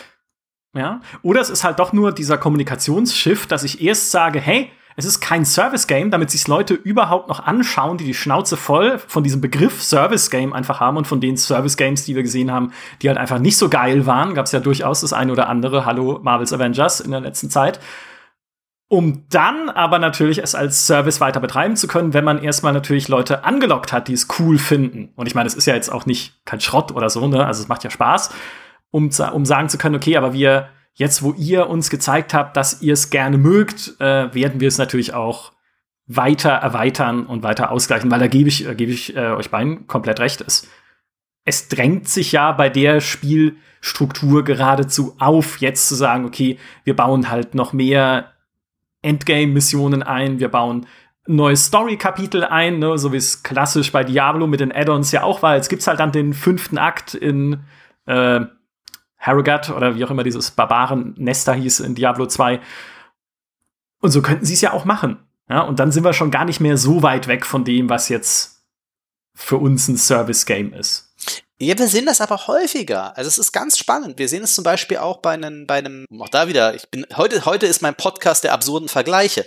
Ja. 0.74 1.00
Oder 1.22 1.40
es 1.40 1.50
ist 1.50 1.64
halt 1.64 1.78
doch 1.78 1.92
nur 1.92 2.12
dieser 2.12 2.38
Kommunikationsschiff, 2.38 3.46
dass 3.46 3.64
ich 3.64 3.80
erst 3.82 4.10
sage, 4.10 4.40
hey, 4.40 4.70
es 4.98 5.04
ist 5.04 5.20
kein 5.20 5.44
Service-Game, 5.44 6.10
damit 6.10 6.28
sich 6.28 6.48
Leute 6.48 6.74
überhaupt 6.74 7.28
noch 7.28 7.38
anschauen, 7.38 7.98
die 7.98 8.04
die 8.04 8.14
Schnauze 8.14 8.56
voll 8.56 8.98
von 8.98 9.22
diesem 9.22 9.40
Begriff 9.40 9.80
Service-Game 9.80 10.52
einfach 10.52 10.80
haben 10.80 10.96
und 10.96 11.06
von 11.06 11.20
den 11.20 11.36
Service-Games, 11.36 12.04
die 12.04 12.16
wir 12.16 12.24
gesehen 12.24 12.50
haben, 12.50 12.72
die 13.00 13.08
halt 13.08 13.16
einfach 13.16 13.38
nicht 13.38 13.56
so 13.56 13.68
geil 13.68 14.06
waren. 14.06 14.34
Gab 14.34 14.46
es 14.46 14.52
ja 14.52 14.58
durchaus 14.58 15.02
das 15.02 15.12
eine 15.12 15.30
oder 15.30 15.48
andere, 15.48 15.84
hallo 15.84 16.18
Marvel's 16.20 16.52
Avengers 16.52 16.98
in 16.98 17.12
der 17.12 17.20
letzten 17.20 17.48
Zeit. 17.48 17.78
Um 18.90 19.24
dann 19.28 19.68
aber 19.68 19.98
natürlich 19.98 20.38
es 20.38 20.54
als 20.54 20.86
Service 20.86 21.20
weiter 21.20 21.40
betreiben 21.40 21.76
zu 21.76 21.88
können, 21.88 22.14
wenn 22.14 22.24
man 22.24 22.42
erstmal 22.42 22.72
natürlich 22.72 23.08
Leute 23.08 23.44
angelockt 23.44 23.92
hat, 23.92 24.08
die 24.08 24.14
es 24.14 24.28
cool 24.38 24.58
finden. 24.58 25.10
Und 25.14 25.26
ich 25.26 25.34
meine, 25.34 25.46
es 25.46 25.54
ist 25.54 25.66
ja 25.66 25.74
jetzt 25.74 25.92
auch 25.92 26.06
nicht 26.06 26.40
kein 26.46 26.60
Schrott 26.60 26.92
oder 26.92 27.10
so, 27.10 27.26
ne? 27.28 27.44
Also 27.44 27.62
es 27.62 27.68
macht 27.68 27.84
ja 27.84 27.90
Spaß 27.90 28.30
um, 28.90 29.10
um 29.32 29.44
sagen 29.44 29.68
zu 29.68 29.78
können, 29.78 29.94
okay, 29.94 30.16
aber 30.16 30.32
wir, 30.32 30.68
jetzt 30.94 31.22
wo 31.22 31.32
ihr 31.34 31.68
uns 31.68 31.90
gezeigt 31.90 32.34
habt, 32.34 32.56
dass 32.56 32.82
ihr 32.82 32.92
es 32.92 33.10
gerne 33.10 33.38
mögt, 33.38 34.00
äh, 34.00 34.32
werden 34.34 34.60
wir 34.60 34.68
es 34.68 34.78
natürlich 34.78 35.14
auch 35.14 35.52
weiter 36.06 36.50
erweitern 36.50 37.26
und 37.26 37.42
weiter 37.42 37.70
ausgleichen, 37.70 38.10
weil 38.10 38.20
da 38.20 38.28
gebe 38.28 38.48
ich, 38.48 38.66
gebe 38.76 38.92
ich 38.92 39.14
äh, 39.14 39.32
euch 39.32 39.50
beiden 39.50 39.86
komplett 39.86 40.20
recht. 40.20 40.40
Es, 40.40 40.66
es 41.44 41.68
drängt 41.68 42.08
sich 42.08 42.32
ja 42.32 42.52
bei 42.52 42.70
der 42.70 43.00
Spielstruktur 43.00 44.42
geradezu 44.42 45.14
auf, 45.18 45.58
jetzt 45.58 45.86
zu 45.86 45.94
sagen, 45.94 46.24
okay, 46.24 46.58
wir 46.84 46.96
bauen 46.96 47.28
halt 47.30 47.54
noch 47.54 47.74
mehr 47.74 48.32
Endgame-Missionen 49.02 50.02
ein, 50.02 50.38
wir 50.38 50.48
bauen 50.48 50.86
neues 51.28 51.66
Story-Kapitel 51.66 52.44
ein, 52.44 52.78
ne, 52.78 52.96
so 52.98 53.12
wie 53.12 53.18
es 53.18 53.42
klassisch 53.42 53.92
bei 53.92 54.02
Diablo 54.02 54.46
mit 54.46 54.60
den 54.60 54.72
Add-ons 54.72 55.12
ja 55.12 55.22
auch 55.22 55.42
war. 55.42 55.56
Jetzt 55.56 55.68
gibt's 55.68 55.86
halt 55.86 56.00
dann 56.00 56.10
den 56.10 56.32
fünften 56.32 56.78
Akt 56.78 57.14
in 57.14 57.60
äh, 58.06 58.40
Harrogat 59.18 59.70
oder 59.70 59.94
wie 59.94 60.04
auch 60.04 60.10
immer 60.10 60.22
dieses 60.22 60.50
Barbaren-Nester 60.52 61.54
hieß 61.54 61.80
in 61.80 61.94
Diablo 61.94 62.26
2. 62.26 62.60
Und 64.00 64.10
so 64.10 64.22
könnten 64.22 64.46
sie 64.46 64.54
es 64.54 64.60
ja 64.62 64.72
auch 64.72 64.84
machen. 64.84 65.18
Ja, 65.50 65.62
und 65.62 65.80
dann 65.80 65.92
sind 65.92 66.04
wir 66.04 66.12
schon 66.12 66.30
gar 66.30 66.44
nicht 66.44 66.60
mehr 66.60 66.76
so 66.76 67.02
weit 67.02 67.26
weg 67.26 67.44
von 67.44 67.64
dem, 67.64 67.88
was 67.90 68.08
jetzt 68.08 68.64
für 69.34 69.56
uns 69.56 69.88
ein 69.88 69.96
Service-Game 69.96 70.72
ist. 70.72 71.07
Ja, 71.60 71.76
wir 71.76 71.88
sehen 71.88 72.06
das 72.06 72.20
aber 72.20 72.46
häufiger. 72.46 73.16
Also 73.16 73.28
es 73.28 73.38
ist 73.38 73.52
ganz 73.52 73.78
spannend. 73.78 74.18
Wir 74.18 74.28
sehen 74.28 74.44
es 74.44 74.54
zum 74.54 74.62
Beispiel 74.62 74.98
auch 74.98 75.18
bei 75.18 75.32
einem, 75.32 75.66
bei 75.66 75.78
einem, 75.78 76.06
auch 76.20 76.28
da 76.28 76.46
wieder, 76.46 76.74
ich 76.74 76.88
bin, 76.88 77.04
heute, 77.16 77.44
heute 77.44 77.66
ist 77.66 77.82
mein 77.82 77.96
Podcast 77.96 78.44
der 78.44 78.52
absurden 78.52 78.88
Vergleiche. 78.88 79.44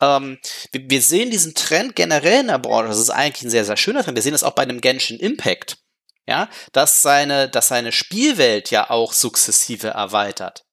Ähm, 0.00 0.38
wir, 0.72 0.90
wir, 0.90 1.00
sehen 1.00 1.30
diesen 1.30 1.54
Trend 1.54 1.94
generell 1.94 2.40
in 2.40 2.48
der 2.48 2.58
Branche. 2.58 2.88
Das 2.88 2.98
ist 2.98 3.10
eigentlich 3.10 3.44
ein 3.44 3.50
sehr, 3.50 3.64
sehr 3.64 3.76
schöner 3.76 4.02
Trend. 4.02 4.16
Wir 4.16 4.22
sehen 4.22 4.34
es 4.34 4.42
auch 4.42 4.54
bei 4.54 4.62
einem 4.62 4.80
Genshin 4.80 5.20
Impact 5.20 5.78
ja, 6.26 6.48
dass 6.72 7.02
seine, 7.02 7.48
dass 7.48 7.68
seine 7.68 7.92
Spielwelt 7.92 8.70
ja 8.70 8.90
auch 8.90 9.12
sukzessive 9.12 9.88
erweitert. 9.88 10.64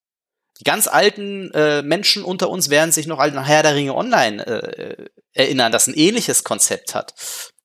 Die 0.59 0.63
ganz 0.63 0.87
alten 0.87 1.51
äh, 1.53 1.81
Menschen 1.81 2.23
unter 2.23 2.49
uns 2.49 2.69
werden 2.69 2.91
sich 2.91 3.07
noch 3.07 3.19
an 3.19 3.43
Herr 3.43 3.63
der 3.63 3.75
Ringe 3.75 3.95
Online 3.95 4.45
äh, 4.45 5.05
erinnern, 5.33 5.71
das 5.71 5.87
ein 5.87 5.95
ähnliches 5.95 6.43
Konzept 6.43 6.93
hat. 6.93 7.13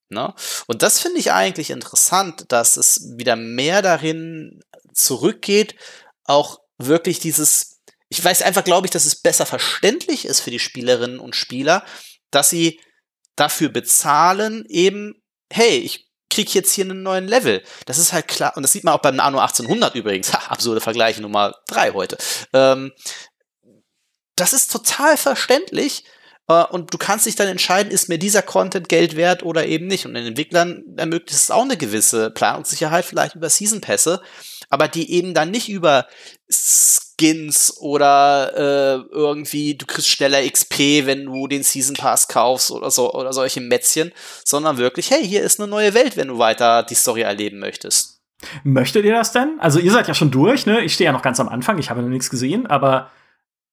Ne? 0.09 0.33
Und 0.67 0.83
das 0.83 0.99
finde 0.99 1.19
ich 1.19 1.31
eigentlich 1.31 1.69
interessant, 1.69 2.45
dass 2.49 2.77
es 2.77 3.13
wieder 3.17 3.35
mehr 3.35 3.81
darin 3.81 4.61
zurückgeht, 4.93 5.75
auch 6.23 6.59
wirklich 6.77 7.19
dieses, 7.19 7.81
ich 8.09 8.23
weiß 8.23 8.41
einfach, 8.41 8.63
glaube 8.63 8.87
ich, 8.87 8.91
dass 8.91 9.05
es 9.05 9.21
besser 9.21 9.45
verständlich 9.45 10.25
ist 10.25 10.39
für 10.39 10.51
die 10.51 10.59
Spielerinnen 10.59 11.19
und 11.19 11.35
Spieler, 11.35 11.83
dass 12.31 12.49
sie 12.49 12.79
dafür 13.35 13.69
bezahlen, 13.69 14.65
eben, 14.67 15.21
hey, 15.51 15.77
ich 15.77 16.07
kriege 16.29 16.51
jetzt 16.51 16.73
hier 16.73 16.85
einen 16.85 17.03
neuen 17.03 17.27
Level. 17.27 17.63
Das 17.85 17.97
ist 17.97 18.13
halt 18.13 18.27
klar, 18.27 18.55
und 18.55 18.63
das 18.63 18.71
sieht 18.71 18.83
man 18.83 18.93
auch 18.93 19.01
beim 19.01 19.15
Nano 19.15 19.39
1800 19.39 19.95
übrigens. 19.95 20.33
Ha, 20.33 20.47
absurde 20.49 20.81
Vergleiche 20.81 21.21
Nummer 21.21 21.55
drei 21.67 21.91
heute. 21.91 22.17
Ähm, 22.53 22.91
das 24.35 24.53
ist 24.53 24.71
total 24.71 25.17
verständlich. 25.17 26.03
Äh, 26.47 26.63
und 26.65 26.93
du 26.93 26.97
kannst 26.97 27.25
dich 27.25 27.35
dann 27.35 27.47
entscheiden, 27.47 27.91
ist 27.91 28.09
mir 28.09 28.17
dieser 28.17 28.41
Content 28.41 28.89
Geld 28.89 29.15
wert 29.15 29.43
oder 29.43 29.65
eben 29.65 29.87
nicht. 29.87 30.05
Und 30.05 30.13
den 30.13 30.25
Entwicklern 30.25 30.83
ermöglicht 30.97 31.33
es 31.33 31.51
auch 31.51 31.63
eine 31.63 31.77
gewisse 31.77 32.31
Planungssicherheit, 32.31 33.05
vielleicht 33.05 33.35
über 33.35 33.49
Season 33.49 33.81
Pässe, 33.81 34.21
aber 34.69 34.87
die 34.87 35.11
eben 35.11 35.33
dann 35.33 35.51
nicht 35.51 35.69
über 35.69 36.07
Skins 36.49 37.77
oder 37.79 38.53
äh, 38.55 39.13
irgendwie 39.13 39.75
du 39.75 39.85
kriegst 39.85 40.09
schneller 40.09 40.47
XP, 40.49 41.05
wenn 41.05 41.25
du 41.25 41.47
den 41.47 41.63
Season 41.63 41.95
Pass 41.95 42.27
kaufst 42.27 42.71
oder 42.71 42.91
so 42.91 43.13
oder 43.13 43.33
solche 43.33 43.61
Mätzchen, 43.61 44.11
sondern 44.43 44.77
wirklich, 44.77 45.11
hey, 45.11 45.25
hier 45.25 45.43
ist 45.43 45.59
eine 45.59 45.69
neue 45.69 45.93
Welt, 45.93 46.15
wenn 46.15 46.29
du 46.29 46.37
weiter 46.37 46.83
die 46.83 46.95
Story 46.95 47.21
erleben 47.21 47.59
möchtest. 47.59 48.21
Möchtet 48.63 49.03
ihr 49.03 49.13
das 49.13 49.31
denn? 49.31 49.57
Also 49.59 49.79
ihr 49.79 49.91
seid 49.91 50.07
ja 50.07 50.13
schon 50.13 50.29
durch, 50.29 50.67
ne? 50.67 50.81
Ich 50.81 50.93
stehe 50.93 51.07
ja 51.07 51.11
noch 51.11 51.23
ganz 51.23 51.39
am 51.39 51.49
Anfang, 51.49 51.79
ich 51.79 51.89
habe 51.89 52.03
noch 52.03 52.09
nichts 52.09 52.29
gesehen, 52.29 52.67
aber 52.67 53.09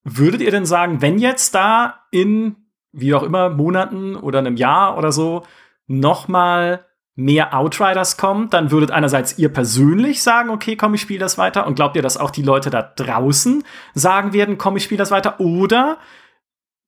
würdet 0.05 0.41
ihr 0.41 0.51
denn 0.51 0.65
sagen, 0.65 1.03
wenn 1.03 1.19
jetzt 1.19 1.55
da 1.55 2.07
in 2.11 2.64
wie 2.95 3.15
auch 3.15 3.23
immer 3.23 3.51
Monaten 3.51 4.17
oder 4.17 4.39
einem 4.39 4.57
Jahr 4.57 4.97
oder 4.97 5.13
so 5.13 5.45
noch 5.87 6.29
mal 6.29 6.85
mehr 7.17 7.57
Outriders 7.57 8.17
kommt, 8.17 8.55
dann 8.55 8.71
würdet 8.71 8.91
einerseits 8.91 9.39
ihr 9.39 9.53
persönlich 9.53 10.23
sagen, 10.23 10.51
okay, 10.51 10.77
komm, 10.77 10.95
ich 10.95 11.01
spiele 11.01 11.21
das 11.21 11.39
weiter. 11.39 11.67
Und 11.67 11.77
glaubt 11.77 11.95
ihr, 11.97 12.03
dass 12.03 12.17
auch 12.17 12.31
die 12.31 12.43
Leute 12.43 12.71
da 12.71 12.83
draußen 12.83 13.63
sagen 13.95 14.33
werden, 14.33 14.59
komm, 14.59 14.77
ich 14.77 14.85
spiele 14.85 14.99
das 14.99 15.11
weiter? 15.11 15.39
Oder 15.39 15.99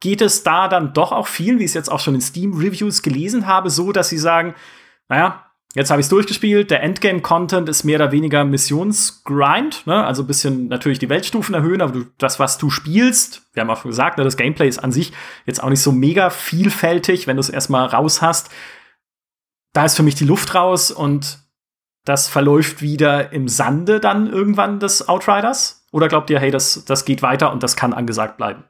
geht 0.01 0.21
es 0.21 0.43
da 0.43 0.69
dann 0.69 0.93
doch 0.93 1.13
auch 1.13 1.27
viel, 1.27 1.59
wie 1.59 1.65
ich 1.65 1.71
es 1.71 1.75
jetzt 1.75 1.91
auch 1.91 2.01
schon 2.01 2.15
in 2.15 2.21
Steam-Reviews 2.21 3.03
gelesen 3.03 3.47
habe, 3.47 3.71
so, 3.71 3.93
dass 3.93 4.09
sie 4.09 4.19
sagen, 4.19 4.55
naja, 5.09 5.46
Jetzt 5.77 5.91
habe 5.91 6.01
ich 6.01 6.07
es 6.07 6.11
durchgespielt. 6.11 6.71
Der 6.71 6.83
Endgame-Content 6.83 7.69
ist 7.69 7.85
mehr 7.85 7.97
oder 7.97 8.11
weniger 8.11 8.47
Missionsgrind, 8.47 9.87
ne? 9.87 10.07
also 10.07 10.23
ein 10.23 10.27
bisschen 10.27 10.69
natürlich 10.69 10.99
die 10.99 11.11
Weltstufen 11.11 11.55
erhöhen, 11.55 11.83
aber 11.83 11.93
du, 11.93 12.07
das, 12.17 12.41
was 12.41 12.57
du 12.57 12.71
spielst, 12.71 13.43
wir 13.53 13.61
haben 13.61 13.69
auch 13.69 13.83
gesagt, 13.83 14.17
ne, 14.17 14.25
das 14.25 14.39
Gameplay 14.39 14.69
ist 14.69 14.79
an 14.79 14.91
sich 14.91 15.13
jetzt 15.45 15.63
auch 15.63 15.69
nicht 15.69 15.83
so 15.83 15.93
mega 15.93 16.31
vielfältig, 16.31 17.27
wenn 17.27 17.37
du 17.37 17.41
es 17.41 17.51
erstmal 17.51 17.87
raus 17.89 18.23
hast. 18.23 18.49
Da 19.75 19.85
ist 19.85 19.97
für 19.97 20.03
mich 20.03 20.15
die 20.15 20.25
Luft 20.25 20.55
raus 20.55 20.91
und 20.91 21.41
das 22.07 22.27
verläuft 22.27 22.81
wieder 22.81 23.33
im 23.33 23.47
Sande 23.47 24.01
dann 24.01 24.33
irgendwann 24.33 24.81
des 24.81 25.07
Outriders? 25.07 25.85
Oder 25.93 26.09
glaubt 26.09 26.31
ihr, 26.31 26.41
hey, 26.41 26.51
das, 26.51 26.87
das 26.87 27.05
geht 27.05 27.21
weiter 27.21 27.53
und 27.53 27.63
das 27.63 27.77
kann 27.77 27.93
angesagt 27.93 28.39
bleiben? 28.39 28.65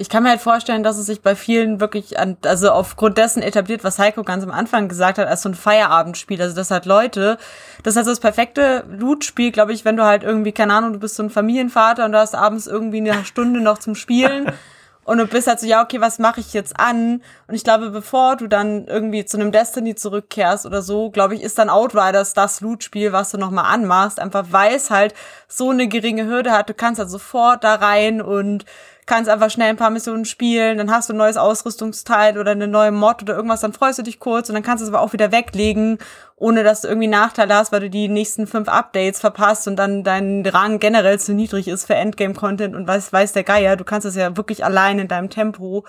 Ich 0.00 0.08
kann 0.08 0.22
mir 0.22 0.30
halt 0.30 0.40
vorstellen, 0.40 0.82
dass 0.82 0.96
es 0.96 1.04
sich 1.04 1.20
bei 1.20 1.36
vielen 1.36 1.78
wirklich 1.78 2.18
an, 2.18 2.38
also 2.46 2.70
aufgrund 2.70 3.18
dessen 3.18 3.42
etabliert, 3.42 3.84
was 3.84 3.98
Heiko 3.98 4.24
ganz 4.24 4.42
am 4.42 4.50
Anfang 4.50 4.88
gesagt 4.88 5.18
hat, 5.18 5.28
als 5.28 5.42
so 5.42 5.50
ein 5.50 5.54
Feierabendspiel. 5.54 6.40
Also 6.40 6.56
das 6.56 6.70
halt 6.70 6.86
Leute, 6.86 7.36
das 7.82 7.92
ist 7.92 7.96
halt 7.96 8.06
so 8.06 8.12
das 8.12 8.20
perfekte 8.20 8.84
Loot-Spiel, 8.88 9.52
glaube 9.52 9.74
ich, 9.74 9.84
wenn 9.84 9.98
du 9.98 10.04
halt 10.04 10.22
irgendwie, 10.22 10.52
keine 10.52 10.72
Ahnung, 10.72 10.94
du 10.94 11.00
bist 11.00 11.16
so 11.16 11.22
ein 11.22 11.28
Familienvater 11.28 12.06
und 12.06 12.12
du 12.12 12.18
hast 12.18 12.34
abends 12.34 12.66
irgendwie 12.66 12.98
eine 12.98 13.26
Stunde 13.26 13.60
noch 13.60 13.76
zum 13.76 13.94
Spielen. 13.94 14.50
Und 15.02 15.18
du 15.18 15.26
bist 15.26 15.48
halt 15.48 15.58
so, 15.58 15.66
ja, 15.66 15.82
okay, 15.82 16.00
was 16.00 16.20
mache 16.20 16.38
ich 16.38 16.52
jetzt 16.52 16.78
an? 16.78 17.22
Und 17.48 17.54
ich 17.54 17.64
glaube, 17.64 17.90
bevor 17.90 18.36
du 18.36 18.46
dann 18.46 18.86
irgendwie 18.86 19.24
zu 19.24 19.38
einem 19.38 19.50
Destiny 19.50 19.96
zurückkehrst 19.96 20.66
oder 20.66 20.82
so, 20.82 21.10
glaube 21.10 21.34
ich, 21.34 21.42
ist 21.42 21.58
dann 21.58 21.70
Outriders 21.70 22.32
das 22.34 22.60
Loot-Spiel, 22.60 23.10
was 23.10 23.30
du 23.30 23.38
nochmal 23.38 23.64
anmachst. 23.64 24.20
Einfach 24.20 24.44
weil 24.50 24.74
es 24.74 24.90
halt 24.90 25.14
so 25.48 25.70
eine 25.70 25.88
geringe 25.88 26.26
Hürde 26.26 26.52
hat. 26.52 26.68
Du 26.68 26.74
kannst 26.74 27.00
halt 27.00 27.10
sofort 27.10 27.64
da 27.64 27.76
rein 27.76 28.22
und 28.22 28.66
kannst 29.06 29.30
einfach 29.30 29.50
schnell 29.50 29.70
ein 29.70 29.76
paar 29.76 29.90
Missionen 29.90 30.24
spielen, 30.24 30.78
dann 30.78 30.90
hast 30.90 31.08
du 31.08 31.14
ein 31.14 31.16
neues 31.16 31.36
Ausrüstungsteil 31.36 32.38
oder 32.38 32.52
eine 32.52 32.68
neue 32.68 32.92
Mod 32.92 33.22
oder 33.22 33.34
irgendwas, 33.34 33.60
dann 33.60 33.72
freust 33.72 33.98
du 33.98 34.02
dich 34.02 34.20
kurz 34.20 34.48
und 34.48 34.54
dann 34.54 34.62
kannst 34.62 34.82
du 34.82 34.86
es 34.86 34.92
aber 34.92 35.02
auch 35.02 35.12
wieder 35.12 35.32
weglegen, 35.32 35.98
ohne 36.36 36.62
dass 36.64 36.82
du 36.82 36.88
irgendwie 36.88 37.08
Nachteile 37.08 37.54
hast, 37.54 37.72
weil 37.72 37.80
du 37.80 37.90
die 37.90 38.08
nächsten 38.08 38.46
fünf 38.46 38.68
Updates 38.68 39.20
verpasst 39.20 39.66
und 39.68 39.76
dann 39.76 40.04
dein 40.04 40.46
Rang 40.46 40.78
generell 40.78 41.18
zu 41.18 41.34
niedrig 41.34 41.68
ist 41.68 41.86
für 41.86 41.94
Endgame-Content 41.94 42.74
und 42.74 42.86
weiß, 42.86 43.12
weiß 43.12 43.32
der 43.32 43.44
Geier. 43.44 43.76
Du 43.76 43.84
kannst 43.84 44.06
es 44.06 44.16
ja 44.16 44.36
wirklich 44.36 44.64
allein 44.64 44.98
in 44.98 45.08
deinem 45.08 45.28
Tempo 45.28 45.84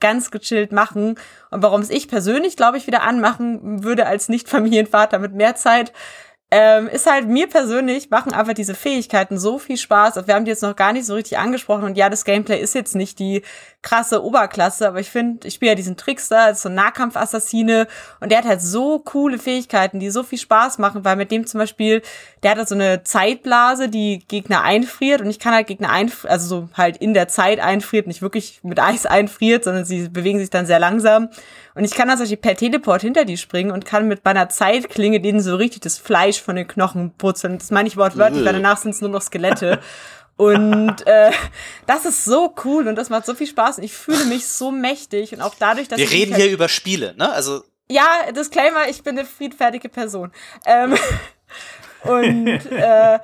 ganz 0.00 0.30
gechillt 0.30 0.72
machen. 0.72 1.14
Und 1.50 1.62
warum 1.62 1.80
es 1.80 1.88
ich 1.88 2.08
persönlich, 2.08 2.56
glaube 2.56 2.76
ich, 2.76 2.86
wieder 2.86 3.02
anmachen 3.02 3.84
würde 3.84 4.06
als 4.06 4.28
Nicht-Familienvater 4.28 5.18
mit 5.18 5.32
mehr 5.32 5.54
Zeit, 5.54 5.92
ähm, 6.54 6.86
ist 6.86 7.10
halt 7.10 7.28
mir 7.28 7.48
persönlich 7.48 8.10
machen 8.10 8.34
einfach 8.34 8.52
diese 8.52 8.74
Fähigkeiten 8.74 9.38
so 9.38 9.58
viel 9.58 9.78
Spaß. 9.78 10.26
Wir 10.26 10.34
haben 10.34 10.44
die 10.44 10.50
jetzt 10.50 10.62
noch 10.62 10.76
gar 10.76 10.92
nicht 10.92 11.06
so 11.06 11.14
richtig 11.14 11.38
angesprochen. 11.38 11.84
Und 11.84 11.96
ja, 11.96 12.10
das 12.10 12.26
Gameplay 12.26 12.60
ist 12.60 12.74
jetzt 12.74 12.94
nicht 12.94 13.18
die 13.20 13.40
krasse 13.80 14.22
Oberklasse, 14.22 14.86
aber 14.86 15.00
ich 15.00 15.08
finde, 15.10 15.48
ich 15.48 15.54
spiele 15.54 15.70
ja 15.70 15.74
diesen 15.74 15.96
Trickster, 15.96 16.40
als 16.40 16.60
so 16.60 16.68
ein 16.68 16.74
Nahkampfassassine. 16.74 17.86
Und 18.20 18.30
der 18.30 18.38
hat 18.38 18.44
halt 18.44 18.60
so 18.60 18.98
coole 18.98 19.38
Fähigkeiten, 19.38 19.98
die 19.98 20.10
so 20.10 20.22
viel 20.22 20.38
Spaß 20.38 20.76
machen, 20.76 21.06
weil 21.06 21.16
mit 21.16 21.30
dem 21.30 21.46
zum 21.46 21.58
Beispiel, 21.58 22.02
der 22.42 22.50
hat 22.50 22.58
halt 22.58 22.68
so 22.68 22.74
eine 22.74 23.02
Zeitblase, 23.02 23.88
die 23.88 24.18
Gegner 24.28 24.62
einfriert. 24.62 25.22
Und 25.22 25.30
ich 25.30 25.38
kann 25.38 25.54
halt 25.54 25.68
Gegner 25.68 25.88
einfrieren, 25.88 26.32
also 26.32 26.46
so 26.46 26.68
halt 26.74 26.98
in 26.98 27.14
der 27.14 27.28
Zeit 27.28 27.60
einfriert, 27.60 28.06
nicht 28.06 28.20
wirklich 28.20 28.60
mit 28.62 28.78
Eis 28.78 29.06
einfriert, 29.06 29.64
sondern 29.64 29.86
sie 29.86 30.10
bewegen 30.10 30.38
sich 30.38 30.50
dann 30.50 30.66
sehr 30.66 30.78
langsam. 30.78 31.30
Und 31.74 31.84
ich 31.84 31.92
kann 31.92 32.08
dann 32.08 32.18
Beispiel 32.18 32.36
per 32.36 32.56
Teleport 32.56 33.00
hinter 33.00 33.24
die 33.24 33.38
springen 33.38 33.70
und 33.70 33.86
kann 33.86 34.06
mit 34.06 34.24
meiner 34.24 34.50
Zeitklinge 34.50 35.20
denen 35.20 35.40
so 35.40 35.56
richtig 35.56 35.80
das 35.80 35.96
Fleisch 35.96 36.41
von 36.42 36.56
den 36.56 36.66
Knochen 36.66 37.12
putzeln. 37.16 37.58
Das 37.58 37.70
meine 37.70 37.88
ich 37.88 37.96
wortwörtlich, 37.96 38.44
weil 38.44 38.52
danach 38.52 38.78
sind 38.78 38.90
es 38.90 39.00
nur 39.00 39.10
noch 39.10 39.22
Skelette. 39.22 39.80
Und 40.36 41.06
äh, 41.06 41.30
das 41.86 42.04
ist 42.04 42.24
so 42.24 42.54
cool 42.64 42.88
und 42.88 42.96
das 42.96 43.10
macht 43.10 43.26
so 43.26 43.34
viel 43.34 43.46
Spaß 43.46 43.78
und 43.78 43.84
ich 43.84 43.92
fühle 43.92 44.24
mich 44.24 44.46
so 44.46 44.70
mächtig 44.70 45.34
und 45.34 45.40
auch 45.40 45.54
dadurch, 45.58 45.88
dass 45.88 45.98
wir 45.98 46.10
reden 46.10 46.32
halt 46.32 46.42
hier 46.42 46.52
über 46.52 46.68
Spiele, 46.68 47.14
ne? 47.16 47.30
Also 47.30 47.62
ja, 47.88 48.32
Disclaimer, 48.34 48.88
ich 48.88 49.02
bin 49.02 49.18
eine 49.18 49.26
friedfertige 49.26 49.88
Person. 49.88 50.32
Ähm, 50.66 50.96
und 52.04 52.48
äh, 52.48 53.18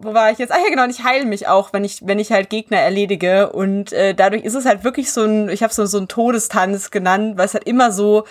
wo 0.00 0.14
war 0.14 0.30
ich 0.30 0.38
jetzt? 0.38 0.52
Ah 0.52 0.58
ja, 0.58 0.68
genau, 0.68 0.84
und 0.84 0.90
ich 0.90 1.04
heile 1.04 1.24
mich 1.24 1.48
auch, 1.48 1.72
wenn 1.72 1.84
ich, 1.84 2.06
wenn 2.06 2.18
ich 2.18 2.30
halt 2.30 2.50
Gegner 2.50 2.78
erledige. 2.78 3.50
Und 3.50 3.92
äh, 3.92 4.14
dadurch 4.14 4.44
ist 4.44 4.54
es 4.54 4.64
halt 4.64 4.84
wirklich 4.84 5.12
so 5.12 5.24
ein, 5.24 5.48
ich 5.48 5.62
habe 5.62 5.72
so, 5.72 5.86
so 5.86 5.98
ein 5.98 6.08
Todestanz 6.08 6.90
genannt, 6.90 7.36
weil 7.36 7.46
es 7.46 7.54
halt 7.54 7.66
immer 7.66 7.90
so 7.92 8.24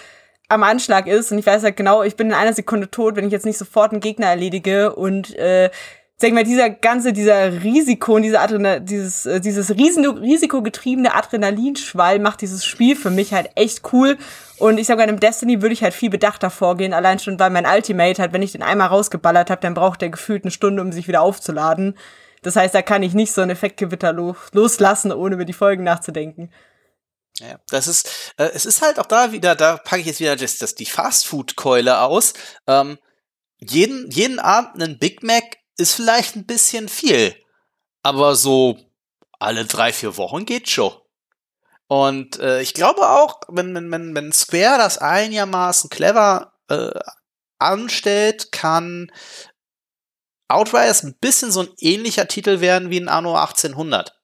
am 0.50 0.64
Anschlag 0.64 1.08
ist. 1.08 1.32
Und 1.32 1.38
ich 1.38 1.46
weiß 1.46 1.64
halt 1.64 1.78
genau, 1.78 2.04
ich 2.04 2.16
bin 2.16 2.28
in 2.28 2.34
einer 2.34 2.54
Sekunde 2.54 2.90
tot, 2.90 3.16
wenn 3.16 3.26
ich 3.26 3.32
jetzt 3.32 3.46
nicht 3.46 3.58
sofort 3.58 3.92
einen 3.92 4.02
Gegner 4.02 4.28
erledige. 4.28 4.96
Und 4.96 5.36
äh, 5.36 5.70
sag 6.18 6.34
mal, 6.34 6.44
dieser 6.44 6.70
ganze, 6.70 7.14
dieser 7.14 7.62
Risiko 7.64 8.16
und 8.16 8.24
dieser 8.24 8.42
Adrenal, 8.42 8.82
dieses, 8.82 9.26
äh, 9.26 9.40
dieses 9.40 9.70
risikogetriebene 9.70 11.14
Adrenalinschwall 11.14 12.20
macht 12.20 12.42
dieses 12.42 12.66
Spiel 12.66 12.96
für 12.96 13.12
mich 13.12 13.34
halt 13.34 13.50
echt 13.56 13.82
cool. 13.94 14.18
Und 14.58 14.80
ich 14.80 14.88
sag 14.88 14.98
mal, 14.98 15.08
im 15.08 15.20
Destiny 15.20 15.62
würde 15.62 15.74
ich 15.74 15.84
halt 15.84 15.94
viel 15.94 16.10
bedachter 16.10 16.50
vorgehen, 16.50 16.94
allein 16.94 17.20
schon, 17.20 17.40
weil 17.40 17.52
mein 17.52 17.68
Ultimate 17.68 18.20
halt, 18.20 18.34
wenn 18.34 18.42
ich 18.42 18.54
den 18.54 18.64
einmal 18.64 18.88
rausgeballert 18.88 19.52
habe, 19.52 19.62
dann 19.62 19.76
braucht 19.76 20.02
der 20.02 20.10
gefühlt 20.10 20.44
eine 20.44 20.52
Stunde, 20.52 20.82
um 20.82 20.92
sich 20.92 21.08
wieder 21.08 21.22
aufzuladen. 21.22 21.96
Das 22.42 22.56
heißt, 22.56 22.74
da 22.74 22.82
kann 22.82 23.04
ich 23.04 23.14
nicht 23.14 23.34
so 23.34 23.42
ein 23.42 23.50
Effektgewitter 23.50 24.14
loslassen, 24.54 25.12
ohne 25.12 25.36
über 25.36 25.46
die 25.46 25.54
Folgen 25.54 25.84
nachzudenken. 25.84 26.50
Ja, 27.40 27.60
das 27.70 27.88
ist, 27.88 28.34
äh, 28.38 28.50
es 28.54 28.66
ist 28.66 28.82
halt 28.82 29.00
auch 29.00 29.06
da 29.06 29.32
wieder, 29.32 29.56
da 29.56 29.78
packe 29.78 30.02
ich 30.02 30.08
jetzt 30.08 30.20
wieder 30.20 30.36
das, 30.36 30.58
das 30.58 30.76
die 30.76 30.86
Fastfood-Keule 30.86 32.02
aus. 32.02 32.34
Ähm, 32.66 32.98
jeden, 33.60 34.10
jeden 34.12 34.40
Abend 34.40 34.82
einen 34.82 34.98
Big 34.98 35.24
Mac 35.24 35.58
ist 35.78 35.94
vielleicht 35.94 36.36
ein 36.36 36.46
bisschen 36.46 36.90
viel, 36.90 37.36
aber 38.04 38.36
so 38.36 38.80
alle 39.40 39.66
drei, 39.66 39.94
vier 39.94 40.18
Wochen 40.18 40.46
geht 40.46 40.70
schon. 40.70 40.94
Und 41.88 42.40
äh, 42.40 42.62
ich 42.62 42.74
glaube 42.74 43.08
auch, 43.08 43.42
wenn, 43.48 43.74
wenn, 43.74 43.92
wenn, 43.92 44.16
wenn 44.16 44.32
Square 44.32 44.78
das 44.78 44.98
einigermaßen 44.98 45.90
clever 45.90 46.54
äh, 46.70 47.00
anstellt, 47.60 48.52
kann 48.52 49.12
Outriders 50.50 51.04
ein 51.04 51.18
bisschen 51.20 51.52
so 51.52 51.62
ein 51.62 51.70
ähnlicher 51.80 52.28
Titel 52.28 52.62
werden 52.62 52.90
wie 52.90 53.00
ein 53.00 53.10
Anno 53.10 53.36
1800 53.36 54.17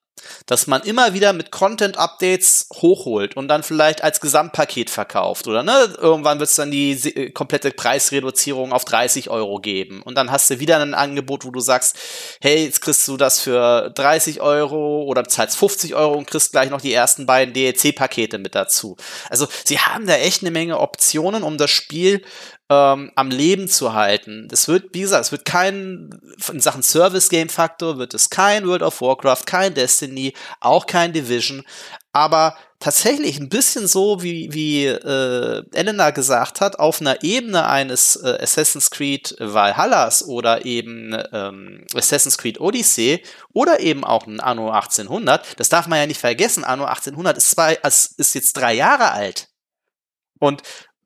dass 0.45 0.67
man 0.67 0.81
immer 0.83 1.13
wieder 1.13 1.33
mit 1.33 1.51
Content-Updates 1.51 2.67
hochholt 2.73 3.35
und 3.35 3.47
dann 3.47 3.63
vielleicht 3.63 4.03
als 4.03 4.21
Gesamtpaket 4.21 4.89
verkauft 4.89 5.47
oder 5.47 5.63
ne, 5.63 5.95
irgendwann 5.97 6.39
wird 6.39 6.49
es 6.49 6.55
dann 6.55 6.71
die 6.71 6.91
äh, 6.91 7.31
komplette 7.31 7.71
Preisreduzierung 7.71 8.73
auf 8.73 8.85
30 8.85 9.29
Euro 9.29 9.59
geben 9.59 10.01
und 10.01 10.15
dann 10.15 10.31
hast 10.31 10.49
du 10.49 10.59
wieder 10.59 10.79
ein 10.79 10.93
Angebot, 10.93 11.45
wo 11.45 11.51
du 11.51 11.59
sagst, 11.59 11.97
hey, 12.41 12.65
jetzt 12.65 12.81
kriegst 12.81 13.07
du 13.07 13.17
das 13.17 13.39
für 13.39 13.91
30 13.91 14.41
Euro 14.41 15.03
oder 15.03 15.23
zahlst 15.25 15.57
50 15.57 15.95
Euro 15.95 16.13
und 16.13 16.27
kriegst 16.27 16.51
gleich 16.51 16.69
noch 16.69 16.81
die 16.81 16.93
ersten 16.93 17.25
beiden 17.25 17.53
DLC-Pakete 17.53 18.37
mit 18.37 18.55
dazu. 18.55 18.97
Also 19.29 19.47
sie 19.65 19.79
haben 19.79 20.07
da 20.07 20.15
echt 20.15 20.41
eine 20.41 20.51
Menge 20.51 20.79
Optionen, 20.79 21.43
um 21.43 21.57
das 21.57 21.71
Spiel 21.71 22.21
ähm, 22.73 23.11
am 23.15 23.29
Leben 23.29 23.67
zu 23.67 23.93
halten. 23.93 24.47
Es 24.51 24.67
wird, 24.67 24.93
wie 24.93 25.01
gesagt, 25.01 25.25
es 25.25 25.31
wird 25.31 25.45
kein, 25.45 26.19
in 26.51 26.59
Sachen 26.59 26.83
Service-Game-Faktor 26.83 27.97
wird 27.97 28.13
es 28.13 28.29
kein 28.29 28.67
World 28.67 28.81
of 28.81 29.01
Warcraft, 29.01 29.45
kein 29.45 29.73
Destiny, 29.73 30.33
auch 30.59 30.85
kein 30.85 31.13
Division, 31.13 31.63
aber 32.11 32.55
tatsächlich 32.79 33.39
ein 33.39 33.49
bisschen 33.49 33.87
so, 33.87 34.21
wie, 34.23 34.53
wie 34.53 34.85
äh, 34.85 35.63
Elena 35.73 36.09
gesagt 36.09 36.61
hat, 36.61 36.79
auf 36.79 36.99
einer 36.99 37.23
Ebene 37.23 37.65
eines 37.67 38.15
äh, 38.17 38.37
Assassin's 38.41 38.91
Creed 38.91 39.35
Valhallas 39.39 40.27
oder 40.27 40.65
eben 40.65 41.17
ähm, 41.31 41.85
Assassin's 41.95 42.37
Creed 42.37 42.59
Odyssey 42.59 43.23
oder 43.53 43.79
eben 43.79 44.03
auch 44.03 44.27
ein 44.27 44.39
Anno 44.39 44.69
1800, 44.69 45.59
das 45.59 45.69
darf 45.69 45.87
man 45.87 45.99
ja 45.99 46.07
nicht 46.07 46.19
vergessen, 46.19 46.63
Anno 46.63 46.85
1800 46.85 47.37
ist, 47.37 47.51
zwei, 47.51 47.77
ist 47.83 48.35
jetzt 48.35 48.57
drei 48.57 48.73
Jahre 48.73 49.11
alt. 49.11 49.49
Und 50.39 50.61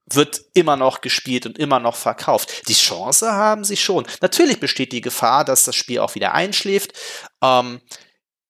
wird 0.10 0.41
immer 0.53 0.78
noch 0.78 1.01
gespielt 1.01 1.45
und 1.45 1.58
immer 1.58 1.80
noch 1.80 1.95
verkauft. 1.95 2.68
Die 2.68 2.74
Chance 2.74 3.32
haben 3.32 3.64
sie 3.64 3.78
schon. 3.78 4.08
Natürlich 4.22 4.60
besteht 4.60 4.91
die 4.91 5.01
Gefahr, 5.01 5.43
dass 5.43 5.66
das 5.66 5.76
Spiel 5.76 5.99
auch 5.99 6.16
wieder 6.16 6.34
einschläft. 6.34 6.93
Ähm, 7.43 7.82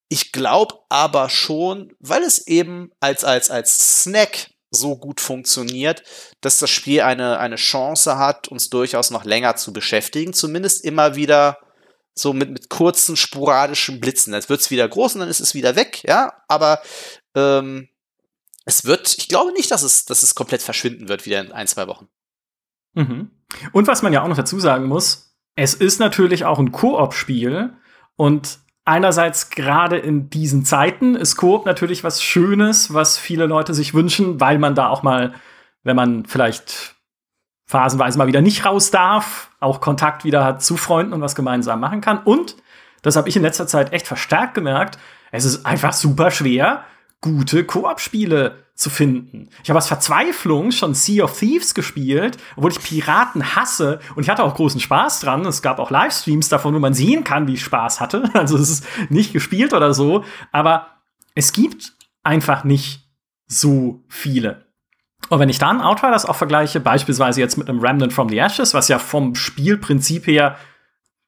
ich 0.10 0.32
glaube 0.32 0.76
aber 0.90 1.30
schon, 1.30 1.94
weil 2.00 2.24
es 2.24 2.48
eben 2.48 2.92
als, 3.00 3.24
als, 3.24 3.50
als 3.50 4.04
Snack 4.04 4.52
so 4.70 4.98
gut 4.98 5.20
funktioniert, 5.20 6.04
dass 6.42 6.60
das 6.60 6.70
Spiel 6.70 7.02
eine, 7.02 7.40
eine 7.40 7.56
Chance 7.56 8.18
hat, 8.18 8.48
uns 8.48 8.70
durchaus 8.70 9.12
noch 9.12 9.26
länger 9.26 9.56
zu 9.56 9.74
beschäftigen. 9.74 10.34
Zumindest 10.34 10.84
immer 10.84 11.16
wieder 11.16 11.58
so 12.14 12.34
mit, 12.34 12.50
mit 12.50 12.70
kurzen, 12.70 13.16
sporadischen 13.16 14.00
Blitzen. 14.00 14.34
Jetzt 14.34 14.50
wird 14.50 14.62
es 14.62 14.72
wieder 14.72 14.88
groß 14.88 15.16
und 15.16 15.22
dann 15.22 15.30
ist 15.30 15.40
es 15.40 15.56
wieder 15.56 15.76
weg, 15.76 16.04
ja. 16.04 16.34
Aber 16.48 16.82
ähm, 17.36 17.90
es 18.68 18.84
wird, 18.84 19.16
ich 19.18 19.30
glaube 19.30 19.54
nicht, 19.54 19.72
dass 19.72 19.82
es, 19.82 20.06
dass 20.06 20.24
es 20.24 20.36
komplett 20.36 20.62
verschwinden 20.62 21.08
wird 21.08 21.26
wieder 21.26 21.40
in 21.40 21.54
ein, 21.54 21.68
zwei 21.68 21.88
Wochen. 21.88 22.10
Mhm. 22.96 23.32
Und 23.72 23.88
was 23.88 24.02
man 24.02 24.12
ja 24.12 24.22
auch 24.22 24.28
noch 24.28 24.36
dazu 24.36 24.60
sagen 24.60 24.88
muss, 24.88 25.38
es 25.56 25.74
ist 25.74 26.00
natürlich 26.00 26.44
auch 26.44 26.60
ein 26.60 26.74
Koop-Spiel 26.74 27.74
und 28.18 28.60
einerseits 28.84 29.52
gerade 29.52 29.98
in 29.98 30.30
diesen 30.30 30.66
Zeiten 30.66 31.16
ist 31.16 31.38
Koop 31.38 31.66
natürlich 31.66 32.04
was 32.04 32.22
Schönes, 32.22 32.94
was 32.94 33.18
viele 33.18 33.46
Leute 33.46 33.74
sich 33.74 33.94
wünschen, 33.94 34.42
weil 34.42 34.60
man 34.60 34.76
da 34.76 34.90
auch 34.90 35.02
mal, 35.02 35.34
wenn 35.84 35.96
man 35.96 36.26
vielleicht 36.26 36.96
phasenweise 37.68 38.18
mal 38.18 38.28
wieder 38.28 38.42
nicht 38.42 38.66
raus 38.66 38.92
darf, 38.92 39.50
auch 39.62 39.80
Kontakt 39.80 40.26
wieder 40.26 40.44
hat 40.44 40.62
zu 40.62 40.76
Freunden 40.76 41.14
und 41.14 41.22
was 41.22 41.36
gemeinsam 41.36 41.80
machen 41.80 42.02
kann. 42.02 42.22
Und, 42.22 42.58
das 43.02 43.16
habe 43.16 43.30
ich 43.30 43.38
in 43.38 43.44
letzter 43.44 43.68
Zeit 43.68 43.94
echt 43.94 44.08
verstärkt 44.08 44.56
gemerkt, 44.56 45.00
es 45.32 45.46
ist 45.46 45.66
einfach 45.66 45.94
super 45.94 46.32
schwer, 46.32 46.84
gute 47.22 47.64
Koop-Spiele 47.64 48.64
zu 48.76 48.92
finden. 48.92 49.50
Ich 49.64 49.70
habe 49.70 49.80
aus 49.80 49.88
Verzweiflung 49.88 50.72
schon 50.72 50.94
Sea 50.94 51.24
of 51.24 51.38
Thieves 51.38 51.74
gespielt, 51.74 52.38
obwohl 52.56 52.72
ich 52.72 52.82
Piraten 52.82 53.56
hasse 53.56 54.00
und 54.16 54.24
ich 54.24 54.30
hatte 54.30 54.44
auch 54.44 54.54
großen 54.54 54.80
Spaß 54.80 55.22
dran. 55.22 55.46
Es 55.46 55.64
gab 55.64 55.80
auch 55.80 55.90
Livestreams 55.90 56.48
davon, 56.48 56.76
wo 56.76 56.80
man 56.80 56.94
sehen 56.94 57.24
kann, 57.24 57.48
wie 57.48 57.56
ich 57.56 57.64
Spaß 57.64 58.00
hatte. 58.00 58.30
Also 58.34 58.56
es 58.58 58.70
ist 58.70 58.86
nicht 59.10 59.34
gespielt 59.34 59.74
oder 59.74 59.96
so, 59.96 60.24
aber 60.52 60.88
es 61.34 61.54
gibt 61.54 61.94
einfach 62.24 62.64
nicht 62.64 63.10
so 63.48 64.04
viele. 64.08 64.68
Und 65.30 65.40
wenn 65.40 65.50
ich 65.50 65.58
dann 65.58 65.82
Outriders 65.82 66.26
auch 66.26 66.36
vergleiche, 66.36 66.80
beispielsweise 66.80 67.42
jetzt 67.42 67.58
mit 67.58 67.68
einem 67.68 67.80
Remnant 67.80 68.14
from 68.14 68.30
the 68.30 68.38
Ashes, 68.38 68.76
was 68.76 68.88
ja 68.88 69.00
vom 69.00 69.34
Spielprinzip 69.34 70.28
her 70.28 70.56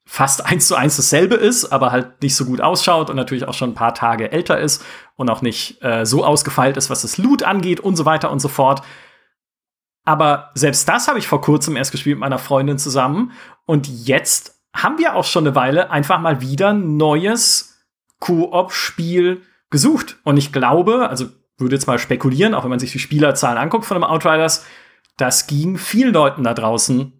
fast 0.06 0.46
eins 0.46 0.68
zu 0.68 0.76
eins 0.76 0.98
dasselbe 0.98 1.36
ist, 1.36 1.66
aber 1.66 1.92
halt 1.92 2.22
nicht 2.22 2.36
so 2.36 2.46
gut 2.46 2.62
ausschaut 2.62 3.10
und 3.10 3.16
natürlich 3.16 3.48
auch 3.48 3.54
schon 3.54 3.72
ein 3.72 3.76
paar 3.76 3.94
Tage 3.94 4.32
älter 4.32 4.60
ist 4.60 4.84
und 5.20 5.30
auch 5.30 5.42
nicht 5.42 5.84
äh, 5.84 6.06
so 6.06 6.24
ausgefeilt 6.24 6.78
ist, 6.78 6.90
was 6.90 7.02
das 7.02 7.18
Loot 7.18 7.44
angeht 7.44 7.82
und 7.82 7.98
so 7.98 8.06
weiter 8.06 8.32
und 8.32 8.40
so 8.40 8.48
fort. 8.48 8.82
Aber 10.06 10.52
selbst 10.56 10.88
das 10.88 11.10
habe 11.10 11.20
ich 11.20 11.28
vor 11.28 11.42
kurzem 11.42 11.76
erst 11.76 11.92
gespielt 11.92 12.16
mit 12.16 12.22
meiner 12.22 12.40
Freundin 12.40 12.78
zusammen 12.78 13.34
und 13.66 14.08
jetzt 14.08 14.62
haben 14.74 14.98
wir 14.98 15.16
auch 15.16 15.26
schon 15.26 15.46
eine 15.46 15.56
Weile 15.56 15.92
einfach 15.92 16.22
mal 16.22 16.40
wieder 16.40 16.70
ein 16.70 16.96
neues 16.96 17.84
Koop-Spiel 18.20 19.42
gesucht. 19.70 20.18
Und 20.24 20.38
ich 20.38 20.54
glaube, 20.54 21.10
also 21.10 21.26
würde 21.58 21.76
jetzt 21.76 21.88
mal 21.88 22.00
spekulieren, 22.00 22.54
auch 22.54 22.64
wenn 22.64 22.70
man 22.70 22.80
sich 22.80 22.94
die 22.94 23.00
Spielerzahlen 23.00 23.58
anguckt 23.58 23.86
von 23.86 23.98
einem 23.98 24.06
Outriders, 24.06 24.66
das 25.18 25.48
ging 25.48 25.78
vielen 25.78 26.14
Leuten 26.14 26.46
da 26.46 26.54
draußen 26.54 27.12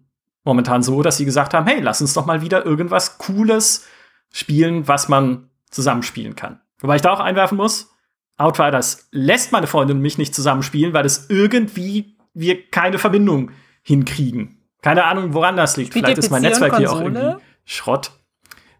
momentan 0.44 0.82
so, 0.82 1.02
dass 1.02 1.18
sie 1.18 1.26
gesagt 1.26 1.52
haben, 1.52 1.66
hey, 1.66 1.80
lass 1.80 2.00
uns 2.00 2.14
doch 2.14 2.24
mal 2.24 2.40
wieder 2.40 2.64
irgendwas 2.64 3.18
Cooles 3.18 3.86
spielen, 4.32 4.88
was 4.88 5.10
man 5.10 5.50
zusammenspielen 5.70 6.34
kann. 6.34 6.60
Wobei 6.80 6.96
ich 6.96 7.02
da 7.02 7.12
auch 7.12 7.20
einwerfen 7.20 7.56
muss, 7.56 7.90
Outriders 8.36 9.08
lässt 9.10 9.52
meine 9.52 9.66
Freundin 9.66 9.98
und 9.98 10.02
mich 10.02 10.18
nicht 10.18 10.34
zusammenspielen, 10.34 10.92
weil 10.94 11.04
es 11.04 11.28
irgendwie 11.28 12.16
wir 12.32 12.70
keine 12.70 12.98
Verbindung 12.98 13.50
hinkriegen. 13.82 14.58
Keine 14.82 15.04
Ahnung, 15.04 15.34
woran 15.34 15.56
das 15.56 15.76
liegt. 15.76 15.92
Vielleicht 15.92 16.18
ist 16.18 16.30
mein 16.30 16.42
Netzwerk 16.42 16.76
hier 16.76 16.90
auch 16.90 17.00
irgendwie 17.00 17.36
Schrott. 17.64 18.12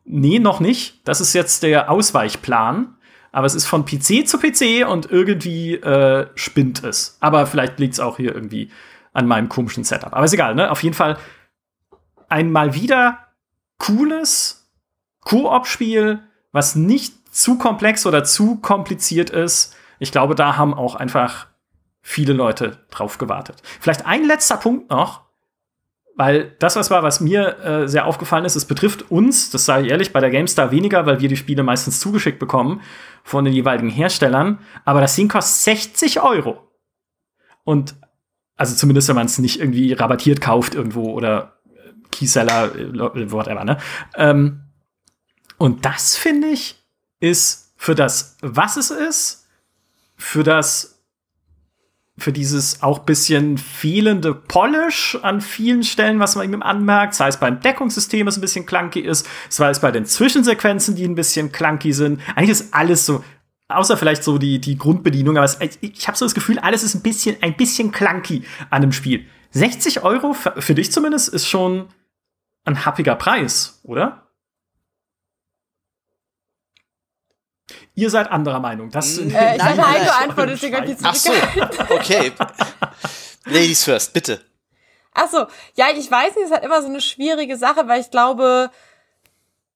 Nee, 0.05 0.39
noch 0.39 0.61
nicht. 0.61 1.07
Das 1.07 1.21
ist 1.21 1.35
jetzt 1.35 1.63
der 1.63 1.91
Ausweichplan. 1.91 2.97
Aber 3.33 3.47
es 3.47 3.55
ist 3.55 3.67
von 3.67 3.85
PC 3.85 4.27
zu 4.27 4.39
PC 4.39 4.89
und 4.89 5.11
irgendwie 5.11 5.75
äh, 5.75 6.27
spinnt 6.35 6.83
es. 6.83 7.17
Aber 7.21 7.47
vielleicht 7.47 7.79
liegt 7.79 7.95
es 7.95 8.01
auch 8.01 8.17
hier 8.17 8.35
irgendwie 8.35 8.71
an 9.13 9.27
meinem 9.27 9.49
komischen 9.49 9.85
Setup. 9.85 10.13
Aber 10.13 10.25
ist 10.25 10.33
egal, 10.33 10.55
ne? 10.55 10.71
Auf 10.71 10.83
jeden 10.83 10.97
Fall 10.97 11.17
ein 12.29 12.51
mal 12.51 12.75
wieder 12.75 13.19
cooles 13.79 14.69
Koop-Spiel, 15.21 16.21
was 16.51 16.75
nicht 16.75 17.20
zu 17.31 17.59
komplex 17.59 18.07
oder 18.07 18.25
zu 18.25 18.57
kompliziert 18.57 19.31
ist. 19.31 19.77
Ich 19.99 20.13
glaube, 20.13 20.35
da 20.35 20.57
haben 20.57 20.75
auch 20.75 20.95
einfach 20.95 21.47
viele 22.03 22.33
Leute 22.33 22.79
drauf 22.91 23.19
gewartet. 23.19 23.63
Vielleicht 23.81 24.07
ein 24.07 24.25
letzter 24.25 24.57
Punkt 24.57 24.91
noch, 24.91 25.23
weil 26.17 26.55
das 26.59 26.77
was 26.77 26.91
war, 26.91 27.03
was 27.03 27.21
mir 27.21 27.59
äh, 27.61 27.89
sehr 27.89 28.07
aufgefallen 28.07 28.45
ist, 28.45 28.57
es 28.57 28.65
betrifft 28.65 29.11
uns, 29.11 29.51
das 29.51 29.65
sage 29.65 29.87
ich 29.87 29.91
ehrlich, 29.91 30.13
bei 30.13 30.21
der 30.21 30.31
GameStar 30.31 30.71
weniger, 30.71 31.07
weil 31.07 31.21
wir 31.21 31.29
die 31.29 31.37
Spiele 31.37 31.63
meistens 31.63 32.01
zugeschickt 32.01 32.39
bekommen 32.39 32.83
von 33.23 33.45
den 33.45 33.55
jeweiligen 33.55 33.89
Herstellern. 33.89 34.59
Aber 34.85 35.01
das 35.01 35.15
Ding 35.15 35.29
kostet 35.29 35.77
60 35.77 36.21
Euro. 36.21 36.69
Und 37.65 37.95
also 38.57 38.75
zumindest, 38.75 39.09
wenn 39.09 39.17
man 39.17 39.27
es 39.27 39.39
nicht 39.39 39.61
irgendwie 39.61 39.93
rabattiert 39.93 40.41
kauft 40.41 40.75
irgendwo 40.75 41.13
oder 41.13 41.61
Keyseller, 42.11 42.75
äh, 42.75 43.33
whatever, 43.33 43.65
ne? 43.65 43.79
Ähm, 44.17 44.65
und 45.57 45.85
das, 45.85 46.17
finde 46.17 46.49
ich, 46.49 46.80
ist 47.21 47.73
für 47.77 47.95
das, 47.95 48.37
was 48.41 48.77
es 48.77 48.91
ist, 48.91 49.47
für 50.17 50.43
das, 50.43 51.03
für 52.19 52.33
dieses 52.33 52.83
auch 52.83 53.01
bisschen 53.01 53.57
fehlende 53.57 54.35
Polish 54.35 55.19
an 55.23 55.41
vielen 55.41 55.83
Stellen, 55.83 56.19
was 56.19 56.37
man 56.37 56.53
ihm 56.53 56.63
anmerkt, 56.63 57.15
sei 57.15 57.29
es 57.29 57.39
beim 57.39 57.61
Deckungssystem, 57.61 58.27
das 58.27 58.37
ein 58.37 58.43
bisschen 58.43 58.67
clunky 58.67 59.01
ist, 59.01 59.27
sei 59.49 59.71
es 59.71 59.81
bei 59.81 59.91
den 59.91 60.05
Zwischensequenzen, 60.05 60.97
die 60.97 61.05
ein 61.05 61.15
bisschen 61.15 61.53
clunky 61.53 61.93
sind. 61.93 62.21
Eigentlich 62.37 62.51
ist 62.51 62.75
alles 62.75 63.07
so, 63.07 63.25
außer 63.69 63.97
vielleicht 63.97 64.25
so 64.25 64.37
die, 64.37 64.61
die 64.61 64.77
Grundbedienung, 64.77 65.39
aber 65.39 65.47
es, 65.47 65.59
ich 65.81 66.07
habe 66.07 66.19
so 66.19 66.27
das 66.27 66.35
Gefühl, 66.35 66.59
alles 66.59 66.83
ist 66.83 66.95
ein 66.95 67.03
bisschen, 67.03 67.37
ein 67.41 67.57
bisschen 67.57 67.93
clunky 67.93 68.45
an 68.69 68.83
dem 68.83 68.93
Spiel. 68.93 69.27
60 69.53 70.03
Euro, 70.03 70.35
für, 70.35 70.61
für 70.61 70.75
dich 70.75 70.93
zumindest, 70.93 71.29
ist 71.31 71.49
schon 71.49 71.89
ein 72.65 72.85
happiger 72.85 73.15
Preis, 73.15 73.81
oder? 73.83 74.30
Ihr 78.01 78.09
seid 78.09 78.31
anderer 78.31 78.61
Meinung. 78.61 78.91
Das 78.91 79.19
äh, 79.19 79.25
ich 79.57 79.63
habe 79.63 79.87
Heiko 79.87 80.05
geantwortet, 80.07 80.55
deswegen 80.55 80.77
habe 80.77 80.87
ich 80.87 80.97
Ach 81.03 81.15
so, 81.15 81.33
okay. 81.91 82.33
Ladies 83.45 83.85
first, 83.85 84.15
bitte. 84.15 84.41
Ach 85.13 85.29
so, 85.29 85.47
ja, 85.75 85.89
ich 85.95 86.11
weiß 86.11 86.35
nicht, 86.35 86.45
es 86.45 86.45
ist 86.47 86.53
halt 86.53 86.65
immer 86.65 86.81
so 86.81 86.89
eine 86.89 87.03
schwierige 87.03 87.59
Sache, 87.59 87.89
weil 87.89 88.01
ich 88.01 88.11
glaube, 88.11 88.71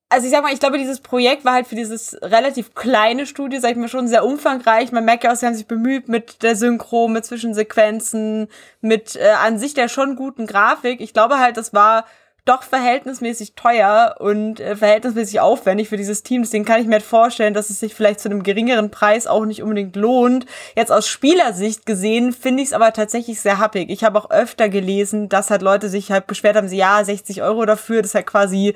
also 0.09 0.25
ich 0.25 0.33
sag 0.33 0.43
mal, 0.43 0.55
ich 0.55 0.61
glaube, 0.61 0.79
dieses 0.79 1.01
Projekt 1.01 1.45
war 1.45 1.53
halt 1.53 1.67
für 1.67 1.75
dieses 1.75 2.17
relativ 2.23 2.75
kleine 2.75 3.27
Studio, 3.27 3.61
sag 3.61 3.73
ich 3.73 3.77
mal, 3.77 3.89
schon 3.89 4.09
sehr 4.09 4.25
umfangreich. 4.25 4.91
Man 4.91 5.05
merkt 5.05 5.25
ja 5.25 5.33
auch, 5.33 5.37
sie 5.37 5.45
haben 5.45 5.55
sich 5.55 5.67
bemüht 5.67 6.09
mit 6.09 6.43
der 6.43 6.57
Synchro, 6.57 7.09
mit 7.09 7.27
Zwischensequenzen, 7.27 8.49
mit 8.81 9.17
äh, 9.17 9.33
an 9.33 9.59
sich 9.59 9.75
der 9.75 9.89
schon 9.89 10.17
guten 10.17 10.47
Grafik. 10.47 11.03
Ich 11.03 11.13
glaube 11.13 11.41
halt, 11.41 11.59
das 11.59 11.75
war 11.75 12.07
doch 12.45 12.63
verhältnismäßig 12.63 13.55
teuer 13.55 14.17
und 14.19 14.61
äh, 14.61 14.77
verhältnismäßig 14.77 15.41
aufwendig 15.41 15.89
für 15.89 15.97
dieses 15.97 16.23
Team. 16.23 16.43
Deswegen 16.43 16.65
kann 16.65 16.81
ich 16.81 16.87
mir 16.87 16.95
halt 16.95 17.03
vorstellen, 17.03 17.55
dass 17.55 17.71
es 17.71 17.81
sich 17.81 17.95
vielleicht 17.95 18.21
zu 18.21 18.29
einem 18.29 18.43
geringeren 18.43 18.91
Preis 18.91 19.27
auch 19.27 19.47
nicht 19.47 19.63
unbedingt 19.63 19.97
lohnt. 19.97 20.45
Jetzt 20.77 20.93
aus 20.93 21.09
Spielersicht 21.09 21.87
gesehen 21.87 22.33
finde 22.33 22.63
ich 22.63 22.69
es 22.69 22.75
aber 22.75 22.93
tatsächlich 22.93 23.41
sehr 23.41 23.59
happig. 23.59 23.91
Ich 23.91 24.05
habe 24.05 24.19
auch 24.19 24.31
öfter 24.31 24.69
gelesen, 24.69 25.31
dass 25.31 25.51
halt 25.51 25.63
Leute 25.63 25.89
sich 25.89 26.13
halt 26.13 26.27
beschwert 26.27 26.57
haben, 26.57 26.69
sie 26.69 26.77
ja, 26.77 27.03
60 27.03 27.43
Euro 27.43 27.65
dafür, 27.65 28.03
das 28.03 28.11
ist 28.11 28.15
halt 28.15 28.27
quasi 28.27 28.75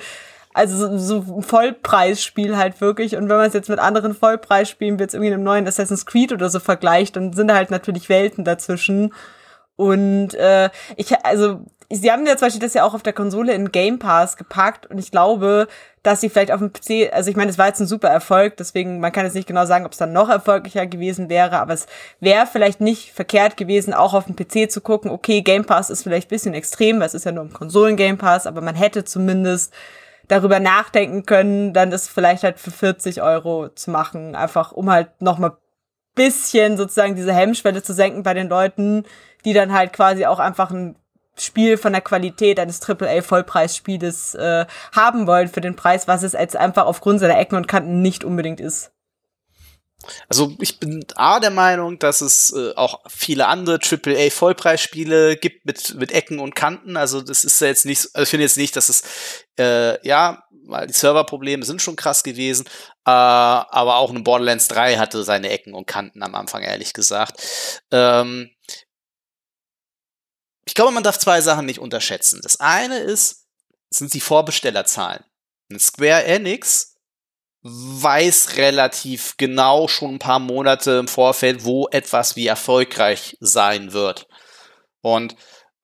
also 0.54 0.98
so, 0.98 1.36
ein 1.36 1.42
Vollpreisspiel 1.42 2.56
halt 2.56 2.80
wirklich. 2.80 3.16
Und 3.16 3.28
wenn 3.28 3.36
man 3.36 3.46
es 3.46 3.54
jetzt 3.54 3.68
mit 3.68 3.78
anderen 3.78 4.14
Vollpreisspielen, 4.14 4.98
wie 4.98 5.02
jetzt 5.02 5.14
irgendwie 5.14 5.32
einem 5.32 5.44
neuen 5.44 5.68
Assassin's 5.68 6.06
Creed 6.06 6.32
oder 6.32 6.48
so 6.48 6.58
vergleicht, 6.58 7.16
dann 7.16 7.32
sind 7.32 7.48
da 7.48 7.54
halt 7.54 7.70
natürlich 7.70 8.08
Welten 8.08 8.44
dazwischen. 8.44 9.12
Und 9.78 10.34
äh, 10.34 10.70
ich, 10.96 11.14
also 11.24 11.60
sie 11.88 12.10
haben 12.10 12.26
ja 12.26 12.36
zum 12.36 12.46
Beispiel 12.46 12.60
das 12.60 12.74
ja 12.74 12.82
auch 12.82 12.94
auf 12.94 13.04
der 13.04 13.12
Konsole 13.12 13.54
in 13.54 13.70
Game 13.70 14.00
Pass 14.00 14.36
gepackt 14.36 14.86
und 14.86 14.98
ich 14.98 15.12
glaube, 15.12 15.68
dass 16.02 16.20
sie 16.20 16.28
vielleicht 16.28 16.50
auf 16.50 16.58
dem 16.58 16.72
PC, 16.72 17.12
also 17.12 17.30
ich 17.30 17.36
meine, 17.36 17.48
es 17.48 17.58
war 17.58 17.68
jetzt 17.68 17.78
ein 17.78 17.86
super 17.86 18.08
Erfolg, 18.08 18.56
deswegen 18.56 18.98
man 18.98 19.12
kann 19.12 19.24
jetzt 19.24 19.34
nicht 19.34 19.46
genau 19.46 19.66
sagen, 19.66 19.86
ob 19.86 19.92
es 19.92 19.98
dann 19.98 20.12
noch 20.12 20.28
erfolgreicher 20.28 20.88
gewesen 20.88 21.28
wäre, 21.28 21.60
aber 21.60 21.74
es 21.74 21.86
wäre 22.18 22.46
vielleicht 22.46 22.80
nicht 22.80 23.12
verkehrt 23.12 23.56
gewesen, 23.56 23.94
auch 23.94 24.14
auf 24.14 24.24
dem 24.26 24.34
PC 24.34 24.68
zu 24.68 24.80
gucken, 24.80 25.12
okay, 25.12 25.42
Game 25.42 25.64
Pass 25.64 25.90
ist 25.90 26.02
vielleicht 26.02 26.26
ein 26.26 26.34
bisschen 26.34 26.54
extrem, 26.54 26.98
weil 26.98 27.06
es 27.06 27.14
ist 27.14 27.24
ja 27.24 27.30
nur 27.30 27.44
im 27.44 27.52
Konsolen 27.52 27.94
Game 27.94 28.18
Pass, 28.18 28.48
aber 28.48 28.62
man 28.62 28.74
hätte 28.74 29.04
zumindest 29.04 29.72
darüber 30.26 30.58
nachdenken 30.58 31.24
können, 31.24 31.72
dann 31.72 31.92
das 31.92 32.08
vielleicht 32.08 32.42
halt 32.42 32.58
für 32.58 32.72
40 32.72 33.22
Euro 33.22 33.68
zu 33.68 33.92
machen, 33.92 34.34
einfach 34.34 34.72
um 34.72 34.90
halt 34.90 35.22
nochmal 35.22 35.56
bisschen 36.18 36.76
sozusagen 36.76 37.14
diese 37.14 37.32
Hemmschwelle 37.32 37.80
zu 37.82 37.94
senken 37.94 38.24
bei 38.24 38.34
den 38.34 38.48
Leuten, 38.48 39.04
die 39.44 39.52
dann 39.52 39.72
halt 39.72 39.92
quasi 39.92 40.26
auch 40.26 40.38
einfach 40.38 40.70
ein 40.70 40.96
Spiel 41.40 41.76
von 41.76 41.92
der 41.92 42.02
Qualität 42.02 42.58
eines 42.58 42.80
AAA-Vollpreisspieles 42.82 44.34
äh, 44.34 44.66
haben 44.94 45.26
wollen 45.26 45.48
für 45.48 45.60
den 45.60 45.76
Preis, 45.76 46.08
was 46.08 46.22
es 46.22 46.32
jetzt 46.32 46.56
einfach 46.56 46.86
aufgrund 46.86 47.20
seiner 47.20 47.38
Ecken 47.38 47.56
und 47.56 47.68
Kanten 47.68 48.02
nicht 48.02 48.24
unbedingt 48.24 48.60
ist. 48.60 48.90
Also 50.28 50.54
ich 50.60 50.78
bin 50.78 51.04
A 51.16 51.40
der 51.40 51.50
Meinung, 51.50 51.98
dass 51.98 52.20
es 52.20 52.52
äh, 52.52 52.72
auch 52.76 53.00
viele 53.08 53.48
andere 53.48 53.80
AAA 53.80 54.30
Vollpreisspiele 54.30 55.36
gibt 55.36 55.66
mit 55.66 55.96
mit 55.96 56.12
Ecken 56.12 56.38
und 56.38 56.54
Kanten. 56.54 56.96
Also 56.96 57.20
das 57.20 57.44
ist 57.44 57.60
ja 57.60 57.66
jetzt 57.66 57.84
nicht, 57.84 58.08
also 58.14 58.22
ich 58.22 58.28
finde 58.28 58.44
jetzt 58.44 58.56
nicht, 58.56 58.76
dass 58.76 58.88
es 58.88 59.02
äh, 59.58 60.06
ja, 60.06 60.44
weil 60.66 60.86
die 60.86 60.92
Serverprobleme 60.92 61.64
sind 61.64 61.82
schon 61.82 61.96
krass 61.96 62.22
gewesen, 62.22 62.66
äh, 63.06 63.10
aber 63.10 63.96
auch 63.96 64.10
ein 64.10 64.22
Borderlands 64.22 64.68
3 64.68 64.98
hatte 64.98 65.24
seine 65.24 65.50
Ecken 65.50 65.74
und 65.74 65.86
Kanten 65.86 66.22
am 66.22 66.34
Anfang 66.34 66.62
ehrlich 66.62 66.92
gesagt. 66.92 67.82
Ähm, 67.90 68.50
ich 70.68 70.74
glaube, 70.74 70.92
man 70.92 71.02
darf 71.02 71.18
zwei 71.18 71.40
Sachen 71.40 71.64
nicht 71.64 71.78
unterschätzen. 71.78 72.40
Das 72.42 72.60
eine 72.60 72.98
ist, 72.98 73.46
sind 73.88 74.12
die 74.12 74.20
Vorbestellerzahlen. 74.20 75.24
Square 75.78 76.24
Enix 76.24 76.96
weiß 77.62 78.58
relativ 78.58 79.38
genau 79.38 79.88
schon 79.88 80.16
ein 80.16 80.18
paar 80.18 80.38
Monate 80.38 80.98
im 80.98 81.08
Vorfeld, 81.08 81.64
wo 81.64 81.88
etwas 81.88 82.36
wie 82.36 82.46
erfolgreich 82.46 83.38
sein 83.40 83.94
wird. 83.94 84.28
Und 85.00 85.36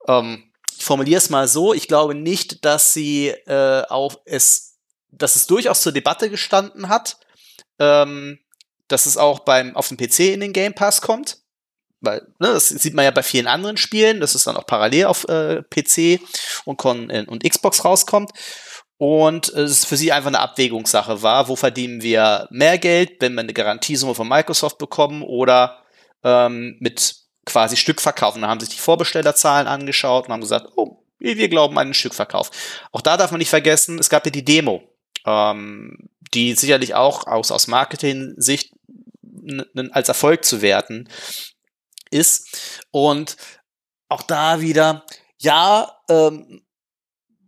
ähm, 0.07 0.53
ich 0.77 0.85
formuliere 0.85 1.17
es 1.17 1.31
mal 1.31 1.49
so, 1.49 1.73
ich 1.73 1.89
glaube 1.89 2.15
nicht, 2.15 2.67
dass 2.67 2.93
sie 2.93 3.29
äh, 3.29 3.85
auch 3.89 4.21
es, 4.27 4.77
dass 5.09 5.35
es 5.35 5.47
durchaus 5.47 5.81
zur 5.81 5.93
Debatte 5.93 6.29
gestanden 6.29 6.91
hat, 6.91 7.17
ähm, 7.79 8.39
dass 8.89 9.07
es 9.07 9.17
auch 9.17 9.39
beim 9.41 9.77
auf 9.77 9.89
dem 9.89 9.97
PC 9.97 10.35
in 10.35 10.41
den 10.41 10.53
Game 10.53 10.75
Pass 10.75 11.01
kommt 11.01 11.39
weil 12.05 12.21
ne, 12.39 12.49
das 12.49 12.69
sieht 12.69 12.95
man 12.95 13.05
ja 13.05 13.11
bei 13.11 13.23
vielen 13.23 13.47
anderen 13.47 13.77
Spielen, 13.77 14.21
dass 14.21 14.35
es 14.35 14.45
dann 14.45 14.57
auch 14.57 14.67
parallel 14.67 15.07
auf 15.07 15.29
äh, 15.29 15.63
PC 15.63 16.21
und, 16.65 16.77
Con 16.77 17.11
äh, 17.11 17.25
und 17.27 17.49
Xbox 17.49 17.85
rauskommt. 17.85 18.31
Und 18.97 19.53
äh, 19.55 19.63
es 19.63 19.85
für 19.85 19.97
sie 19.97 20.13
einfach 20.13 20.29
eine 20.29 20.41
Abwägungssache 20.41 21.23
war, 21.23 21.49
wo 21.49 21.57
verdienen 21.57 22.03
wir 22.03 22.47
mehr 22.51 22.79
Geld, 22.79 23.21
wenn 23.21 23.35
wir 23.35 23.41
eine 23.41 23.53
Garantiesumme 23.53 24.15
von 24.15 24.29
Microsoft 24.29 24.79
bekommen 24.79 25.23
oder 25.23 25.83
ähm, 26.23 26.77
mit 26.81 27.17
quasi 27.45 27.77
Stückverkauf. 27.77 28.35
Und 28.35 28.43
dann 28.43 28.51
haben 28.51 28.61
sich 28.61 28.71
die 28.71 28.79
Vorbestellerzahlen 28.79 29.67
angeschaut 29.67 30.27
und 30.27 30.33
haben 30.33 30.41
gesagt, 30.41 30.69
oh, 30.77 31.05
wir 31.19 31.49
glauben 31.49 31.79
an 31.79 31.89
den 31.89 31.95
Stückverkauf. 31.95 32.51
Auch 32.93 33.01
da 33.01 33.17
darf 33.17 33.31
man 33.31 33.39
nicht 33.39 33.51
vergessen, 33.51 33.99
es 33.99 34.11
gab 34.11 34.25
ja 34.27 34.31
die 34.31 34.45
Demo, 34.45 34.83
ähm, 35.27 36.09
die 36.35 36.55
sicherlich 36.55 36.95
auch 36.95 37.27
aus, 37.27 37.51
aus 37.51 37.67
Marketing-Sicht 37.67 38.73
als 39.93 40.09
Erfolg 40.09 40.45
zu 40.45 40.63
werten 40.63 41.09
ist. 42.15 42.87
Und 42.91 43.37
auch 44.09 44.23
da 44.23 44.61
wieder, 44.61 45.05
ja, 45.39 45.99
ähm, 46.09 46.65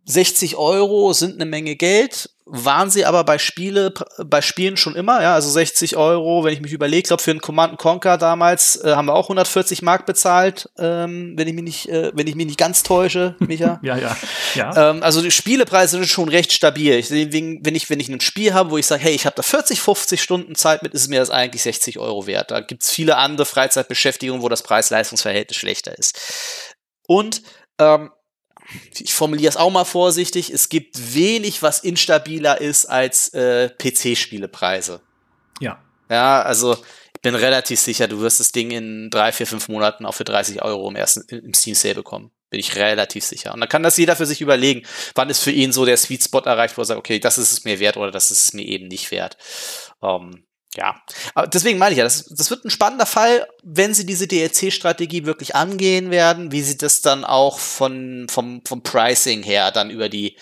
60 0.05 0.57
Euro 0.57 1.13
sind 1.13 1.35
eine 1.35 1.47
Menge 1.47 1.77
Geld, 1.77 2.36
waren 2.49 2.91
sie 2.91 3.05
aber 3.05 3.25
bei 3.25 3.39
Spiele, 3.39 3.93
bei 4.19 4.41
Spielen 4.41 4.77
schon 4.77 4.95
immer, 4.95 5.21
ja, 5.21 5.35
also 5.35 5.51
60 5.51 5.97
Euro, 5.97 6.45
wenn 6.45 6.53
ich 6.53 6.61
mich 6.61 6.73
überlege, 6.73 7.09
glaube 7.09 7.21
für 7.21 7.33
einen 7.33 7.41
Command 7.41 7.77
Conquer 7.77 8.19
damals 8.19 8.77
äh, 8.85 8.95
haben 8.95 9.07
wir 9.07 9.15
auch 9.15 9.25
140 9.25 9.83
Mark 9.83 10.07
bezahlt, 10.07 10.71
ähm, 10.79 11.35
wenn 11.37 11.49
ich 11.49 11.55
mich 11.55 11.65
nicht, 11.65 11.89
äh, 11.89 12.13
wenn 12.15 12.29
ich 12.29 12.37
mich 12.37 12.47
nicht 12.47 12.59
ganz 12.59 12.85
täusche, 12.85 13.35
Micha. 13.41 13.81
ja, 13.83 13.97
ja, 13.97 14.17
ja. 14.55 14.91
Ähm, 14.91 15.03
also 15.03 15.23
die 15.23 15.33
Spielepreise 15.33 15.97
sind 15.97 16.07
schon 16.07 16.29
recht 16.29 16.53
stabil. 16.53 16.95
Ich, 16.95 17.11
wenn 17.11 17.75
ich, 17.75 17.91
wenn 17.91 18.01
ich 18.01 18.09
ein 18.09 18.21
Spiel 18.21 18.55
habe, 18.55 18.71
wo 18.71 18.79
ich 18.79 18.87
sage, 18.87 19.03
hey, 19.03 19.13
ich 19.13 19.27
habe 19.27 19.35
da 19.35 19.43
40, 19.43 19.81
50 19.81 20.23
Stunden 20.23 20.55
Zeit 20.55 20.85
mit, 20.85 20.95
ist 20.95 21.09
mir 21.09 21.19
das 21.19 21.31
eigentlich 21.31 21.63
60 21.63 21.99
Euro 21.99 22.29
wert. 22.29 22.53
Da 22.53 22.61
gibt's 22.61 22.93
viele 22.93 23.17
andere 23.17 23.45
Freizeitbeschäftigungen, 23.45 24.43
wo 24.43 24.49
das 24.49 24.63
Preis-Leistungs-Verhältnis 24.63 25.57
schlechter 25.57 25.99
ist. 25.99 26.17
Und 27.09 27.43
ähm, 27.81 28.11
ich 28.99 29.15
formuliere 29.15 29.51
es 29.51 29.57
auch 29.57 29.71
mal 29.71 29.85
vorsichtig, 29.85 30.51
es 30.51 30.69
gibt 30.69 31.15
wenig, 31.15 31.63
was 31.63 31.81
instabiler 31.81 32.61
ist 32.61 32.87
als 32.87 33.29
äh, 33.35 33.71
PC-Spielepreise. 33.71 35.01
Ja. 35.61 35.83
Ja, 36.09 36.43
also 36.43 36.77
ich 37.15 37.21
bin 37.23 37.35
relativ 37.35 37.81
sicher, 37.81 38.07
du 38.07 38.21
wirst 38.21 38.39
das 38.41 38.53
Ding 38.53 38.71
in 38.71 39.11
drei, 39.11 39.33
vier, 39.33 39.47
fünf 39.47 39.69
Monaten 39.69 40.07
auch 40.07 40.15
für 40.15 40.25
30 40.25 40.63
Euro 40.63 40.89
im 40.89 40.97
ersten 40.97 41.23
im 41.35 41.55
Steam 41.55 41.75
Sale 41.75 41.97
bekommen. 41.97 42.31
Bin 42.49 42.61
ich 42.61 42.77
relativ 42.77 43.25
sicher. 43.25 43.53
Und 43.53 43.61
dann 43.61 43.69
kann 43.69 43.83
das 43.83 43.97
jeder 43.97 44.15
für 44.15 44.27
sich 44.27 44.41
überlegen, 44.41 44.87
wann 45.17 45.31
ist 45.31 45.43
für 45.43 45.51
ihn 45.51 45.73
so 45.73 45.85
der 45.85 45.97
Sweet 45.97 46.23
Spot 46.23 46.41
erreicht, 46.41 46.77
wo 46.77 46.83
er 46.83 46.85
sagt, 46.85 46.99
okay, 46.99 47.19
das 47.19 47.39
ist 47.39 47.51
es 47.51 47.65
mir 47.65 47.81
wert 47.81 47.97
oder 47.97 48.13
das 48.13 48.31
ist 48.31 48.45
es 48.45 48.53
mir 48.53 48.65
eben 48.65 48.87
nicht 48.87 49.11
wert. 49.11 49.37
Ähm, 50.01 50.46
ja, 50.77 51.01
aber 51.35 51.47
deswegen 51.47 51.79
meine 51.79 51.93
ich 51.93 51.99
ja, 51.99 52.05
das, 52.05 52.27
das 52.27 52.51
wird 52.51 52.65
ein 52.65 52.71
spannender 52.71 53.07
Fall, 53.07 53.47
wenn 53.63 53.95
sie 53.95 54.07
diese 54.07 54.27
DLC-Strategie 54.27 55.25
wirklich 55.25 55.55
angehen 55.55 56.11
werden, 56.11 56.53
wie 56.53 56.63
sie 56.63 56.77
das 56.77 57.03
dann 57.03 57.25
auch 57.25 57.59
von, 57.59 58.27
vom, 58.31 58.63
vom 58.67 58.83
Pricing 58.83 59.43
her 59.43 59.71
dann 59.71 59.91
über 59.91 60.09
die 60.09 60.37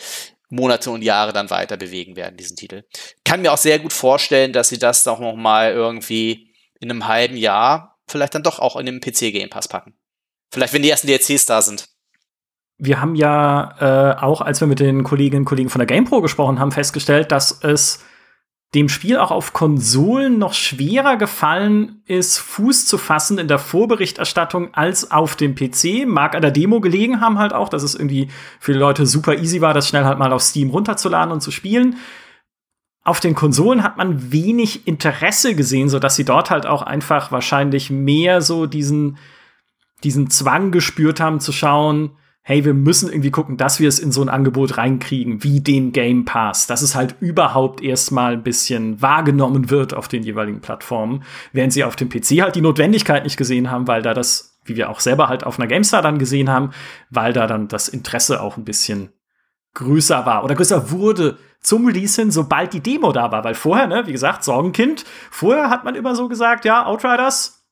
Monate 0.51 0.91
und 0.91 1.03
Jahre 1.03 1.32
dann 1.32 1.51
weiter 1.51 1.76
bewegen 1.76 2.16
werden, 2.16 2.37
diesen 2.37 2.57
Titel. 2.57 2.85
Kann 3.24 3.43
mir 3.43 3.53
auch 3.53 3.59
sehr 3.59 3.78
gut 3.78 3.93
vorstellen, 3.93 4.53
dass 4.53 4.68
sie 4.68 4.78
das 4.78 5.05
doch 5.05 5.18
noch 5.18 5.37
mal 5.37 5.72
irgendwie 5.72 6.55
in 6.80 6.91
einem 6.91 7.09
halben 7.09 7.37
Jahr 7.37 7.99
vielleicht 8.07 8.35
dann 8.35 8.43
doch 8.43 8.59
auch 8.59 8.76
in 8.76 8.87
den 8.87 9.01
PC 9.01 9.32
Game 9.32 9.51
Pass 9.51 9.68
packen. 9.68 9.95
Vielleicht, 10.53 10.72
wenn 10.72 10.82
die 10.82 10.91
ersten 10.91 11.07
DLCs 11.07 11.47
da 11.47 11.62
sind. 11.62 11.87
Wir 12.76 13.01
haben 13.01 13.14
ja 13.14 14.14
äh, 14.18 14.20
auch, 14.20 14.41
als 14.41 14.61
wir 14.61 14.68
mit 14.68 14.80
den 14.80 15.05
Kolleginnen 15.05 15.43
und 15.43 15.45
Kollegen 15.47 15.70
von 15.70 15.78
der 15.78 15.87
GamePro 15.87 16.20
gesprochen 16.20 16.59
haben, 16.59 16.72
festgestellt, 16.72 17.32
dass 17.32 17.62
es 17.62 18.05
dem 18.74 18.88
Spiel 18.88 19.18
auch 19.18 19.30
auf 19.30 19.52
Konsolen 19.52 20.38
noch 20.38 20.52
schwerer 20.52 21.16
gefallen 21.16 22.02
ist, 22.06 22.38
Fuß 22.38 22.86
zu 22.86 22.98
fassen 22.98 23.38
in 23.38 23.46
der 23.46 23.60
Vorberichterstattung 23.60 24.74
als 24.74 25.12
auf 25.12 25.36
dem 25.36 25.54
PC. 25.54 26.06
Mag 26.06 26.34
an 26.34 26.42
der 26.42 26.50
Demo 26.50 26.80
gelegen 26.80 27.20
haben 27.20 27.38
halt 27.38 27.52
auch, 27.52 27.68
dass 27.68 27.84
es 27.84 27.94
irgendwie 27.94 28.28
für 28.58 28.72
die 28.72 28.78
Leute 28.78 29.06
super 29.06 29.38
easy 29.38 29.60
war, 29.60 29.74
das 29.74 29.88
schnell 29.88 30.04
halt 30.04 30.18
mal 30.18 30.32
auf 30.32 30.42
Steam 30.42 30.70
runterzuladen 30.70 31.32
und 31.32 31.40
zu 31.40 31.52
spielen. 31.52 31.96
Auf 33.04 33.20
den 33.20 33.34
Konsolen 33.34 33.84
hat 33.84 33.96
man 33.96 34.32
wenig 34.32 34.88
Interesse 34.88 35.54
gesehen, 35.54 35.88
so 35.88 36.00
dass 36.00 36.16
sie 36.16 36.24
dort 36.24 36.50
halt 36.50 36.66
auch 36.66 36.82
einfach 36.82 37.30
wahrscheinlich 37.30 37.90
mehr 37.90 38.40
so 38.40 38.66
diesen, 38.66 39.18
diesen 40.02 40.30
Zwang 40.30 40.72
gespürt 40.72 41.20
haben 41.20 41.38
zu 41.38 41.52
schauen, 41.52 42.16
hey, 42.47 42.62
wir 42.62 42.74
müssen 42.74 43.09
irgendwie 43.09 43.30
gucken, 43.30 43.57
dass 43.57 43.80
wir 43.80 43.88
es 43.88 43.99
in 43.99 44.12
so 44.12 44.20
ein 44.20 44.28
Angebot 44.28 44.76
reinkriegen, 44.76 45.42
wie 45.42 45.61
den 45.61 45.92
Game 45.92 46.26
Pass, 46.26 46.66
dass 46.66 46.82
es 46.82 46.95
halt 46.95 47.16
überhaupt 47.20 47.82
erstmal 47.82 48.34
ein 48.34 48.42
bisschen 48.42 49.01
wahrgenommen 49.01 49.70
wird 49.70 49.95
auf 49.95 50.09
den 50.09 50.22
jeweiligen 50.22 50.61
Plattformen, 50.61 51.24
während 51.53 51.72
sie 51.72 51.84
auf 51.84 51.97
dem 51.97 52.11
PC 52.11 52.42
halt 52.42 52.55
die 52.55 52.61
Notwendigkeit 52.61 53.24
nicht 53.24 53.38
gesehen 53.38 53.70
haben, 53.70 53.88
weil 53.88 54.03
da 54.03 54.12
das, 54.12 54.59
wie 54.66 54.76
wir 54.76 54.90
auch 54.90 55.01
selber 55.01 55.28
halt 55.28 55.45
auf 55.45 55.59
einer 55.59 55.66
GameStar 55.66 56.03
dann 56.03 56.18
gesehen 56.18 56.51
haben, 56.51 56.70
weil 57.09 57.32
da 57.32 57.47
dann 57.47 57.66
das 57.66 57.88
Interesse 57.88 58.42
auch 58.42 58.59
ein 58.59 58.64
bisschen 58.64 59.09
größer 59.72 60.26
war 60.26 60.45
oder 60.45 60.55
größer 60.55 60.90
wurde 60.90 61.38
zum 61.61 61.86
Release 61.86 62.20
hin, 62.20 62.30
sobald 62.30 62.74
die 62.74 62.82
Demo 62.82 63.12
da 63.12 63.32
war, 63.32 63.42
weil 63.42 63.55
vorher, 63.55 63.86
ne, 63.86 64.07
wie 64.07 64.12
gesagt, 64.12 64.45
Sorgenkind, 64.45 65.07
vorher 65.30 65.70
hat 65.70 65.84
man 65.84 65.95
immer 65.95 66.14
so 66.14 66.28
gesagt, 66.28 66.66
ja, 66.66 66.84
Outriders, 66.84 67.63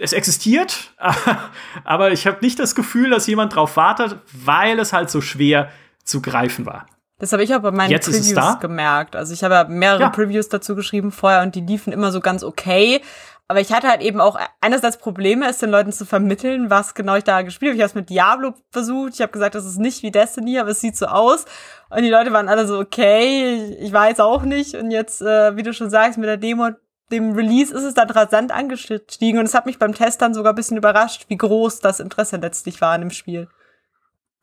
es 0.00 0.12
existiert, 0.12 0.92
aber 1.84 2.12
ich 2.12 2.26
habe 2.26 2.38
nicht 2.40 2.58
das 2.58 2.74
Gefühl, 2.74 3.10
dass 3.10 3.26
jemand 3.26 3.54
drauf 3.54 3.76
wartet, 3.76 4.16
weil 4.32 4.78
es 4.78 4.92
halt 4.92 5.10
so 5.10 5.20
schwer 5.20 5.70
zu 6.04 6.22
greifen 6.22 6.66
war. 6.66 6.86
Das 7.18 7.32
habe 7.32 7.44
ich 7.44 7.54
auch 7.54 7.60
bei 7.60 7.70
meinen 7.70 7.90
Jetzt 7.90 8.10
Previews 8.10 8.58
gemerkt. 8.58 9.14
Also 9.14 9.32
ich 9.32 9.44
habe 9.44 9.54
ja 9.54 9.64
mehrere 9.64 10.00
Ja. 10.00 10.08
Previews 10.10 10.48
dazu 10.48 10.74
geschrieben 10.74 11.12
vorher 11.12 11.42
und 11.42 11.54
die 11.54 11.60
liefen 11.60 11.92
immer 11.92 12.10
so 12.10 12.20
ganz 12.20 12.42
okay. 12.42 13.00
Aber 13.46 13.60
ich 13.60 13.72
hatte 13.72 13.86
halt 13.86 14.00
eben 14.00 14.20
auch 14.20 14.38
einerseits 14.60 14.96
Probleme, 14.96 15.46
es 15.48 15.58
den 15.58 15.70
Leuten 15.70 15.92
zu 15.92 16.06
vermitteln, 16.06 16.70
was 16.70 16.94
genau 16.94 17.16
ich 17.16 17.24
da 17.24 17.42
gespielt 17.42 17.70
habe. 17.70 17.76
Ich 17.76 17.82
habe 17.82 17.90
es 17.90 17.94
mit 17.94 18.08
Diablo 18.08 18.54
versucht. 18.70 19.14
Ich 19.14 19.20
habe 19.20 19.30
gesagt, 19.30 19.54
das 19.54 19.66
ist 19.66 19.78
nicht 19.78 20.02
wie 20.02 20.10
Destiny, 20.10 20.58
aber 20.58 20.70
es 20.70 20.80
sieht 20.80 20.96
so 20.96 21.06
aus. 21.06 21.44
Und 21.90 22.02
die 22.02 22.08
Leute 22.08 22.32
waren 22.32 22.48
alle 22.48 22.66
so, 22.66 22.78
okay, 22.78 23.76
ich 23.78 23.92
weiß 23.92 24.20
auch 24.20 24.42
nicht. 24.42 24.74
Und 24.74 24.90
jetzt, 24.90 25.20
äh, 25.20 25.54
wie 25.54 25.62
du 25.62 25.74
schon 25.74 25.90
sagst, 25.90 26.18
mit 26.18 26.28
der 26.28 26.38
Demo, 26.38 26.70
dem 27.12 27.32
Release 27.32 27.72
ist 27.72 27.84
es 27.84 27.94
dann 27.94 28.10
rasant 28.10 28.50
angestiegen. 28.50 29.38
Und 29.38 29.46
es 29.46 29.54
hat 29.54 29.66
mich 29.66 29.78
beim 29.78 29.94
Test 29.94 30.22
dann 30.22 30.34
sogar 30.34 30.52
ein 30.52 30.56
bisschen 30.56 30.76
überrascht, 30.76 31.26
wie 31.28 31.36
groß 31.36 31.80
das 31.80 32.00
Interesse 32.00 32.36
letztlich 32.38 32.80
war 32.80 32.92
an 32.92 33.02
dem 33.02 33.10
Spiel. 33.10 33.48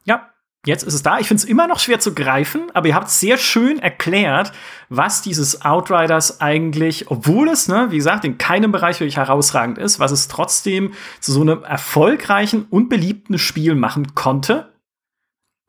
Ja, 0.06 0.30
jetzt 0.66 0.84
ist 0.84 0.94
es 0.94 1.04
da. 1.04 1.20
Ich 1.20 1.28
finde 1.28 1.44
es 1.44 1.50
immer 1.50 1.68
noch 1.68 1.80
schwer 1.80 2.00
zu 2.00 2.14
greifen, 2.14 2.72
aber 2.74 2.88
ihr 2.88 2.96
habt 2.96 3.10
sehr 3.10 3.38
schön 3.38 3.80
erklärt, 3.80 4.52
was 4.90 5.22
dieses 5.22 5.64
Outriders 5.64 6.42
eigentlich, 6.42 7.10
obwohl 7.12 7.50
es, 7.50 7.68
ne, 7.68 7.88
wie 7.90 7.98
gesagt, 7.98 8.24
in 8.24 8.38
keinem 8.38 8.72
Bereich 8.72 9.00
wirklich 9.00 9.18
herausragend 9.18 9.78
ist, 9.78 10.00
was 10.00 10.12
es 10.12 10.28
trotzdem 10.28 10.94
zu 11.20 11.32
so 11.32 11.42
einem 11.42 11.64
erfolgreichen 11.64 12.66
und 12.70 12.90
beliebten 12.90 13.38
Spiel 13.38 13.76
machen 13.76 14.16
konnte. 14.16 14.72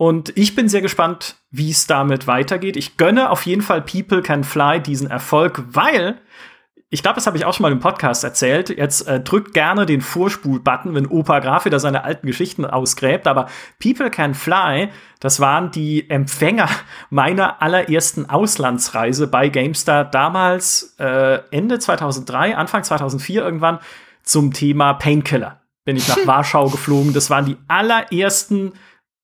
Und 0.00 0.32
ich 0.34 0.54
bin 0.54 0.70
sehr 0.70 0.80
gespannt, 0.80 1.36
wie 1.50 1.70
es 1.70 1.86
damit 1.86 2.26
weitergeht. 2.26 2.78
Ich 2.78 2.96
gönne 2.96 3.28
auf 3.28 3.44
jeden 3.44 3.60
Fall 3.60 3.82
People 3.82 4.22
Can 4.22 4.44
Fly 4.44 4.80
diesen 4.80 5.10
Erfolg, 5.10 5.62
weil 5.66 6.18
ich 6.92 7.02
glaube, 7.02 7.14
das 7.14 7.28
habe 7.28 7.36
ich 7.36 7.44
auch 7.44 7.54
schon 7.54 7.62
mal 7.62 7.70
im 7.70 7.78
Podcast 7.78 8.24
erzählt. 8.24 8.68
Jetzt 8.68 9.06
äh, 9.06 9.20
drückt 9.20 9.54
gerne 9.54 9.86
den 9.86 10.00
Vorspul-Button, 10.00 10.92
wenn 10.96 11.06
Opa 11.06 11.38
Graf 11.38 11.64
wieder 11.64 11.78
seine 11.78 12.02
alten 12.02 12.26
Geschichten 12.26 12.64
ausgräbt. 12.64 13.28
Aber 13.28 13.46
People 13.80 14.10
Can 14.10 14.34
Fly, 14.34 14.88
das 15.20 15.38
waren 15.38 15.70
die 15.70 16.10
Empfänger 16.10 16.68
meiner 17.10 17.62
allerersten 17.62 18.28
Auslandsreise 18.28 19.28
bei 19.28 19.48
GameStar 19.48 20.04
damals 20.04 20.96
äh, 20.98 21.38
Ende 21.52 21.78
2003, 21.78 22.56
Anfang 22.56 22.82
2004 22.82 23.40
irgendwann 23.40 23.78
zum 24.24 24.52
Thema 24.52 24.94
Painkiller. 24.94 25.60
Bin 25.84 25.96
ich 25.96 26.08
nach 26.08 26.18
Warschau 26.26 26.70
geflogen. 26.70 27.14
Das 27.14 27.30
waren 27.30 27.46
die 27.46 27.56
allerersten 27.68 28.72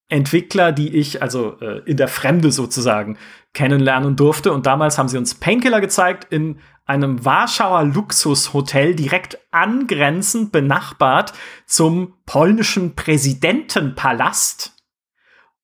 Entwickler, 0.08 0.72
die 0.72 0.96
ich 0.96 1.22
also 1.22 1.58
äh, 1.60 1.82
in 1.84 1.96
der 1.96 2.08
Fremde 2.08 2.52
sozusagen 2.52 3.18
kennenlernen 3.52 4.16
durfte. 4.16 4.52
Und 4.52 4.66
damals 4.66 4.98
haben 4.98 5.08
sie 5.08 5.18
uns 5.18 5.34
Painkiller 5.34 5.80
gezeigt 5.80 6.32
in 6.32 6.58
einem 6.84 7.24
Warschauer 7.24 7.84
Luxushotel 7.84 8.94
direkt 8.94 9.38
angrenzend 9.50 10.52
benachbart 10.52 11.32
zum 11.66 12.14
polnischen 12.26 12.94
Präsidentenpalast 12.94 14.76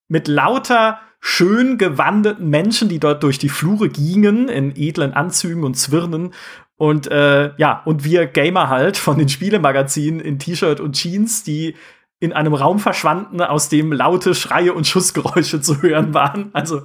mit 0.09 0.26
lauter 0.26 0.99
schön 1.20 1.78
gewandeten 1.78 2.49
Menschen, 2.49 2.88
die 2.88 2.99
dort 2.99 3.22
durch 3.22 3.38
die 3.38 3.49
Flure 3.49 3.88
gingen 3.88 4.49
in 4.49 4.74
edlen 4.74 5.12
Anzügen 5.12 5.62
und 5.62 5.76
Zwirnen 5.76 6.34
und 6.76 7.07
äh, 7.07 7.53
ja 7.57 7.82
und 7.84 8.03
wir 8.03 8.26
Gamer 8.26 8.68
halt 8.68 8.97
von 8.97 9.16
den 9.18 9.28
Spielemagazinen 9.28 10.18
in 10.18 10.40
T-Shirt 10.40 10.80
und 10.80 10.97
Jeans, 10.97 11.45
die 11.45 11.76
in 12.23 12.33
einem 12.33 12.55
Raum 12.55 12.79
verschwanden, 12.79 13.43
aus 13.43 13.68
dem 13.68 13.93
laute 13.93 14.37
Schreie 14.37 14.73
und 14.73 14.87
Schussgeräusche 14.87 15.61
zu 15.61 15.83
hören 15.83 16.14
waren. 16.14 16.51
Also 16.53 16.83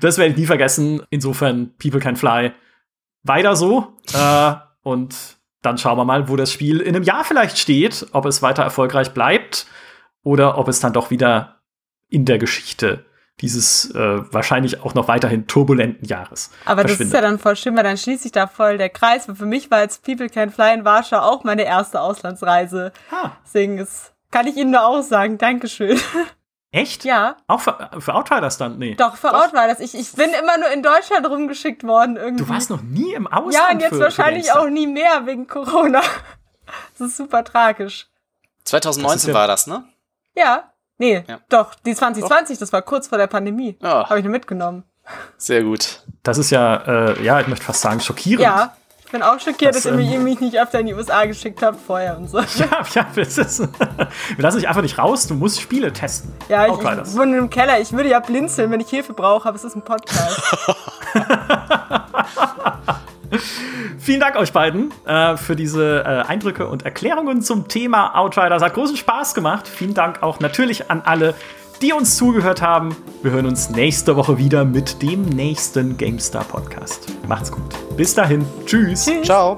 das 0.00 0.18
werde 0.18 0.32
ich 0.32 0.36
nie 0.36 0.46
vergessen. 0.46 1.00
Insofern 1.10 1.70
People 1.78 2.00
Can 2.00 2.16
Fly 2.16 2.52
weiter 3.22 3.54
so. 3.56 3.94
Äh, 4.14 4.54
und 4.82 5.16
dann 5.62 5.78
schauen 5.78 5.96
wir 5.96 6.04
mal, 6.04 6.28
wo 6.28 6.36
das 6.36 6.52
Spiel 6.52 6.80
in 6.80 6.94
einem 6.94 7.04
Jahr 7.04 7.24
vielleicht 7.24 7.56
steht, 7.58 8.06
ob 8.12 8.26
es 8.26 8.42
weiter 8.42 8.62
erfolgreich 8.62 9.14
bleibt 9.14 9.66
oder 10.22 10.58
ob 10.58 10.68
es 10.68 10.78
dann 10.80 10.92
doch 10.92 11.10
wieder 11.10 11.62
in 12.10 12.26
der 12.26 12.38
Geschichte 12.38 13.06
dieses 13.40 13.90
äh, 13.94 14.32
wahrscheinlich 14.32 14.82
auch 14.82 14.94
noch 14.94 15.08
weiterhin 15.08 15.46
turbulenten 15.46 16.06
Jahres 16.06 16.50
Aber 16.66 16.84
das 16.84 17.00
ist 17.00 17.12
ja 17.12 17.20
dann 17.20 17.38
voll 17.38 17.56
schön, 17.56 17.76
weil 17.76 17.82
dann 17.82 17.96
schließt 17.96 18.22
sich 18.24 18.32
da 18.32 18.46
voll 18.46 18.78
der 18.78 18.90
Kreis. 18.90 19.26
Weil 19.26 19.36
für 19.36 19.46
mich 19.46 19.70
war 19.70 19.80
jetzt 19.80 20.04
People 20.04 20.28
Can 20.28 20.50
Fly 20.50 20.74
in 20.74 20.84
Warschau 20.84 21.18
auch 21.18 21.44
meine 21.44 21.64
erste 21.64 22.00
Auslandsreise. 22.00 22.92
Ha, 23.10 23.36
Deswegen 23.44 23.78
ist, 23.78 24.13
kann 24.34 24.46
ich 24.48 24.56
Ihnen 24.56 24.72
nur 24.72 24.84
auch 24.84 25.02
sagen, 25.02 25.38
Dankeschön. 25.38 25.98
echt? 26.72 27.04
ja, 27.04 27.36
Auch 27.46 27.60
für, 27.60 27.88
für 28.00 28.14
Outriders 28.14 28.58
dann? 28.58 28.78
Nee. 28.78 28.94
doch, 28.96 29.22
Ort 29.24 29.54
war 29.54 29.68
das. 29.68 29.78
Ich, 29.80 29.94
ich 29.94 30.12
bin 30.12 30.30
immer 30.30 30.58
nur 30.58 30.68
in 30.70 30.82
Deutschland 30.82 31.24
rumgeschickt 31.28 31.84
worden 31.84 32.16
irgendwie. 32.16 32.44
Du 32.44 32.48
warst 32.50 32.68
noch 32.68 32.82
nie 32.82 33.12
im 33.14 33.26
Ausland. 33.26 33.54
ja, 33.54 33.70
und 33.70 33.80
jetzt 33.80 33.90
für, 33.94 34.00
wahrscheinlich 34.00 34.50
für 34.50 34.58
auch 34.60 34.68
nie 34.68 34.86
mehr 34.88 35.24
wegen 35.26 35.46
Corona. 35.46 36.02
Das 36.98 37.08
ist 37.08 37.16
super 37.16 37.44
tragisch. 37.44 38.08
2019 38.64 39.16
Das 39.18 39.26
ja- 39.28 39.34
war 39.34 39.46
das, 39.46 39.66
ne? 39.66 39.84
Ja. 40.36 40.70
Nee, 40.98 41.24
Ja. 41.28 41.40
doch, 41.48 41.74
die 41.74 41.94
2020, 41.94 42.58
das 42.58 42.72
war 42.72 42.82
kurz 42.82 43.08
vor 43.08 43.18
der 43.18 43.26
Pandemie. 43.26 43.76
Ja. 43.82 44.08
Habe 44.08 44.18
ich 44.18 44.24
nur 44.24 44.32
mitgenommen. 44.32 44.84
Sehr 45.36 45.62
gut. 45.62 46.02
Das 46.22 46.38
ist 46.38 46.50
ja, 46.50 46.76
äh, 46.76 47.22
ja, 47.22 47.40
ich 47.40 47.46
möchte 47.48 47.64
fast 47.64 47.82
sagen, 47.82 48.00
schockierend. 48.00 48.42
Ja, 48.42 48.74
bin 49.14 49.22
auch 49.22 49.38
schockiert, 49.38 49.76
Das, 49.76 49.84
dass 49.84 49.92
ähm, 49.92 50.00
ihr 50.00 50.18
mich 50.18 50.40
nicht 50.40 50.58
öfter 50.58 50.80
in 50.80 50.86
die 50.86 50.94
USA 50.94 51.24
geschickt 51.24 51.62
habt 51.62 51.78
vorher 51.80 52.16
und 52.16 52.28
so. 52.28 52.38
Ja, 52.56 52.82
ja, 52.94 53.06
das 53.14 53.38
ist, 53.38 53.60
wir 53.60 54.08
lassen 54.38 54.58
dich 54.58 54.68
einfach 54.68 54.82
nicht 54.82 54.98
raus, 54.98 55.28
du 55.28 55.34
musst 55.34 55.60
Spiele 55.60 55.92
testen. 55.92 56.32
Ja, 56.48 56.66
ich, 56.66 56.72
ich 56.72 57.16
wohne 57.16 57.38
im 57.38 57.48
Keller. 57.48 57.80
Ich 57.80 57.92
würde 57.92 58.08
ja 58.08 58.18
blinzeln, 58.18 58.72
wenn 58.72 58.80
ich 58.80 58.90
Hilfe 58.90 59.12
brauche, 59.12 59.48
aber 59.48 59.56
es 59.56 59.62
ist 59.62 59.76
ein 59.76 59.82
Podcast. 59.82 60.42
Vielen 63.98 64.20
Dank 64.20 64.36
euch 64.36 64.52
beiden 64.52 64.92
äh, 65.06 65.36
für 65.36 65.54
diese 65.54 66.02
äh, 66.04 66.28
Eindrücke 66.28 66.66
und 66.66 66.84
Erklärungen 66.84 67.40
zum 67.40 67.68
Thema 67.68 68.16
Outriders. 68.16 68.62
Hat 68.62 68.74
großen 68.74 68.96
Spaß 68.96 69.34
gemacht. 69.34 69.68
Vielen 69.68 69.94
Dank 69.94 70.22
auch 70.22 70.40
natürlich 70.40 70.90
an 70.90 71.02
alle, 71.04 71.34
die 71.84 71.92
uns 71.92 72.16
zugehört 72.16 72.62
haben. 72.62 72.96
Wir 73.22 73.32
hören 73.32 73.44
uns 73.46 73.68
nächste 73.68 74.16
Woche 74.16 74.38
wieder 74.38 74.64
mit 74.64 75.02
dem 75.02 75.22
nächsten 75.22 75.98
GameStar 75.98 76.44
Podcast. 76.44 77.06
Macht's 77.28 77.52
gut. 77.52 77.62
Bis 77.94 78.14
dahin. 78.14 78.46
Tschüss. 78.64 79.10
Ciao. 79.22 79.54